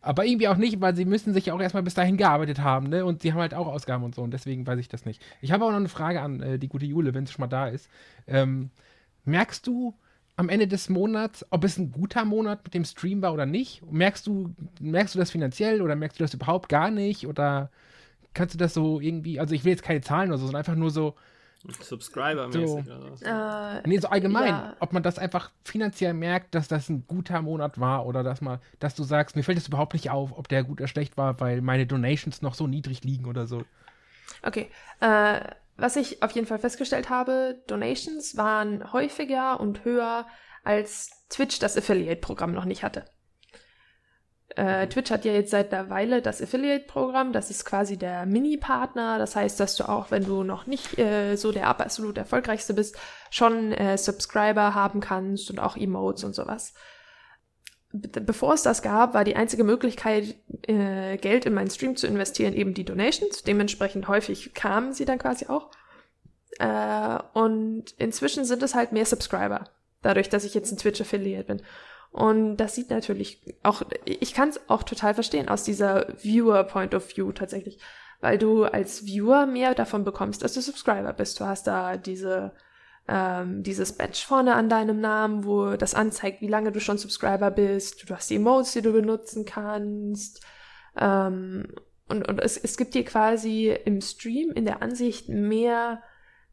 [0.00, 2.88] Aber irgendwie auch nicht, weil sie müssen sich ja auch erstmal bis dahin gearbeitet haben,
[2.88, 3.06] ne?
[3.06, 4.22] Und sie haben halt auch Ausgaben und so.
[4.22, 5.22] Und deswegen weiß ich das nicht.
[5.40, 7.48] Ich habe auch noch eine Frage an äh, die gute Jule, wenn sie schon mal
[7.48, 7.88] da ist.
[8.26, 8.70] Ähm,
[9.24, 9.94] merkst du
[10.36, 13.82] am Ende des Monats, ob es ein guter Monat mit dem Stream war oder nicht?
[13.90, 17.26] Merkst du, merkst du das finanziell oder merkst du das überhaupt gar nicht?
[17.26, 17.70] Oder
[18.34, 20.74] kannst du das so irgendwie, also ich will jetzt keine Zahlen oder so, sondern einfach
[20.74, 21.14] nur so,
[21.80, 22.84] Subscriber-mäßig.
[23.16, 23.24] So.
[23.24, 24.48] Äh, nee, so allgemein.
[24.48, 24.76] Ja.
[24.80, 28.60] Ob man das einfach finanziell merkt, dass das ein guter Monat war oder dass man,
[28.80, 31.40] dass du sagst, mir fällt es überhaupt nicht auf, ob der gut oder schlecht war,
[31.40, 33.64] weil meine Donations noch so niedrig liegen oder so.
[34.42, 34.70] Okay.
[35.00, 35.40] Äh,
[35.76, 40.26] was ich auf jeden Fall festgestellt habe, Donations waren häufiger und höher,
[40.62, 43.04] als Twitch das Affiliate-Programm noch nicht hatte.
[44.56, 47.32] Äh, Twitch hat ja jetzt seit einer Weile das Affiliate-Programm.
[47.32, 49.18] Das ist quasi der Mini-Partner.
[49.18, 52.96] Das heißt, dass du auch, wenn du noch nicht äh, so der absolut erfolgreichste bist,
[53.30, 56.74] schon äh, Subscriber haben kannst und auch Emotes und sowas.
[57.92, 60.34] Be bevor es das gab, war die einzige Möglichkeit,
[60.66, 63.42] äh, Geld in meinen Stream zu investieren, eben die Donations.
[63.44, 65.70] Dementsprechend häufig kamen sie dann quasi auch.
[66.58, 69.64] Äh, und inzwischen sind es halt mehr Subscriber.
[70.02, 71.62] Dadurch, dass ich jetzt ein Twitch-Affiliate bin.
[72.14, 77.16] Und das sieht natürlich auch, ich kann es auch total verstehen aus dieser Viewer-Point of
[77.16, 77.80] View tatsächlich,
[78.20, 81.40] weil du als Viewer mehr davon bekommst, dass du Subscriber bist.
[81.40, 82.52] Du hast da diese
[83.08, 87.50] ähm, dieses Badge vorne an deinem Namen, wo das anzeigt, wie lange du schon Subscriber
[87.50, 88.08] bist.
[88.08, 90.40] Du hast die Emotes, die du benutzen kannst.
[90.96, 91.66] Ähm,
[92.06, 96.00] und, und es, es gibt dir quasi im Stream in der Ansicht mehr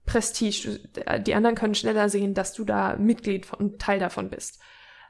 [0.07, 0.79] Prestige.
[1.19, 4.59] Die anderen können schneller sehen, dass du da Mitglied und Teil davon bist.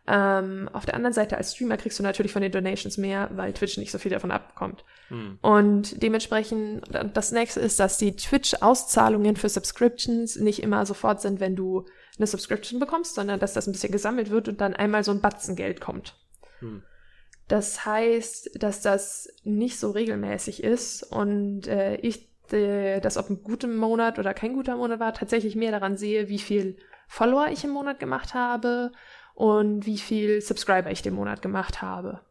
[0.07, 3.53] Ähm, auf der anderen Seite als Streamer kriegst du natürlich von den Donations mehr, weil
[3.53, 4.83] Twitch nicht so viel davon abbekommt.
[5.09, 5.37] Hm.
[5.41, 6.83] Und dementsprechend,
[7.13, 11.85] das nächste ist, dass die Twitch-Auszahlungen für Subscriptions nicht immer sofort sind, wenn du
[12.17, 15.21] eine Subscription bekommst, sondern dass das ein bisschen gesammelt wird und dann einmal so ein
[15.21, 16.15] Batzen Geld kommt.
[16.59, 16.83] Hm.
[17.47, 23.43] Das heißt, dass das nicht so regelmäßig ist und äh, ich äh, das ob ein
[23.43, 27.63] guter Monat oder kein guter Monat war, tatsächlich mehr daran sehe, wie viel Follower ich
[27.63, 28.91] im Monat gemacht habe
[29.33, 32.21] und wie viel Subscriber ich den Monat gemacht habe.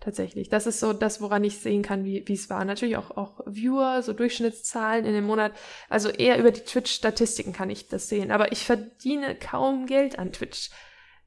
[0.00, 0.50] Tatsächlich.
[0.50, 2.64] Das ist so das, woran ich sehen kann, wie es war.
[2.66, 5.52] Natürlich auch, auch Viewer, so Durchschnittszahlen in dem Monat.
[5.88, 8.30] Also eher über die Twitch-Statistiken kann ich das sehen.
[8.30, 10.70] Aber ich verdiene kaum Geld an Twitch.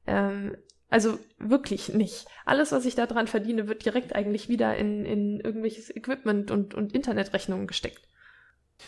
[0.06, 0.56] Ähm,
[0.90, 2.26] also wirklich nicht.
[2.44, 6.74] Alles, was ich da dran verdiene, wird direkt eigentlich wieder in, in irgendwelches Equipment und,
[6.74, 8.07] und Internetrechnungen gesteckt.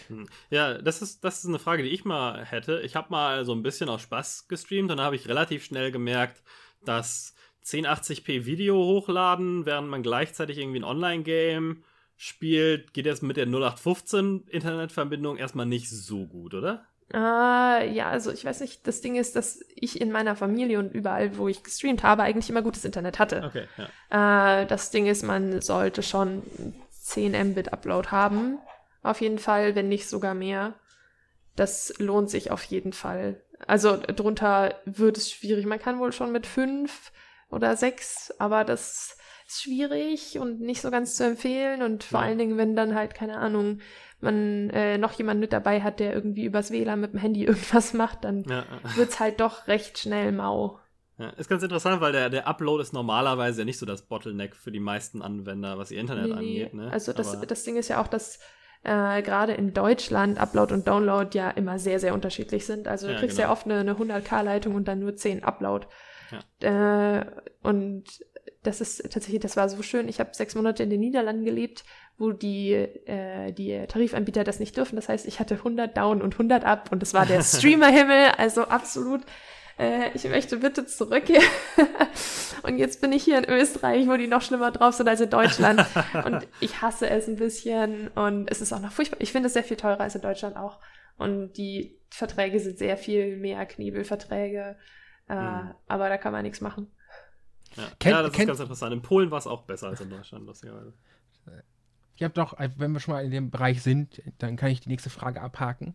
[0.08, 0.28] Hm.
[0.50, 2.80] Ja, das ist, das ist eine Frage, die ich mal hätte.
[2.80, 5.90] Ich habe mal so ein bisschen aus Spaß gestreamt und da habe ich relativ schnell
[5.90, 6.42] gemerkt,
[6.84, 7.34] dass
[7.64, 11.84] 1080p Video hochladen, während man gleichzeitig irgendwie ein Online-Game
[12.16, 16.86] spielt, geht jetzt mit der 0815 Internetverbindung erstmal nicht so gut, oder?
[17.12, 20.92] Äh, ja, also ich weiß nicht, das Ding ist, dass ich in meiner Familie und
[20.92, 23.42] überall, wo ich gestreamt habe, eigentlich immer gutes Internet hatte.
[23.44, 23.64] Okay,
[24.10, 24.62] ja.
[24.62, 26.42] Äh, das Ding ist, man sollte schon
[26.90, 28.58] 10 Mbit Upload haben.
[29.02, 30.74] Auf jeden Fall, wenn nicht sogar mehr.
[31.56, 33.42] Das lohnt sich auf jeden Fall.
[33.66, 35.66] Also drunter wird es schwierig.
[35.66, 37.12] Man kann wohl schon mit 5
[37.50, 39.16] oder 6, aber das
[39.46, 41.82] ist schwierig und nicht so ganz zu empfehlen.
[41.82, 43.80] Und vor allen Dingen, wenn dann halt, keine Ahnung,
[44.20, 47.92] man äh, noch jemand mit dabei hat, der irgendwie übers WLAN mit dem Handy irgendwas
[47.92, 48.64] macht, dann ja.
[49.00, 50.78] es halt doch recht schnell mau.
[51.18, 54.56] Ja, ist ganz interessant, weil der, der Upload ist normalerweise ja nicht so das Bottleneck
[54.56, 56.74] für die meisten Anwender, was ihr Internet nee, angeht.
[56.74, 56.90] Ne?
[56.90, 58.38] Also das, das Ding ist ja auch, dass
[58.82, 62.88] äh, gerade in Deutschland Upload und Download ja immer sehr, sehr unterschiedlich sind.
[62.88, 63.48] Also du ja, kriegst genau.
[63.48, 65.86] ja oft eine, eine 100k-Leitung und dann nur 10 Upload.
[66.60, 67.18] Ja.
[67.18, 67.26] Äh,
[67.62, 68.04] und
[68.62, 70.08] das ist tatsächlich, das war so schön.
[70.08, 71.84] Ich habe sechs Monate in den Niederlanden gelebt,
[72.18, 74.96] wo die, äh, die Tarifanbieter das nicht dürfen.
[74.96, 78.32] Das heißt, ich hatte 100 down und 100 up und das war der Streamer-Himmel.
[78.36, 79.22] Also absolut
[79.80, 81.42] äh, ich möchte bitte zurück hier.
[82.62, 85.30] und jetzt bin ich hier in Österreich, wo die noch schlimmer drauf sind als in
[85.30, 85.86] Deutschland.
[86.24, 89.20] und ich hasse es ein bisschen und es ist auch noch furchtbar.
[89.20, 90.78] Ich finde es sehr viel teurer als in Deutschland auch.
[91.16, 94.76] Und die Verträge sind sehr viel mehr Knebelverträge.
[95.28, 95.74] Äh, hm.
[95.86, 96.90] Aber da kann man nichts machen.
[97.76, 98.92] Ja, Ken, ja das Ken, ist ganz interessant.
[98.92, 100.92] In Polen war es auch besser als in Deutschland, lustigerweise.
[102.16, 104.90] Ich habe doch, wenn wir schon mal in dem Bereich sind, dann kann ich die
[104.90, 105.94] nächste Frage abhaken.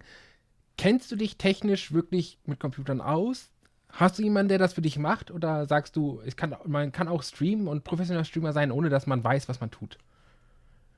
[0.76, 3.52] Kennst du dich technisch wirklich mit Computern aus?
[3.96, 5.32] Hast du jemanden, der das für dich macht?
[5.32, 9.08] Oder sagst du, ich kann, man kann auch streamen und professioneller Streamer sein, ohne dass
[9.08, 9.98] man weiß, was man tut?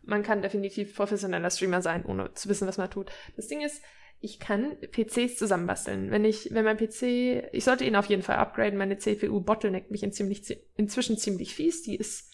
[0.01, 3.11] Man kann definitiv professioneller Streamer sein, ohne zu wissen, was man tut.
[3.35, 3.83] Das Ding ist,
[4.19, 6.09] ich kann PCs zusammenbasteln.
[6.09, 8.79] Wenn ich, wenn mein PC, ich sollte ihn auf jeden Fall upgraden.
[8.79, 11.83] Meine CPU bottleneckt mich in ziemlich, inzwischen ziemlich fies.
[11.83, 12.33] Die ist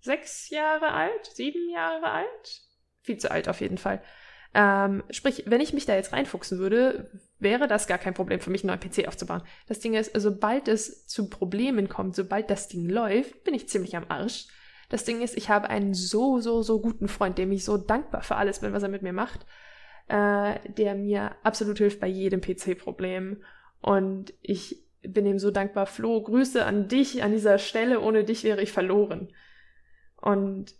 [0.00, 2.62] sechs Jahre alt, sieben Jahre alt.
[3.02, 4.02] Viel zu alt auf jeden Fall.
[4.54, 7.10] Ähm, sprich, wenn ich mich da jetzt reinfuchsen würde,
[7.44, 9.42] wäre das gar kein Problem für mich, einen neuen PC aufzubauen.
[9.68, 13.96] Das Ding ist, sobald es zu Problemen kommt, sobald das Ding läuft, bin ich ziemlich
[13.96, 14.48] am Arsch.
[14.88, 18.22] Das Ding ist, ich habe einen so, so, so guten Freund, dem ich so dankbar
[18.22, 19.46] für alles bin, was er mit mir macht,
[20.08, 23.42] äh, der mir absolut hilft bei jedem PC-Problem.
[23.80, 25.86] Und ich bin ihm so dankbar.
[25.86, 28.00] Flo, Grüße an dich an dieser Stelle.
[28.00, 29.28] Ohne dich wäre ich verloren.
[30.20, 30.74] Und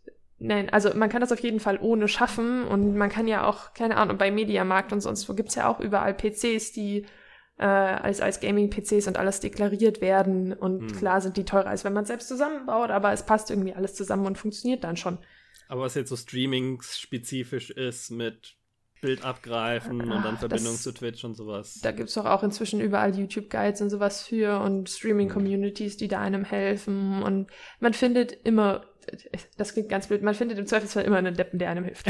[0.46, 3.72] Nein, also man kann das auf jeden Fall ohne schaffen und man kann ja auch,
[3.72, 7.06] keine Ahnung, bei Mediamarkt und sonst wo gibt's ja auch überall PCs, die
[7.58, 10.98] äh, als, als Gaming-PCs und alles deklariert werden und hm.
[10.98, 14.26] klar sind die teurer, als wenn man selbst zusammenbaut, aber es passt irgendwie alles zusammen
[14.26, 15.18] und funktioniert dann schon.
[15.68, 18.56] Aber was jetzt so streaming-spezifisch ist mit
[19.04, 21.78] Bild abgreifen und dann Verbindung das, zu Twitch und sowas.
[21.82, 26.42] Da gibt's doch auch inzwischen überall YouTube-Guides und sowas für und Streaming-Communities, die da einem
[26.42, 27.50] helfen und
[27.80, 28.86] man findet immer
[29.56, 32.06] das klingt ganz blöd, man findet im Zweifelsfall immer einen Deppen, der einem hilft.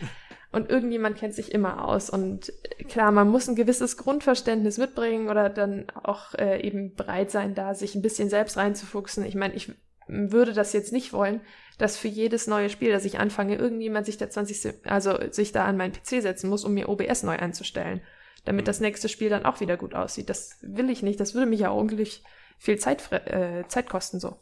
[0.52, 2.10] und irgendjemand kennt sich immer aus.
[2.10, 2.52] Und
[2.88, 7.74] klar, man muss ein gewisses Grundverständnis mitbringen oder dann auch äh, eben bereit sein, da
[7.74, 9.24] sich ein bisschen selbst reinzufuchsen.
[9.24, 9.72] Ich meine, ich
[10.08, 11.40] würde das jetzt nicht wollen,
[11.78, 15.64] dass für jedes neue Spiel, das ich anfange, irgendjemand sich da 20, also sich da
[15.64, 18.00] an meinen PC setzen muss, um mir OBS neu einzustellen,
[18.44, 18.66] damit mhm.
[18.66, 20.30] das nächste Spiel dann auch wieder gut aussieht.
[20.30, 21.20] Das will ich nicht.
[21.20, 22.22] Das würde mich ja ordentlich
[22.58, 24.38] viel Zeit, äh, Zeit kosten so.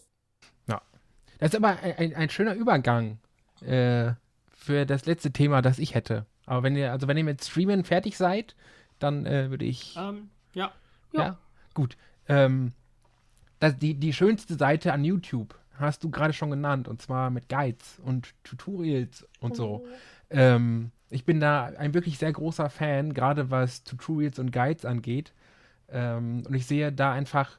[1.39, 3.19] Das ist aber ein, ein, ein schöner Übergang
[3.61, 4.13] äh,
[4.49, 6.27] für das letzte Thema, das ich hätte.
[6.47, 8.55] Aber wenn ihr, also wenn ihr mit Streamen fertig seid,
[8.99, 9.97] dann äh, würde ich.
[9.97, 10.73] Ähm, ja.
[11.13, 11.23] ja.
[11.23, 11.39] Ja,
[11.75, 11.97] gut.
[12.29, 12.73] Ähm,
[13.61, 17.49] das, die, die schönste Seite an YouTube hast du gerade schon genannt, und zwar mit
[17.49, 19.85] Guides und Tutorials und so.
[19.85, 19.89] Oh.
[20.31, 25.33] Ähm, ich bin da ein wirklich sehr großer Fan, gerade was Tutorials und Guides angeht.
[25.89, 27.59] Ähm, und ich sehe da einfach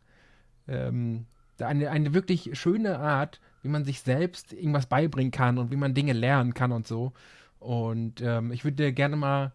[0.68, 1.26] ähm,
[1.60, 5.96] eine, eine wirklich schöne Art, wie man sich selbst irgendwas beibringen kann und wie man
[5.96, 7.14] Dinge lernen kann und so.
[7.58, 9.54] Und ähm, ich würde gerne mal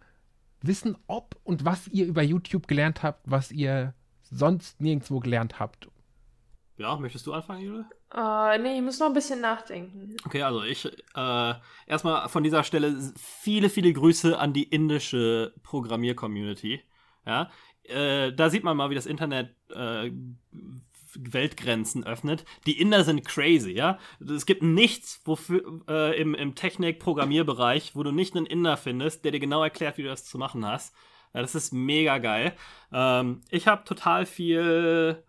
[0.62, 5.88] wissen, ob und was ihr über YouTube gelernt habt, was ihr sonst nirgendwo gelernt habt.
[6.76, 7.84] Ja, möchtest du anfangen, Jule?
[8.12, 10.16] Uh, nee, ich muss noch ein bisschen nachdenken.
[10.24, 10.84] Okay, also ich
[11.14, 11.54] äh,
[11.86, 16.82] erstmal von dieser Stelle viele, viele Grüße an die indische Programmier-Community.
[17.24, 17.48] Ja,
[17.84, 20.10] äh, da sieht man mal, wie das Internet äh,
[21.18, 22.44] Weltgrenzen öffnet.
[22.66, 23.98] Die Inder sind crazy, ja.
[24.20, 29.32] Es gibt nichts, wofür äh, im, im Technik-Programmierbereich, wo du nicht einen Inder findest, der
[29.32, 30.94] dir genau erklärt, wie du das zu machen hast.
[31.34, 32.54] Ja, das ist mega geil.
[32.92, 35.22] Ähm, ich habe total viel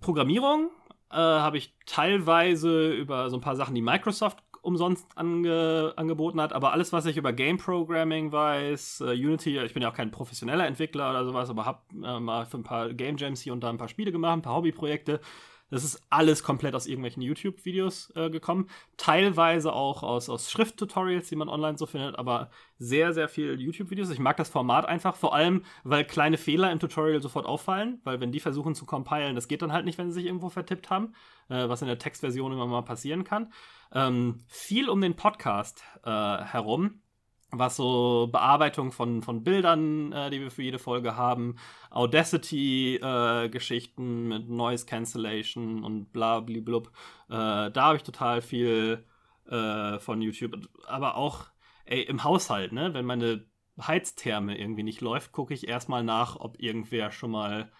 [0.00, 0.70] Programmierung,
[1.10, 6.52] äh, habe ich teilweise über so ein paar Sachen, die Microsoft umsonst ange angeboten hat,
[6.52, 10.10] aber alles, was ich über Game Programming weiß, äh, Unity, ich bin ja auch kein
[10.10, 13.60] professioneller Entwickler oder sowas, aber habe äh, mal für ein paar Game Jams hier und
[13.60, 15.20] da ein paar Spiele gemacht, ein paar Hobbyprojekte.
[15.70, 18.68] Das ist alles komplett aus irgendwelchen YouTube-Videos äh, gekommen.
[18.96, 24.10] Teilweise auch aus, aus Schrift-Tutorials, die man online so findet, aber sehr, sehr viel YouTube-Videos.
[24.10, 28.20] Ich mag das Format einfach, vor allem, weil kleine Fehler im Tutorial sofort auffallen, weil
[28.20, 30.90] wenn die versuchen zu compilen, das geht dann halt nicht, wenn sie sich irgendwo vertippt
[30.90, 31.14] haben,
[31.48, 33.52] äh, was in der Textversion immer mal passieren kann.
[33.92, 37.02] Ähm, viel um den Podcast äh, herum
[37.50, 41.56] was so Bearbeitung von, von Bildern, äh, die wir für jede Folge haben,
[41.90, 46.88] Audacity-Geschichten äh, mit Noise Cancellation und bla blub.
[47.28, 49.04] Äh, da habe ich total viel
[49.48, 50.68] äh, von YouTube.
[50.86, 51.46] Aber auch
[51.86, 52.92] ey, im Haushalt, ne?
[52.94, 53.44] Wenn meine
[53.80, 57.70] Heiztherme irgendwie nicht läuft, gucke ich erstmal nach, ob irgendwer schon mal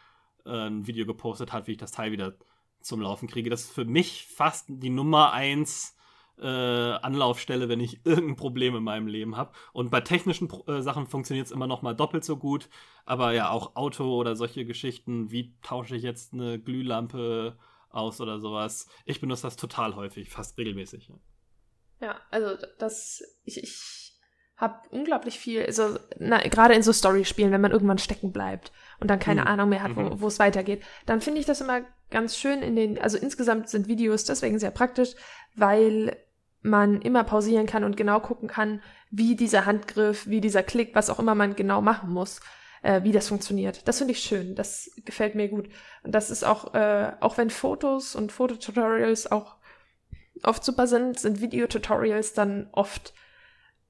[0.47, 2.35] äh, ein Video gepostet hat, wie ich das Teil wieder
[2.81, 3.51] zum Laufen kriege.
[3.51, 5.97] Das ist für mich fast die Nummer eins
[6.41, 9.53] äh, Anlaufstelle, wenn ich irgendein Problem in meinem Leben habe.
[9.73, 12.69] Und bei technischen äh, Sachen funktioniert es immer noch mal doppelt so gut.
[13.05, 17.57] Aber ja, auch Auto oder solche Geschichten, wie tausche ich jetzt eine Glühlampe
[17.91, 18.89] aus oder sowas.
[19.05, 21.09] Ich benutze das total häufig, fast regelmäßig.
[21.09, 24.09] Ja, ja also das, ich, ich
[24.57, 29.21] habe unglaublich viel, also gerade in so Story-Spielen, wenn man irgendwann stecken bleibt und dann
[29.21, 29.47] keine mhm.
[29.47, 30.25] Ahnung mehr hat, wo mhm.
[30.25, 34.25] es weitergeht, dann finde ich das immer ganz schön in den, also insgesamt sind Videos
[34.25, 35.15] deswegen sehr praktisch,
[35.55, 36.17] weil
[36.63, 41.11] man immer pausieren kann und genau gucken kann, wie dieser Handgriff, wie dieser Klick, was
[41.11, 42.41] auch immer man genau machen muss,
[42.83, 43.87] äh, wie das funktioniert.
[43.87, 44.55] Das finde ich schön.
[44.55, 45.69] Das gefällt mir gut.
[46.03, 49.57] Und das ist auch, äh, auch wenn Fotos und Fototutorials auch
[50.43, 53.15] oft super sind, sind Videotutorials dann oft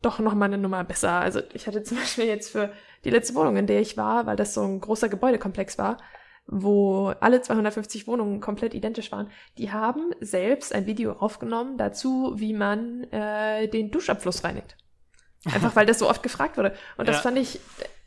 [0.01, 1.13] doch noch mal eine Nummer besser.
[1.13, 2.73] Also ich hatte zum Beispiel jetzt für
[3.05, 5.99] die letzte Wohnung, in der ich war, weil das so ein großer Gebäudekomplex war,
[6.51, 12.55] wo alle 250 Wohnungen komplett identisch waren, die haben selbst ein Video aufgenommen dazu, wie
[12.55, 14.77] man äh, den Duschabfluss reinigt.
[15.45, 16.75] Einfach weil das so oft gefragt wurde.
[16.97, 17.23] Und das ja.
[17.23, 17.61] fand ich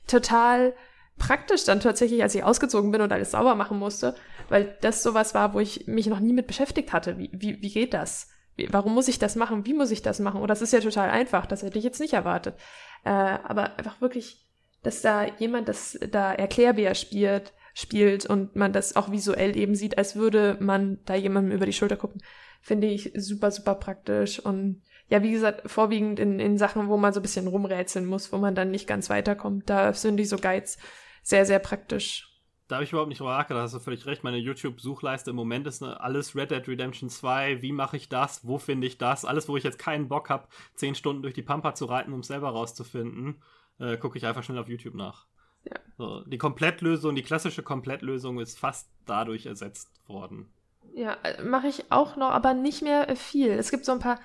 [0.07, 0.73] total
[1.18, 4.15] praktisch dann tatsächlich, als ich ausgezogen bin und alles sauber machen musste,
[4.49, 7.19] weil das sowas war, wo ich mich noch nie mit beschäftigt hatte.
[7.19, 8.30] Wie, wie, wie geht das?
[8.55, 9.65] Wie, warum muss ich das machen?
[9.68, 10.41] Wie muss ich das machen?
[10.41, 11.45] Und das ist ja total einfach.
[11.45, 12.55] Das hätte ich jetzt nicht erwartet.
[13.03, 14.47] Äh, aber einfach wirklich,
[14.81, 19.97] dass da jemand das da Erklärbär spielt, spielt und man das auch visuell eben sieht,
[19.97, 22.21] als würde man da jemandem über die Schulter gucken,
[22.61, 24.39] finde ich super, super praktisch.
[24.39, 28.31] Und ja, wie gesagt, vorwiegend in, in Sachen, wo man so ein bisschen rumrätseln muss,
[28.31, 30.77] wo man dann nicht ganz weiterkommt, da sind die so Guides
[31.23, 32.27] sehr, sehr praktisch.
[32.67, 34.23] Da habe ich überhaupt nicht drüber nachgedacht, hast du völlig recht.
[34.23, 37.61] Meine YouTube-Suchleiste im Moment ist ne, alles Red Dead Redemption 2.
[37.61, 38.47] Wie mache ich das?
[38.47, 39.25] Wo finde ich das?
[39.25, 42.21] Alles, wo ich jetzt keinen Bock habe, zehn Stunden durch die Pampa zu reiten, um
[42.21, 43.43] es selber rauszufinden,
[43.77, 45.25] äh, gucke ich einfach schnell auf YouTube nach.
[45.63, 45.79] Ja.
[45.97, 50.51] So, die Komplettlösung, die klassische Komplettlösung ist fast dadurch ersetzt worden.
[50.93, 53.51] Ja, mache ich auch noch, aber nicht mehr viel.
[53.51, 54.19] Es gibt so ein paar,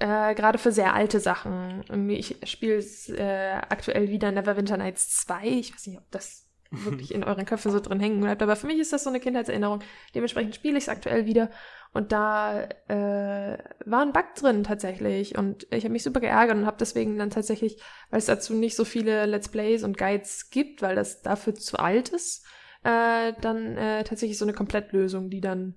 [0.00, 2.10] äh, gerade für sehr alte Sachen.
[2.10, 5.46] Ich spiele äh, aktuell wieder Neverwinter Nights 2.
[5.46, 8.66] Ich weiß nicht, ob das wirklich in euren Köpfen so drin hängen bleibt, aber für
[8.66, 9.80] mich ist das so eine Kindheitserinnerung.
[10.14, 11.50] Dementsprechend spiele ich es aktuell wieder
[11.92, 15.36] und da äh, war ein Bug drin tatsächlich.
[15.36, 18.76] Und ich habe mich super geärgert und habe deswegen dann tatsächlich, weil es dazu nicht
[18.76, 22.46] so viele Let's Plays und Guides gibt, weil das dafür zu alt ist,
[22.84, 25.74] äh, dann äh, tatsächlich so eine Komplettlösung, die dann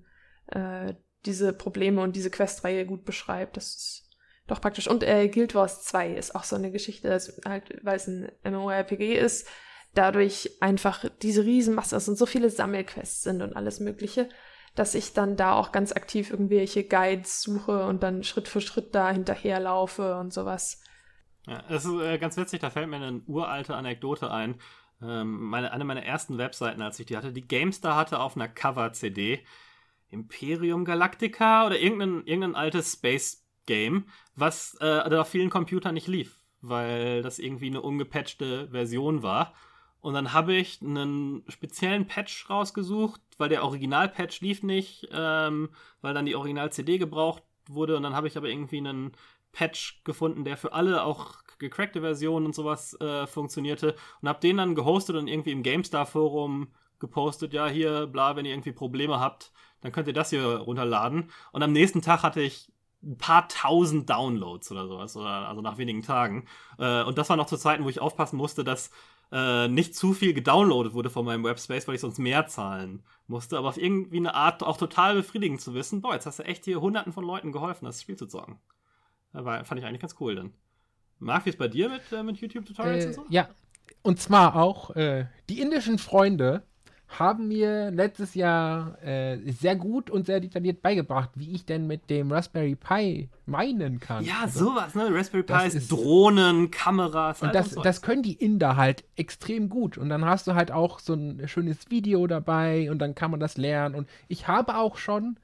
[0.48, 0.94] äh,
[1.26, 3.58] diese Probleme und diese Questreihe gut beschreibt.
[3.58, 4.10] Das ist
[4.46, 4.88] doch praktisch.
[4.88, 8.32] Und äh, Guild Wars 2 ist auch so eine Geschichte, dass halt, weil es ein
[8.44, 9.48] MMORPG ist,
[9.94, 14.30] dadurch einfach diese Riesenmasse und so viele Sammelquests sind und alles Mögliche
[14.76, 18.96] dass ich dann da auch ganz aktiv irgendwelche Guides suche und dann Schritt für Schritt
[18.96, 20.82] da hinterherlaufe und sowas.
[21.46, 24.56] Ja, das ist äh, ganz witzig, da fällt mir eine uralte Anekdote ein.
[25.02, 28.48] Ähm, meine, eine meiner ersten Webseiten, als ich die hatte, die GameStar hatte auf einer
[28.48, 29.44] Cover-CD
[30.10, 37.22] Imperium Galactica oder irgendein, irgendein altes Space-Game, was äh, auf vielen Computern nicht lief, weil
[37.22, 39.54] das irgendwie eine ungepatchte Version war.
[40.04, 45.70] Und dann habe ich einen speziellen Patch rausgesucht, weil der Original-Patch lief nicht, ähm,
[46.02, 47.96] weil dann die Original-CD gebraucht wurde.
[47.96, 49.14] Und dann habe ich aber irgendwie einen
[49.54, 53.96] Patch gefunden, der für alle auch gecrackte Versionen und sowas äh, funktionierte.
[54.22, 56.68] Und habe den dann gehostet und irgendwie im GameStar-Forum
[57.00, 61.32] gepostet, ja, hier, bla, wenn ihr irgendwie Probleme habt, dann könnt ihr das hier runterladen.
[61.54, 65.78] Und am nächsten Tag hatte ich ein paar tausend Downloads oder sowas, oder, also nach
[65.78, 66.46] wenigen Tagen.
[66.78, 68.92] Äh, und das war noch zu Zeiten, wo ich aufpassen musste, dass
[69.34, 73.58] äh, nicht zu viel gedownloadet wurde von meinem Webspace, weil ich sonst mehr zahlen musste.
[73.58, 76.66] Aber auf irgendwie eine Art auch total befriedigend zu wissen, boah, jetzt hast du echt
[76.66, 78.60] hier hunderten von Leuten geholfen, das Spiel zu zocken.
[79.32, 80.54] War, fand ich eigentlich ganz cool dann.
[81.18, 83.26] Marc, wie ist bei dir mit, äh, mit YouTube-Tutorials äh, und so?
[83.30, 83.50] Ja,
[84.04, 86.64] und zwar auch äh, die indischen Freunde
[87.20, 92.10] haben mir letztes Jahr äh, sehr gut und sehr detailliert beigebracht, wie ich denn mit
[92.10, 94.24] dem Raspberry Pi meinen kann.
[94.24, 95.10] Ja, also, sowas, ne?
[95.12, 97.42] Raspberry Pi ist Drohnen, Kameras.
[97.42, 99.98] Und das, das können die Inder halt extrem gut.
[99.98, 103.40] Und dann hast du halt auch so ein schönes Video dabei und dann kann man
[103.40, 103.96] das lernen.
[103.96, 105.38] Und ich habe auch schon,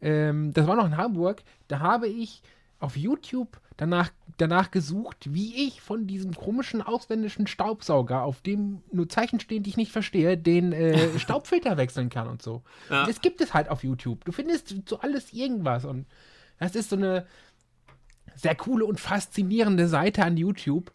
[0.00, 2.42] ähm, das war noch in Hamburg, da habe ich
[2.78, 9.08] auf YouTube danach, danach gesucht, wie ich von diesem komischen ausländischen Staubsauger, auf dem nur
[9.08, 12.62] Zeichen stehen, die ich nicht verstehe, den äh, Staubfilter wechseln kann und so.
[12.90, 13.00] Ja.
[13.00, 14.24] Und das gibt es halt auf YouTube.
[14.24, 16.06] Du findest so alles irgendwas und
[16.58, 17.26] das ist so eine,
[18.36, 20.92] sehr coole und faszinierende Seite an YouTube,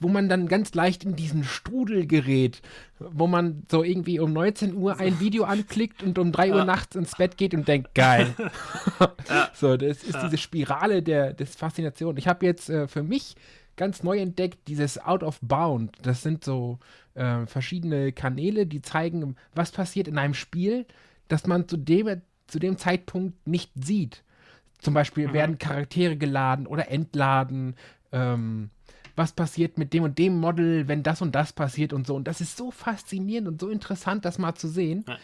[0.00, 2.60] wo man dann ganz leicht in diesen Strudel gerät,
[2.98, 6.64] wo man so irgendwie um 19 Uhr ein Video anklickt und um 3 Uhr ja.
[6.64, 8.34] nachts ins Bett geht und denkt, geil.
[9.28, 9.50] ja.
[9.54, 10.24] So, das ist ja.
[10.24, 12.16] diese Spirale der des Faszination.
[12.18, 13.34] Ich habe jetzt äh, für mich
[13.76, 15.96] ganz neu entdeckt dieses Out of Bound.
[16.02, 16.78] Das sind so
[17.14, 20.84] äh, verschiedene Kanäle, die zeigen, was passiert in einem Spiel,
[21.28, 24.22] das man zu dem, zu dem Zeitpunkt nicht sieht.
[24.78, 25.32] Zum Beispiel mhm.
[25.32, 27.74] werden Charaktere geladen oder entladen.
[28.12, 28.70] Ähm,
[29.16, 32.14] was passiert mit dem und dem Model, wenn das und das passiert und so.
[32.14, 35.04] Und das ist so faszinierend und so interessant, das mal zu sehen.
[35.08, 35.18] Ja.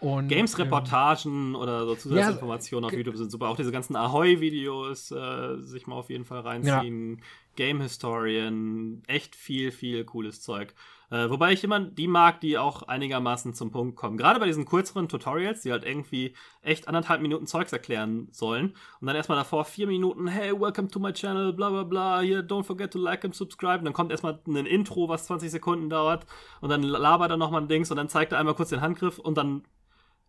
[0.00, 3.48] Games-Reportagen ähm, oder so Zusatzinformationen ja, auf YouTube sind super.
[3.48, 7.16] Auch diese ganzen Ahoy-Videos äh, sich mal auf jeden Fall reinziehen.
[7.16, 7.24] Ja.
[7.56, 10.74] Game-Historien, echt viel, viel cooles Zeug.
[11.10, 14.16] Äh, wobei ich immer die mag, die auch einigermaßen zum Punkt kommen.
[14.16, 18.74] Gerade bei diesen kürzeren Tutorials, die halt irgendwie echt anderthalb Minuten Zeugs erklären sollen.
[19.00, 22.42] Und dann erstmal davor vier Minuten, hey, welcome to my channel, bla bla bla, hier,
[22.42, 23.78] don't forget to like and subscribe.
[23.78, 26.26] Und dann kommt erstmal ein Intro, was 20 Sekunden dauert.
[26.60, 29.18] Und dann labert er nochmal ein Dings und dann zeigt er einmal kurz den Handgriff
[29.18, 29.62] und dann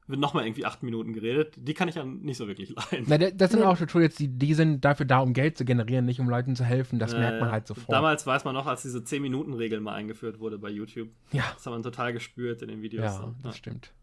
[0.07, 1.55] wird nochmal irgendwie acht Minuten geredet.
[1.57, 3.05] Die kann ich ja nicht so wirklich leiden.
[3.07, 6.19] Na, das sind auch Tutorials, die, die sind dafür da, um Geld zu generieren, nicht
[6.19, 6.97] um Leuten zu helfen.
[6.97, 7.91] Das äh, merkt man halt sofort.
[7.91, 11.09] Damals weiß man noch, als diese 10-Minuten-Regel mal eingeführt wurde bei YouTube.
[11.31, 11.43] Ja.
[11.53, 13.03] Das hat man total gespürt in den Videos.
[13.03, 13.35] Ja, so.
[13.43, 13.57] das ja.
[13.57, 13.93] stimmt.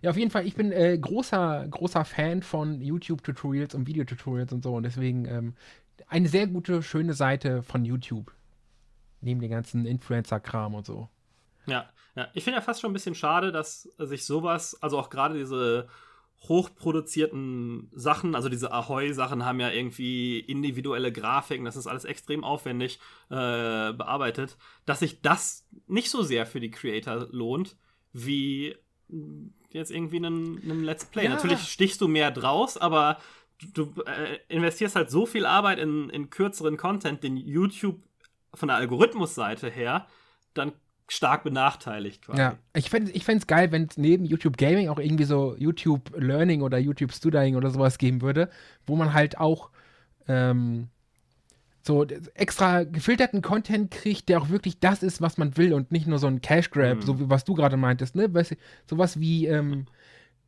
[0.00, 4.64] Ja, auf jeden Fall, ich bin äh, großer, großer Fan von YouTube-Tutorials und Videotutorials und
[4.64, 4.74] so.
[4.74, 5.54] Und deswegen ähm,
[6.08, 8.32] eine sehr gute, schöne Seite von YouTube.
[9.20, 11.08] Neben den ganzen Influencer-Kram und so.
[11.66, 12.28] Ja, ja.
[12.34, 15.88] ich finde ja fast schon ein bisschen schade, dass sich sowas, also auch gerade diese
[16.48, 22.98] hochproduzierten Sachen, also diese Ahoy-Sachen haben ja irgendwie individuelle Grafiken, das ist alles extrem aufwendig
[23.30, 27.76] äh, bearbeitet, dass sich das nicht so sehr für die Creator lohnt,
[28.12, 28.74] wie
[29.70, 31.24] jetzt irgendwie einen, einen Let's Play.
[31.24, 31.30] Ja.
[31.30, 33.18] Natürlich stichst du mehr draus, aber
[33.74, 38.02] du, du äh, investierst halt so viel Arbeit in, in kürzeren Content, den YouTube
[38.52, 40.08] von der Algorithmusseite her
[40.54, 40.72] dann
[41.12, 42.40] stark benachteiligt quasi.
[42.40, 46.10] Ja, ich fände es ich geil, wenn es neben YouTube Gaming auch irgendwie so YouTube
[46.16, 48.48] Learning oder YouTube Studying oder sowas geben würde,
[48.86, 49.70] wo man halt auch
[50.26, 50.88] ähm,
[51.82, 56.06] so extra gefilterten Content kriegt, der auch wirklich das ist, was man will und nicht
[56.06, 57.02] nur so ein Cash Grab, mhm.
[57.02, 58.30] so wie was du gerade meintest, ne?
[58.88, 59.86] Sowas wie ähm,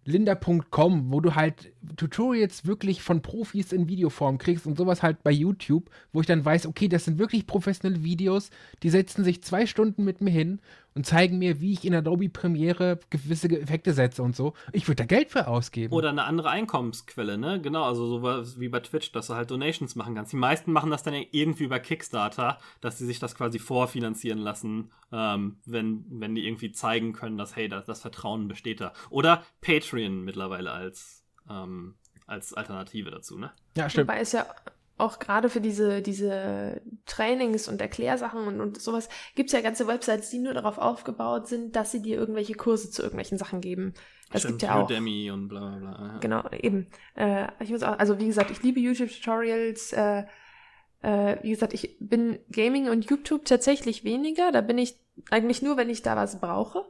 [0.04, 5.30] linda.com, wo du halt Tutorials wirklich von Profis in Videoform kriegst und sowas halt bei
[5.30, 8.50] YouTube, wo ich dann weiß, okay, das sind wirklich professionelle Videos,
[8.82, 10.60] die setzen sich zwei Stunden mit mir hin
[10.94, 14.54] und zeigen mir, wie ich in Adobe Premiere gewisse Effekte setze und so.
[14.72, 15.92] Ich würde da Geld für ausgeben.
[15.92, 17.60] Oder eine andere Einkommensquelle, ne?
[17.60, 20.32] Genau, also so wie bei Twitch, dass du halt Donations machen kannst.
[20.32, 24.92] Die meisten machen das dann irgendwie über Kickstarter, dass sie sich das quasi vorfinanzieren lassen,
[25.12, 28.92] ähm, wenn, wenn die irgendwie zeigen können, dass, hey, das, das Vertrauen besteht da.
[29.10, 31.96] Oder Patreon mittlerweile als, ähm,
[32.26, 33.52] als Alternative dazu, ne?
[33.76, 34.08] Ja, stimmt.
[34.08, 34.46] Wobei es ja
[34.96, 39.86] auch gerade für diese, diese Trainings und Erklärsachen und, und sowas gibt es ja ganze
[39.86, 43.94] Websites, die nur darauf aufgebaut sind, dass sie dir irgendwelche Kurse zu irgendwelchen Sachen geben.
[44.30, 44.84] Das Stimmt, gibt ja auch.
[44.84, 46.18] Udemy und bla bla bla.
[46.18, 46.86] Genau, eben.
[47.16, 49.92] Äh, ich muss auch, also wie gesagt, ich liebe YouTube-Tutorials.
[49.92, 50.24] Äh,
[51.02, 54.52] äh, wie gesagt, ich bin Gaming und YouTube tatsächlich weniger.
[54.52, 54.98] Da bin ich
[55.30, 56.86] eigentlich nur, wenn ich da was brauche.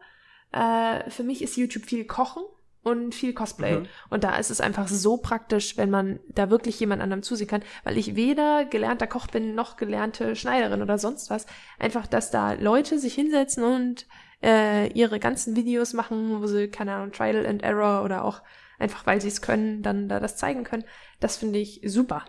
[0.52, 2.44] Äh, für mich ist YouTube viel Kochen
[2.84, 3.80] und viel Cosplay.
[3.80, 3.86] Mhm.
[4.10, 7.62] Und da ist es einfach so praktisch, wenn man da wirklich jemand anderem zusehen kann,
[7.82, 11.46] weil ich weder gelernter Koch bin noch gelernte Schneiderin oder sonst was.
[11.78, 14.06] Einfach, dass da Leute sich hinsetzen und
[14.42, 18.42] äh, ihre ganzen Videos machen, wo sie, keine Ahnung, Trial and Error oder auch
[18.78, 20.84] einfach, weil sie es können, dann da das zeigen können.
[21.20, 22.24] Das finde ich super.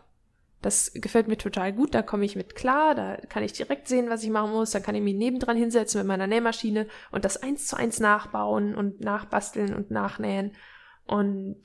[0.65, 4.09] Das gefällt mir total gut, da komme ich mit klar, da kann ich direkt sehen,
[4.09, 7.37] was ich machen muss, da kann ich mich nebendran hinsetzen mit meiner Nähmaschine und das
[7.37, 10.53] eins zu eins nachbauen und nachbasteln und nachnähen.
[11.05, 11.61] Und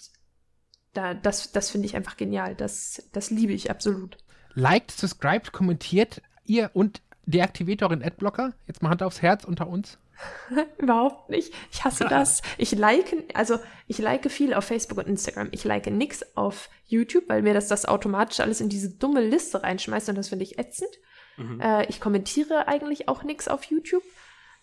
[0.93, 2.55] da, das, das finde ich einfach genial.
[2.55, 4.18] Das, das liebe ich absolut.
[4.52, 8.52] Liked, subscribed, kommentiert ihr und deaktiviert euren Adblocker?
[8.66, 9.98] Jetzt mal Hand aufs Herz unter uns.
[10.78, 11.52] Überhaupt nicht.
[11.72, 12.42] Ich hasse das.
[12.59, 15.48] Ich like, also ich like viel auf Facebook und Instagram.
[15.52, 19.62] Ich like nix auf YouTube, weil mir das das automatisch alles in diese dumme Liste
[19.62, 20.90] reinschmeißt und das finde ich ätzend.
[21.36, 21.60] Mhm.
[21.60, 24.02] Äh, ich kommentiere eigentlich auch nix auf YouTube.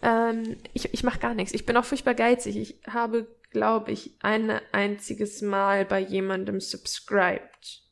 [0.01, 1.53] Ähm, ich ich mache gar nichts.
[1.53, 2.57] Ich bin auch furchtbar geizig.
[2.57, 7.83] Ich habe, glaube ich, ein einziges Mal bei jemandem subscribed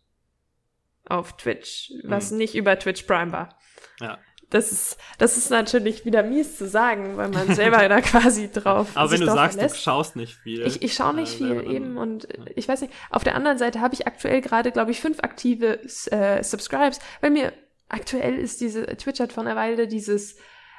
[1.08, 2.38] auf Twitch, was mhm.
[2.38, 3.58] nicht über Twitch Prime war.
[4.00, 4.20] Ja
[4.56, 8.88] das ist, das ist natürlich wieder mies zu sagen, weil man selber da quasi drauf.
[8.96, 9.76] Aber wenn du sagst, verlässt.
[9.76, 10.66] du schaust nicht viel.
[10.66, 12.46] Ich, ich schaue nicht äh, viel eben und ja.
[12.56, 12.94] ich weiß nicht.
[13.10, 17.32] Auf der anderen Seite habe ich aktuell gerade, glaube ich, fünf aktive äh, Subscribes, weil
[17.32, 17.54] mir
[17.90, 20.38] aktuell ist diese, Twitch hat vor einer Weile dieses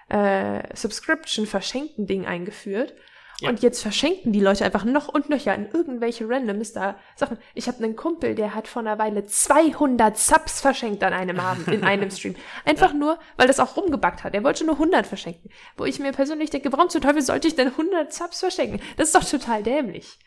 [0.08, 2.94] äh, Subscription verschenken Ding eingeführt.
[3.40, 3.50] Ja.
[3.50, 7.36] Und jetzt verschenken die Leute einfach noch und nöcher in irgendwelche Randoms da Sachen.
[7.54, 11.68] Ich habe einen Kumpel, der hat vor einer Weile 200 Subs verschenkt an einem Abend,
[11.68, 12.34] in einem Stream.
[12.64, 12.96] Einfach ja.
[12.96, 14.34] nur, weil das auch rumgebackt hat.
[14.34, 15.50] Er wollte nur 100 verschenken.
[15.76, 18.80] Wo ich mir persönlich denke, warum zum Teufel sollte ich denn 100 Subs verschenken?
[18.96, 20.18] Das ist doch total dämlich.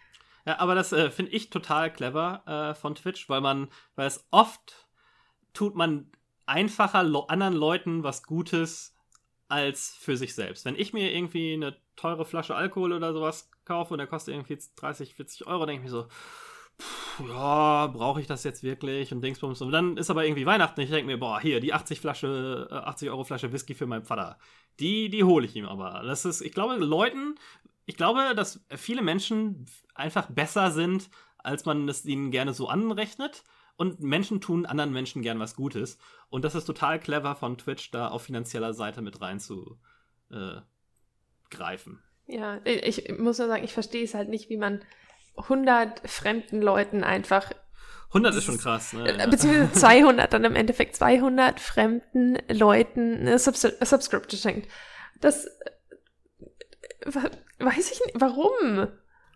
[0.45, 4.25] Ja, aber das äh, finde ich total clever äh, von Twitch, weil man, weil es
[4.31, 4.87] oft
[5.53, 6.11] tut man
[6.45, 8.95] einfacher anderen Leuten was Gutes
[9.49, 10.63] als für sich selbst.
[10.65, 14.57] Wenn ich mir irgendwie eine teure Flasche Alkohol oder sowas kaufe und der kostet irgendwie
[14.77, 16.07] 30, 40 Euro, denke ich mir so,
[16.79, 19.61] pff, ja, brauche ich das jetzt wirklich und Dingsbums.
[19.61, 20.79] Und dann ist aber irgendwie Weihnachten.
[20.81, 24.05] Ich denke mir, boah, hier, die 80 Flasche, 80 äh, Euro Flasche Whisky für meinen
[24.05, 24.37] Vater.
[24.79, 26.03] Die, die hole ich ihm aber.
[26.05, 27.35] Das ist, ich glaube, Leuten,
[27.85, 29.65] ich glaube, dass viele Menschen
[29.95, 31.09] einfach besser sind,
[31.39, 33.43] als man es ihnen gerne so anrechnet.
[33.79, 35.99] Und Menschen tun anderen Menschen gern was Gutes.
[36.29, 39.79] Und das ist total clever von Twitch, da auf finanzieller Seite mit rein zu
[40.31, 40.57] äh,
[41.49, 42.03] greifen.
[42.27, 44.83] Ja, ich muss nur sagen, ich verstehe es halt nicht, wie man
[45.37, 47.53] 100 fremden Leuten einfach
[48.09, 49.07] 100 ist schon krass, ne?
[49.07, 54.69] Äh, beziehungsweise 200, dann im Endeffekt 200 fremden Leuten eine Subs Subscription schenkt.
[55.21, 57.11] Das äh,
[57.59, 58.89] weiß ich nicht, warum?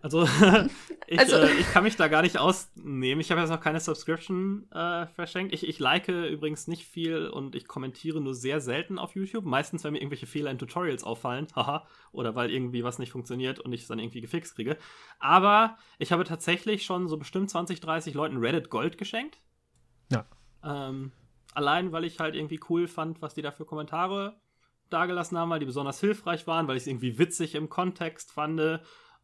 [0.03, 0.23] Also,
[1.07, 3.21] ich, also äh, ich kann mich da gar nicht ausnehmen.
[3.21, 5.53] Ich habe jetzt noch keine Subscription äh, verschenkt.
[5.53, 9.45] Ich, ich like übrigens nicht viel und ich kommentiere nur sehr selten auf YouTube.
[9.45, 13.61] Meistens, wenn mir irgendwelche Fehler in Tutorials auffallen, haha, oder weil irgendwie was nicht funktioniert
[13.61, 14.77] und ich es dann irgendwie gefixt kriege.
[15.19, 19.37] Aber ich habe tatsächlich schon so bestimmt 20, 30 Leuten Reddit Gold geschenkt.
[20.11, 20.25] Ja.
[20.65, 21.13] Ähm,
[21.53, 24.35] allein, weil ich halt irgendwie cool fand, was die da für Kommentare
[24.89, 28.81] dagelassen haben, weil die besonders hilfreich waren, weil ich es irgendwie witzig im Kontext fand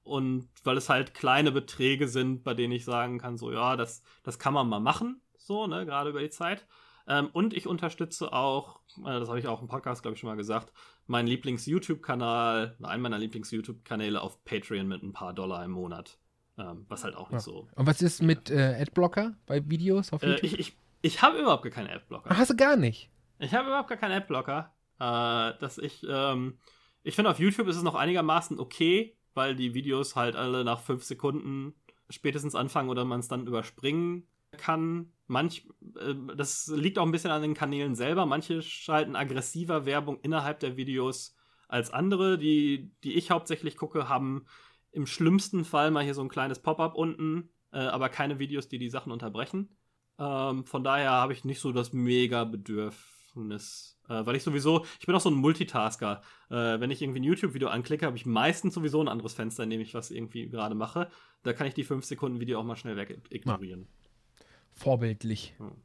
[0.09, 4.03] und weil es halt kleine Beträge sind, bei denen ich sagen kann, so ja, das,
[4.23, 6.65] das kann man mal machen, so, ne, gerade über die Zeit.
[7.07, 10.29] Ähm, und ich unterstütze auch, äh, das habe ich auch im Podcast, glaube ich, schon
[10.29, 10.71] mal gesagt,
[11.07, 16.19] meinen Lieblings-YouTube-Kanal, einen meiner Lieblings-YouTube-Kanäle auf Patreon mit ein paar Dollar im Monat.
[16.57, 17.53] Ähm, was halt auch nicht ja.
[17.53, 17.67] so.
[17.75, 20.43] Und was ist mit äh, Adblocker bei Videos auf äh, YouTube?
[20.43, 22.29] Äh, ich ich, ich habe überhaupt gar keinen Adblocker.
[22.31, 23.09] Ach, hast du gar nicht?
[23.39, 24.73] Ich habe überhaupt gar keinen Adblocker.
[24.99, 26.59] Äh, dass ich, ähm,
[27.03, 30.79] ich finde, auf YouTube ist es noch einigermaßen okay, weil die Videos halt alle nach
[30.79, 31.73] fünf Sekunden
[32.09, 34.27] spätestens anfangen oder man es dann überspringen
[34.57, 35.11] kann.
[35.27, 38.25] Manch, äh, das liegt auch ein bisschen an den Kanälen selber.
[38.25, 41.35] Manche schalten aggressiver Werbung innerhalb der Videos
[41.67, 42.37] als andere.
[42.37, 44.45] Die, die ich hauptsächlich gucke, haben
[44.91, 48.79] im schlimmsten Fall mal hier so ein kleines Pop-up unten, äh, aber keine Videos, die
[48.79, 49.69] die Sachen unterbrechen.
[50.17, 55.05] Ähm, von daher habe ich nicht so das mega Bedürfnis, äh, weil ich sowieso, ich
[55.05, 56.21] bin auch so ein Multitasker.
[56.49, 59.69] Äh, wenn ich irgendwie ein YouTube-Video anklicke, habe ich meistens sowieso ein anderes Fenster, in
[59.69, 61.09] dem ich was irgendwie gerade mache.
[61.43, 63.87] Da kann ich die 5 Sekunden Video auch mal schnell weg ignorieren.
[63.87, 64.45] Ja.
[64.73, 65.53] Vorbildlich.
[65.57, 65.75] Hm.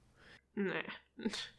[0.57, 0.73] Nee.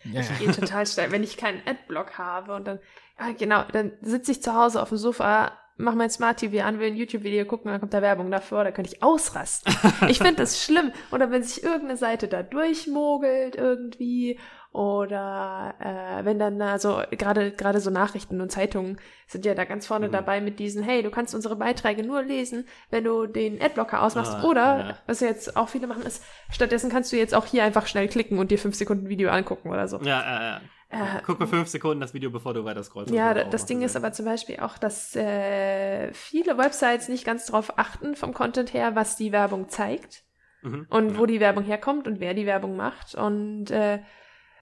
[0.06, 0.22] Ja.
[0.22, 2.80] Ich gehe total schnell, wenn ich keinen Adblock habe und dann,
[3.20, 6.80] ja genau, dann sitze ich zu Hause auf dem Sofa, mache mein Smart TV an,
[6.80, 9.74] will ein YouTube-Video gucken, dann kommt da Werbung davor, da könnte ich ausrasten.
[10.10, 10.92] ich finde das schlimm.
[11.12, 14.40] Oder wenn sich irgendeine Seite da durchmogelt irgendwie
[14.76, 19.88] oder äh, wenn dann also gerade gerade so Nachrichten und Zeitungen sind ja da ganz
[19.88, 20.12] vorne mhm.
[20.12, 24.34] dabei mit diesen, hey, du kannst unsere Beiträge nur lesen, wenn du den Adblocker ausmachst.
[24.34, 24.98] Ah, oder, ja.
[25.08, 26.22] was jetzt auch viele machen, ist,
[26.52, 29.70] stattdessen kannst du jetzt auch hier einfach schnell klicken und dir fünf Sekunden Video angucken
[29.70, 29.98] oder so.
[30.00, 30.62] Ja, ja, ja.
[30.90, 33.14] Äh, Guck mal fünf Sekunden das Video, bevor du weiter scrollst.
[33.14, 37.80] Ja, das Ding ist aber zum Beispiel auch, dass äh, viele Websites nicht ganz darauf
[37.80, 40.26] achten vom Content her, was die Werbung zeigt
[40.64, 40.86] mhm.
[40.90, 41.18] und ja.
[41.18, 43.16] wo die Werbung herkommt und wer die Werbung macht.
[43.16, 44.00] Und äh,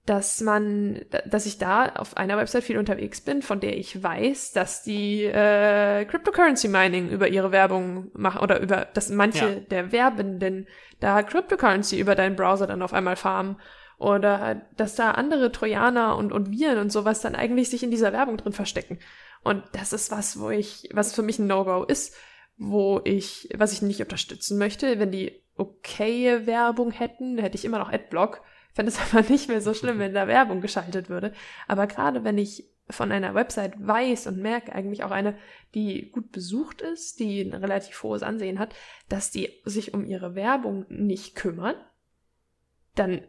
[0.06, 4.52] dass man, dass ich da auf einer Website viel unterwegs bin, von der ich weiß,
[4.52, 9.60] dass die äh, Cryptocurrency Mining über ihre Werbung machen oder über, dass manche ja.
[9.60, 10.68] der Werbenden
[11.00, 13.56] da Cryptocurrency über deinen Browser dann auf einmal farmen
[13.96, 18.12] oder dass da andere Trojaner und, und Viren und sowas dann eigentlich sich in dieser
[18.12, 18.98] Werbung drin verstecken.
[19.42, 22.14] Und das ist was, wo ich, was für mich ein No-Go ist,
[22.58, 24.98] wo ich, was ich nicht unterstützen möchte.
[24.98, 28.42] Wenn die okaye Werbung hätten, hätte ich immer noch Adblock
[28.74, 31.32] fände es aber nicht mehr so schlimm, wenn da Werbung geschaltet würde.
[31.66, 35.38] Aber gerade wenn ich von einer Website weiß und merke eigentlich auch eine,
[35.74, 38.74] die gut besucht ist, die ein relativ hohes Ansehen hat,
[39.08, 41.76] dass die sich um ihre Werbung nicht kümmern,
[42.94, 43.22] dann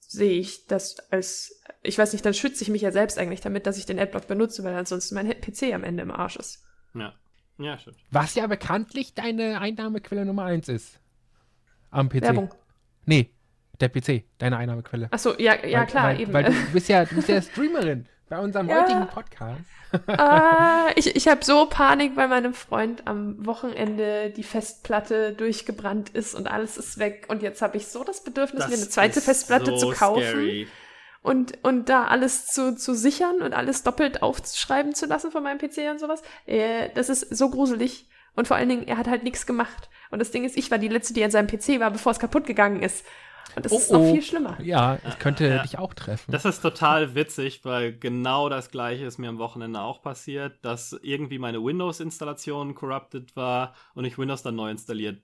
[0.00, 3.66] sehe ich das als, ich weiß nicht, dann schütze ich mich ja selbst eigentlich damit,
[3.66, 6.64] dass ich den Adblock benutze, weil ansonsten mein PC am Ende im Arsch ist.
[6.94, 7.14] Ja.
[7.58, 7.98] Ja, stimmt.
[8.10, 10.98] Was ja bekanntlich deine Einnahmequelle Nummer eins ist.
[11.90, 12.22] Am PC.
[12.22, 12.54] Werbung.
[13.06, 13.30] Nee,
[13.80, 15.08] der PC, deine Einnahmequelle.
[15.10, 16.32] Achso, ja, ja weil, klar, weil, eben.
[16.32, 18.82] Weil du bist ja, du bist ja Streamerin bei unserem ja.
[18.82, 19.60] heutigen Podcast.
[20.08, 26.34] ah, ich ich habe so Panik, weil meinem Freund am Wochenende die Festplatte durchgebrannt ist
[26.34, 27.26] und alles ist weg.
[27.28, 30.22] Und jetzt habe ich so das Bedürfnis, das mir eine zweite Festplatte so zu kaufen.
[30.22, 30.68] Scary.
[31.22, 35.58] Und, und da alles zu, zu sichern und alles doppelt aufschreiben zu lassen von meinem
[35.58, 36.22] PC und sowas.
[36.44, 38.10] Äh, das ist so gruselig.
[38.36, 39.88] Und vor allen Dingen, er hat halt nichts gemacht.
[40.10, 42.18] Und das Ding ist, ich war die Letzte, die an seinem PC war, bevor es
[42.18, 43.06] kaputt gegangen ist.
[43.56, 44.12] Und das oh, ist noch oh.
[44.12, 44.60] viel schlimmer.
[44.60, 46.30] Ja, es könnte ja, dich auch treffen.
[46.32, 50.98] Das ist total witzig, weil genau das gleiche ist mir am Wochenende auch passiert, dass
[51.02, 55.22] irgendwie meine Windows-Installation corrupted war und ich Windows dann neu installiert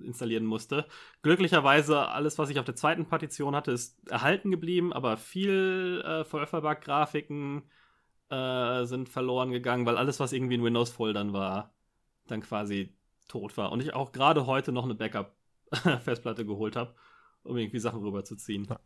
[0.00, 0.86] installieren musste.
[1.22, 6.22] Glücklicherweise alles, was ich auf der zweiten Partition hatte, ist erhalten geblieben, aber viel äh,
[6.22, 7.62] Vollverbug-Grafiken
[8.30, 11.74] äh, sind verloren gegangen, weil alles, was irgendwie in Windows-Foldern war,
[12.28, 12.94] dann quasi
[13.26, 13.72] tot war.
[13.72, 16.94] Und ich auch gerade heute noch eine Backup-Festplatte geholt habe
[17.44, 18.66] um irgendwie Sachen rüberzuziehen.
[18.68, 18.80] Ja.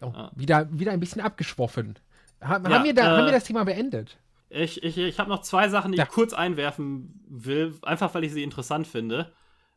[0.00, 0.30] Oh, ja.
[0.34, 1.98] wieder, wieder ein bisschen abgeschwoffen.
[2.42, 4.18] Ha ja, haben, wir da, äh, haben wir das Thema beendet?
[4.48, 8.32] Ich, ich, ich habe noch zwei Sachen, die ich kurz einwerfen will, einfach weil ich
[8.32, 9.32] sie interessant finde.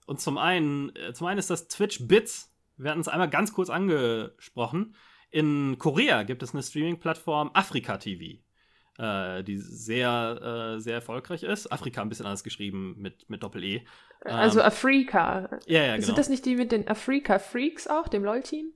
[0.06, 2.53] Und zum einen, äh, zum einen ist das Twitch Bits.
[2.77, 4.95] Wir hatten es einmal ganz kurz angesprochen.
[5.31, 8.41] In Korea gibt es eine Streaming-Plattform Afrika TV
[8.99, 11.71] äh, die sehr, äh, sehr erfolgreich ist.
[11.71, 13.81] Afrika ein bisschen anders geschrieben mit, mit Doppel-E.
[14.26, 15.59] Also ähm, Afrika.
[15.65, 16.05] Ja, ja, genau.
[16.05, 18.73] Sind das nicht die mit den Afrika Freaks auch, dem LOL-Team?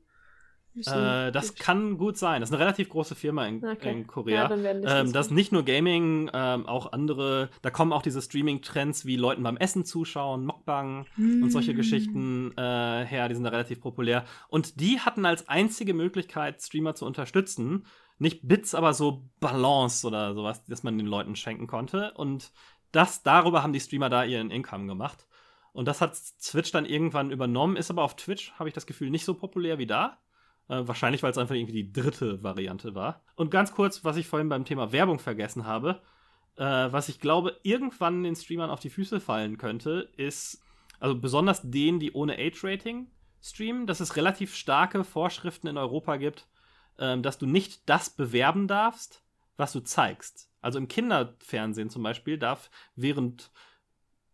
[0.76, 2.42] Äh, das kann gut sein.
[2.42, 3.92] Das ist eine relativ große Firma in, okay.
[3.92, 4.50] in Korea.
[4.50, 7.50] Ja, ähm, das ist nicht nur Gaming, ähm, auch andere.
[7.62, 11.44] Da kommen auch diese Streaming-Trends wie Leuten beim Essen zuschauen, Mockbang mm.
[11.44, 11.78] und solche mm.
[11.78, 13.30] Geschichten äh, her.
[13.30, 14.26] Die sind da relativ populär.
[14.50, 17.86] Und die hatten als einzige Möglichkeit, Streamer zu unterstützen,
[18.18, 22.14] nicht Bits, aber so Balance oder sowas, das man den Leuten schenken konnte.
[22.14, 22.52] Und
[22.92, 25.28] das, darüber haben die Streamer da ihren Income gemacht.
[25.74, 29.10] Und das hat Twitch dann irgendwann übernommen, ist aber auf Twitch, habe ich das Gefühl,
[29.10, 30.20] nicht so populär wie da.
[30.70, 33.24] Äh, wahrscheinlich, weil es einfach irgendwie die dritte Variante war.
[33.36, 36.02] Und ganz kurz, was ich vorhin beim Thema Werbung vergessen habe,
[36.56, 40.64] äh, was ich glaube, irgendwann den Streamern auf die Füße fallen könnte, ist,
[41.00, 43.08] also besonders denen, die ohne Age-Rating
[43.42, 46.48] streamen, dass es relativ starke Vorschriften in Europa gibt,
[47.00, 49.24] ähm, dass du nicht das bewerben darfst,
[49.58, 50.50] was du zeigst.
[50.62, 53.52] Also im Kinderfernsehen zum Beispiel darf während,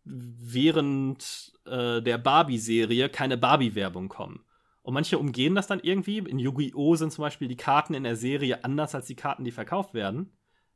[0.03, 4.45] während äh, der Barbie-Serie keine Barbie-Werbung kommen.
[4.81, 6.19] Und manche umgehen das dann irgendwie.
[6.19, 6.95] In Yu-Gi-Oh!
[6.95, 10.31] sind zum Beispiel die Karten in der Serie anders als die Karten, die verkauft werden,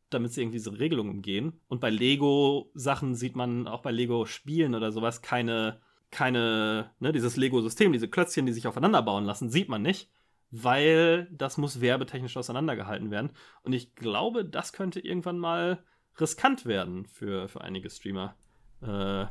[0.09, 1.61] damit sie irgendwie diese Regelung umgehen.
[1.67, 5.81] Und bei Lego-Sachen sieht man auch bei Lego-Spielen oder sowas keine,
[6.11, 10.09] keine, ne, dieses Lego-System, diese Klötzchen, die sich aufeinander bauen lassen, sieht man nicht
[10.55, 13.31] weil das muss werbetechnisch auseinandergehalten werden.
[13.63, 15.83] Und ich glaube, das könnte irgendwann mal
[16.19, 18.35] riskant werden für, für einige Streamer.
[18.81, 19.25] Äh,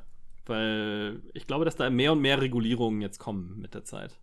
[0.46, 4.18] weil ich glaube, dass da mehr und mehr Regulierungen jetzt kommen mit der Zeit.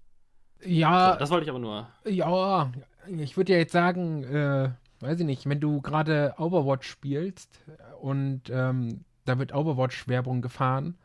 [0.61, 1.13] Ja.
[1.13, 1.87] So, das wollte ich aber nur.
[2.03, 2.69] Ja,
[3.07, 7.63] ich würde ja jetzt sagen, äh, weiß ich nicht, wenn du gerade Overwatch spielst
[8.01, 10.97] und ähm, da wird Overwatch-Werbung gefahren,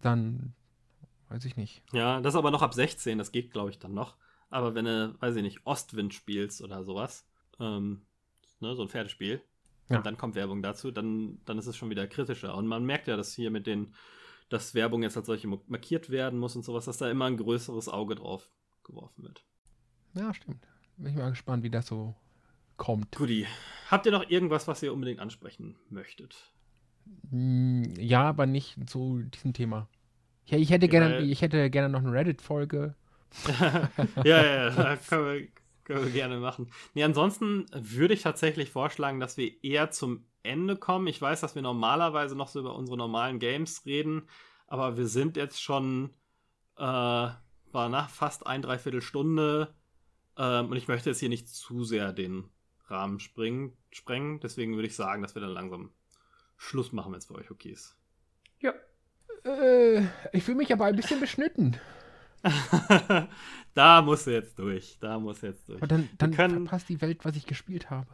[0.00, 0.54] dann
[1.28, 1.82] weiß ich nicht.
[1.92, 4.16] Ja, das ist aber noch ab 16, das geht, glaube ich, dann noch.
[4.50, 7.26] Aber wenn du, weiß ich nicht, Ostwind spielst oder sowas,
[7.60, 8.02] ähm,
[8.60, 9.42] ne, so ein Pferdespiel,
[9.88, 9.98] ja.
[9.98, 12.54] und dann kommt Werbung dazu, dann, dann ist es schon wieder kritischer.
[12.54, 13.94] Und man merkt ja, dass hier mit den,
[14.48, 17.88] dass Werbung jetzt als solche markiert werden muss und sowas, dass da immer ein größeres
[17.88, 18.48] Auge drauf
[18.84, 19.44] geworfen wird.
[20.14, 20.66] Ja, stimmt.
[20.96, 22.14] Bin ich mal gespannt, wie das so
[22.76, 23.14] kommt.
[23.16, 23.46] Guti.
[23.90, 26.52] Habt ihr noch irgendwas, was ihr unbedingt ansprechen möchtet?
[27.30, 29.88] Hm, ja, aber nicht zu diesem Thema.
[30.44, 32.94] Ich, ich hätte, okay, gerne, ich hätte gerne noch eine Reddit-Folge
[34.24, 35.48] ja, ja, ja, können wir,
[35.84, 36.70] Können wir gerne machen.
[36.94, 41.06] Nee, ansonsten würde ich tatsächlich vorschlagen, dass wir eher zum Ende kommen.
[41.06, 44.28] Ich weiß, dass wir normalerweise noch so über unsere normalen Games reden,
[44.66, 46.10] aber wir sind jetzt schon
[46.76, 46.82] äh,
[47.72, 49.74] war nach fast ein, dreiviertel Stunde
[50.36, 52.48] ähm, und ich möchte jetzt hier nicht zu sehr den
[52.86, 54.40] Rahmen springen, sprengen.
[54.40, 55.92] Deswegen würde ich sagen, dass wir dann langsam
[56.56, 57.96] Schluss machen, wenn es für euch okay ist.
[58.60, 58.74] Ja.
[59.44, 61.78] Äh, ich fühle mich aber ein bisschen beschnitten.
[63.74, 64.98] da muss er jetzt durch.
[65.00, 65.78] Da muss er jetzt durch.
[65.78, 66.66] Aber dann, dann können...
[66.66, 68.06] verpasst die Welt, was ich gespielt habe.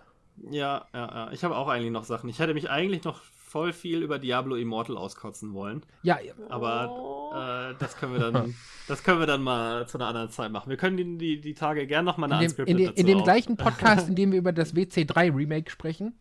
[0.51, 1.33] Ja, ja, ja.
[1.33, 2.29] Ich habe auch eigentlich noch Sachen.
[2.29, 3.21] Ich hätte mich eigentlich noch
[3.55, 5.85] voll viel über Diablo Immortal auskotzen wollen.
[6.03, 6.19] Ja,
[6.49, 8.55] aber äh, das können wir dann,
[8.89, 10.71] das können wir dann mal zu einer anderen Zeit machen.
[10.71, 13.07] Wir können die, die, die Tage gerne noch mal eine in dem, in, de, in
[13.07, 16.15] dem gleichen Podcast, in dem wir über das WC3 Remake sprechen.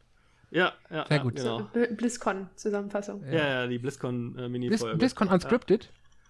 [0.52, 1.40] Ja, ja, sehr gut.
[1.40, 1.96] Ja, genau.
[1.96, 3.24] BlizzCon-Zusammenfassung.
[3.26, 4.98] Ja, ja, die BlizzCon-Mini-Folge.
[4.98, 5.86] Blizz, BlizzCon Unscripted.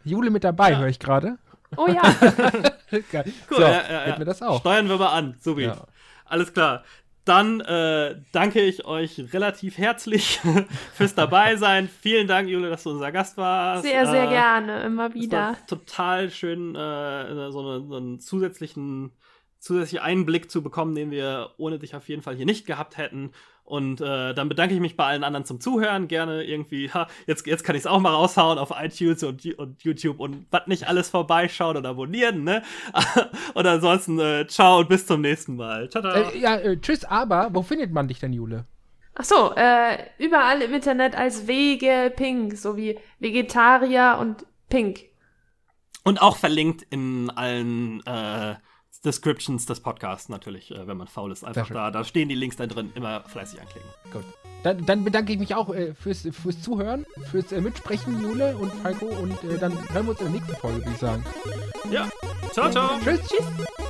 [0.06, 0.12] Ja.
[0.12, 0.80] Jule mit dabei, ja.
[0.80, 1.38] höre ich gerade.
[1.78, 2.02] Oh ja.
[2.94, 4.18] Cool, so, ja, ja, ja.
[4.20, 4.60] wir das auch.
[4.60, 5.64] Steuern wir mal an, wie.
[5.64, 5.88] Ja.
[6.26, 6.84] Alles klar.
[7.26, 10.42] Dann äh, danke ich euch relativ herzlich
[10.94, 11.88] fürs Dabeisein.
[11.88, 13.84] Vielen Dank, Jule, dass du unser Gast warst.
[13.84, 15.56] Sehr, sehr äh, gerne, immer wieder.
[15.68, 19.14] total schön, äh, so, eine, so einen zusätzlichen,
[19.58, 23.32] zusätzlichen Einblick zu bekommen, den wir ohne dich auf jeden Fall hier nicht gehabt hätten.
[23.64, 26.08] Und äh, dann bedanke ich mich bei allen anderen zum Zuhören.
[26.08, 29.82] Gerne irgendwie, ha, jetzt, jetzt kann ich es auch mal raushauen auf iTunes und, und
[29.84, 32.62] YouTube und was nicht alles vorbeischauen oder abonnieren, ne?
[33.54, 35.90] und ansonsten, äh, ciao und bis zum nächsten Mal.
[35.90, 36.14] Ciao, ciao.
[36.14, 38.66] Äh, ja, äh, tschüss, aber wo findet man dich denn, Jule?
[39.16, 45.02] Ach so, äh, überall im Internet als Wege Pink, so wie Vegetarier und Pink.
[46.04, 48.56] Und auch verlinkt in allen äh,
[49.04, 51.44] Descriptions des Podcasts natürlich, äh, wenn man faul ist.
[51.44, 52.92] Einfach da, da stehen die Links da drin.
[52.96, 53.90] Immer fleißig anklicken.
[54.12, 54.24] Gut.
[54.64, 58.72] Dann, dann bedanke ich mich auch äh, fürs, fürs Zuhören, fürs äh, Mitsprechen, Jule und
[58.72, 59.08] Falco.
[59.08, 61.26] Und äh, dann hören wir uns in der nächsten Folge, würde ich sagen.
[61.92, 62.10] Ja.
[62.52, 62.98] Ciao, ciao.
[63.04, 63.20] Tschüss.
[63.28, 63.83] Tschüss.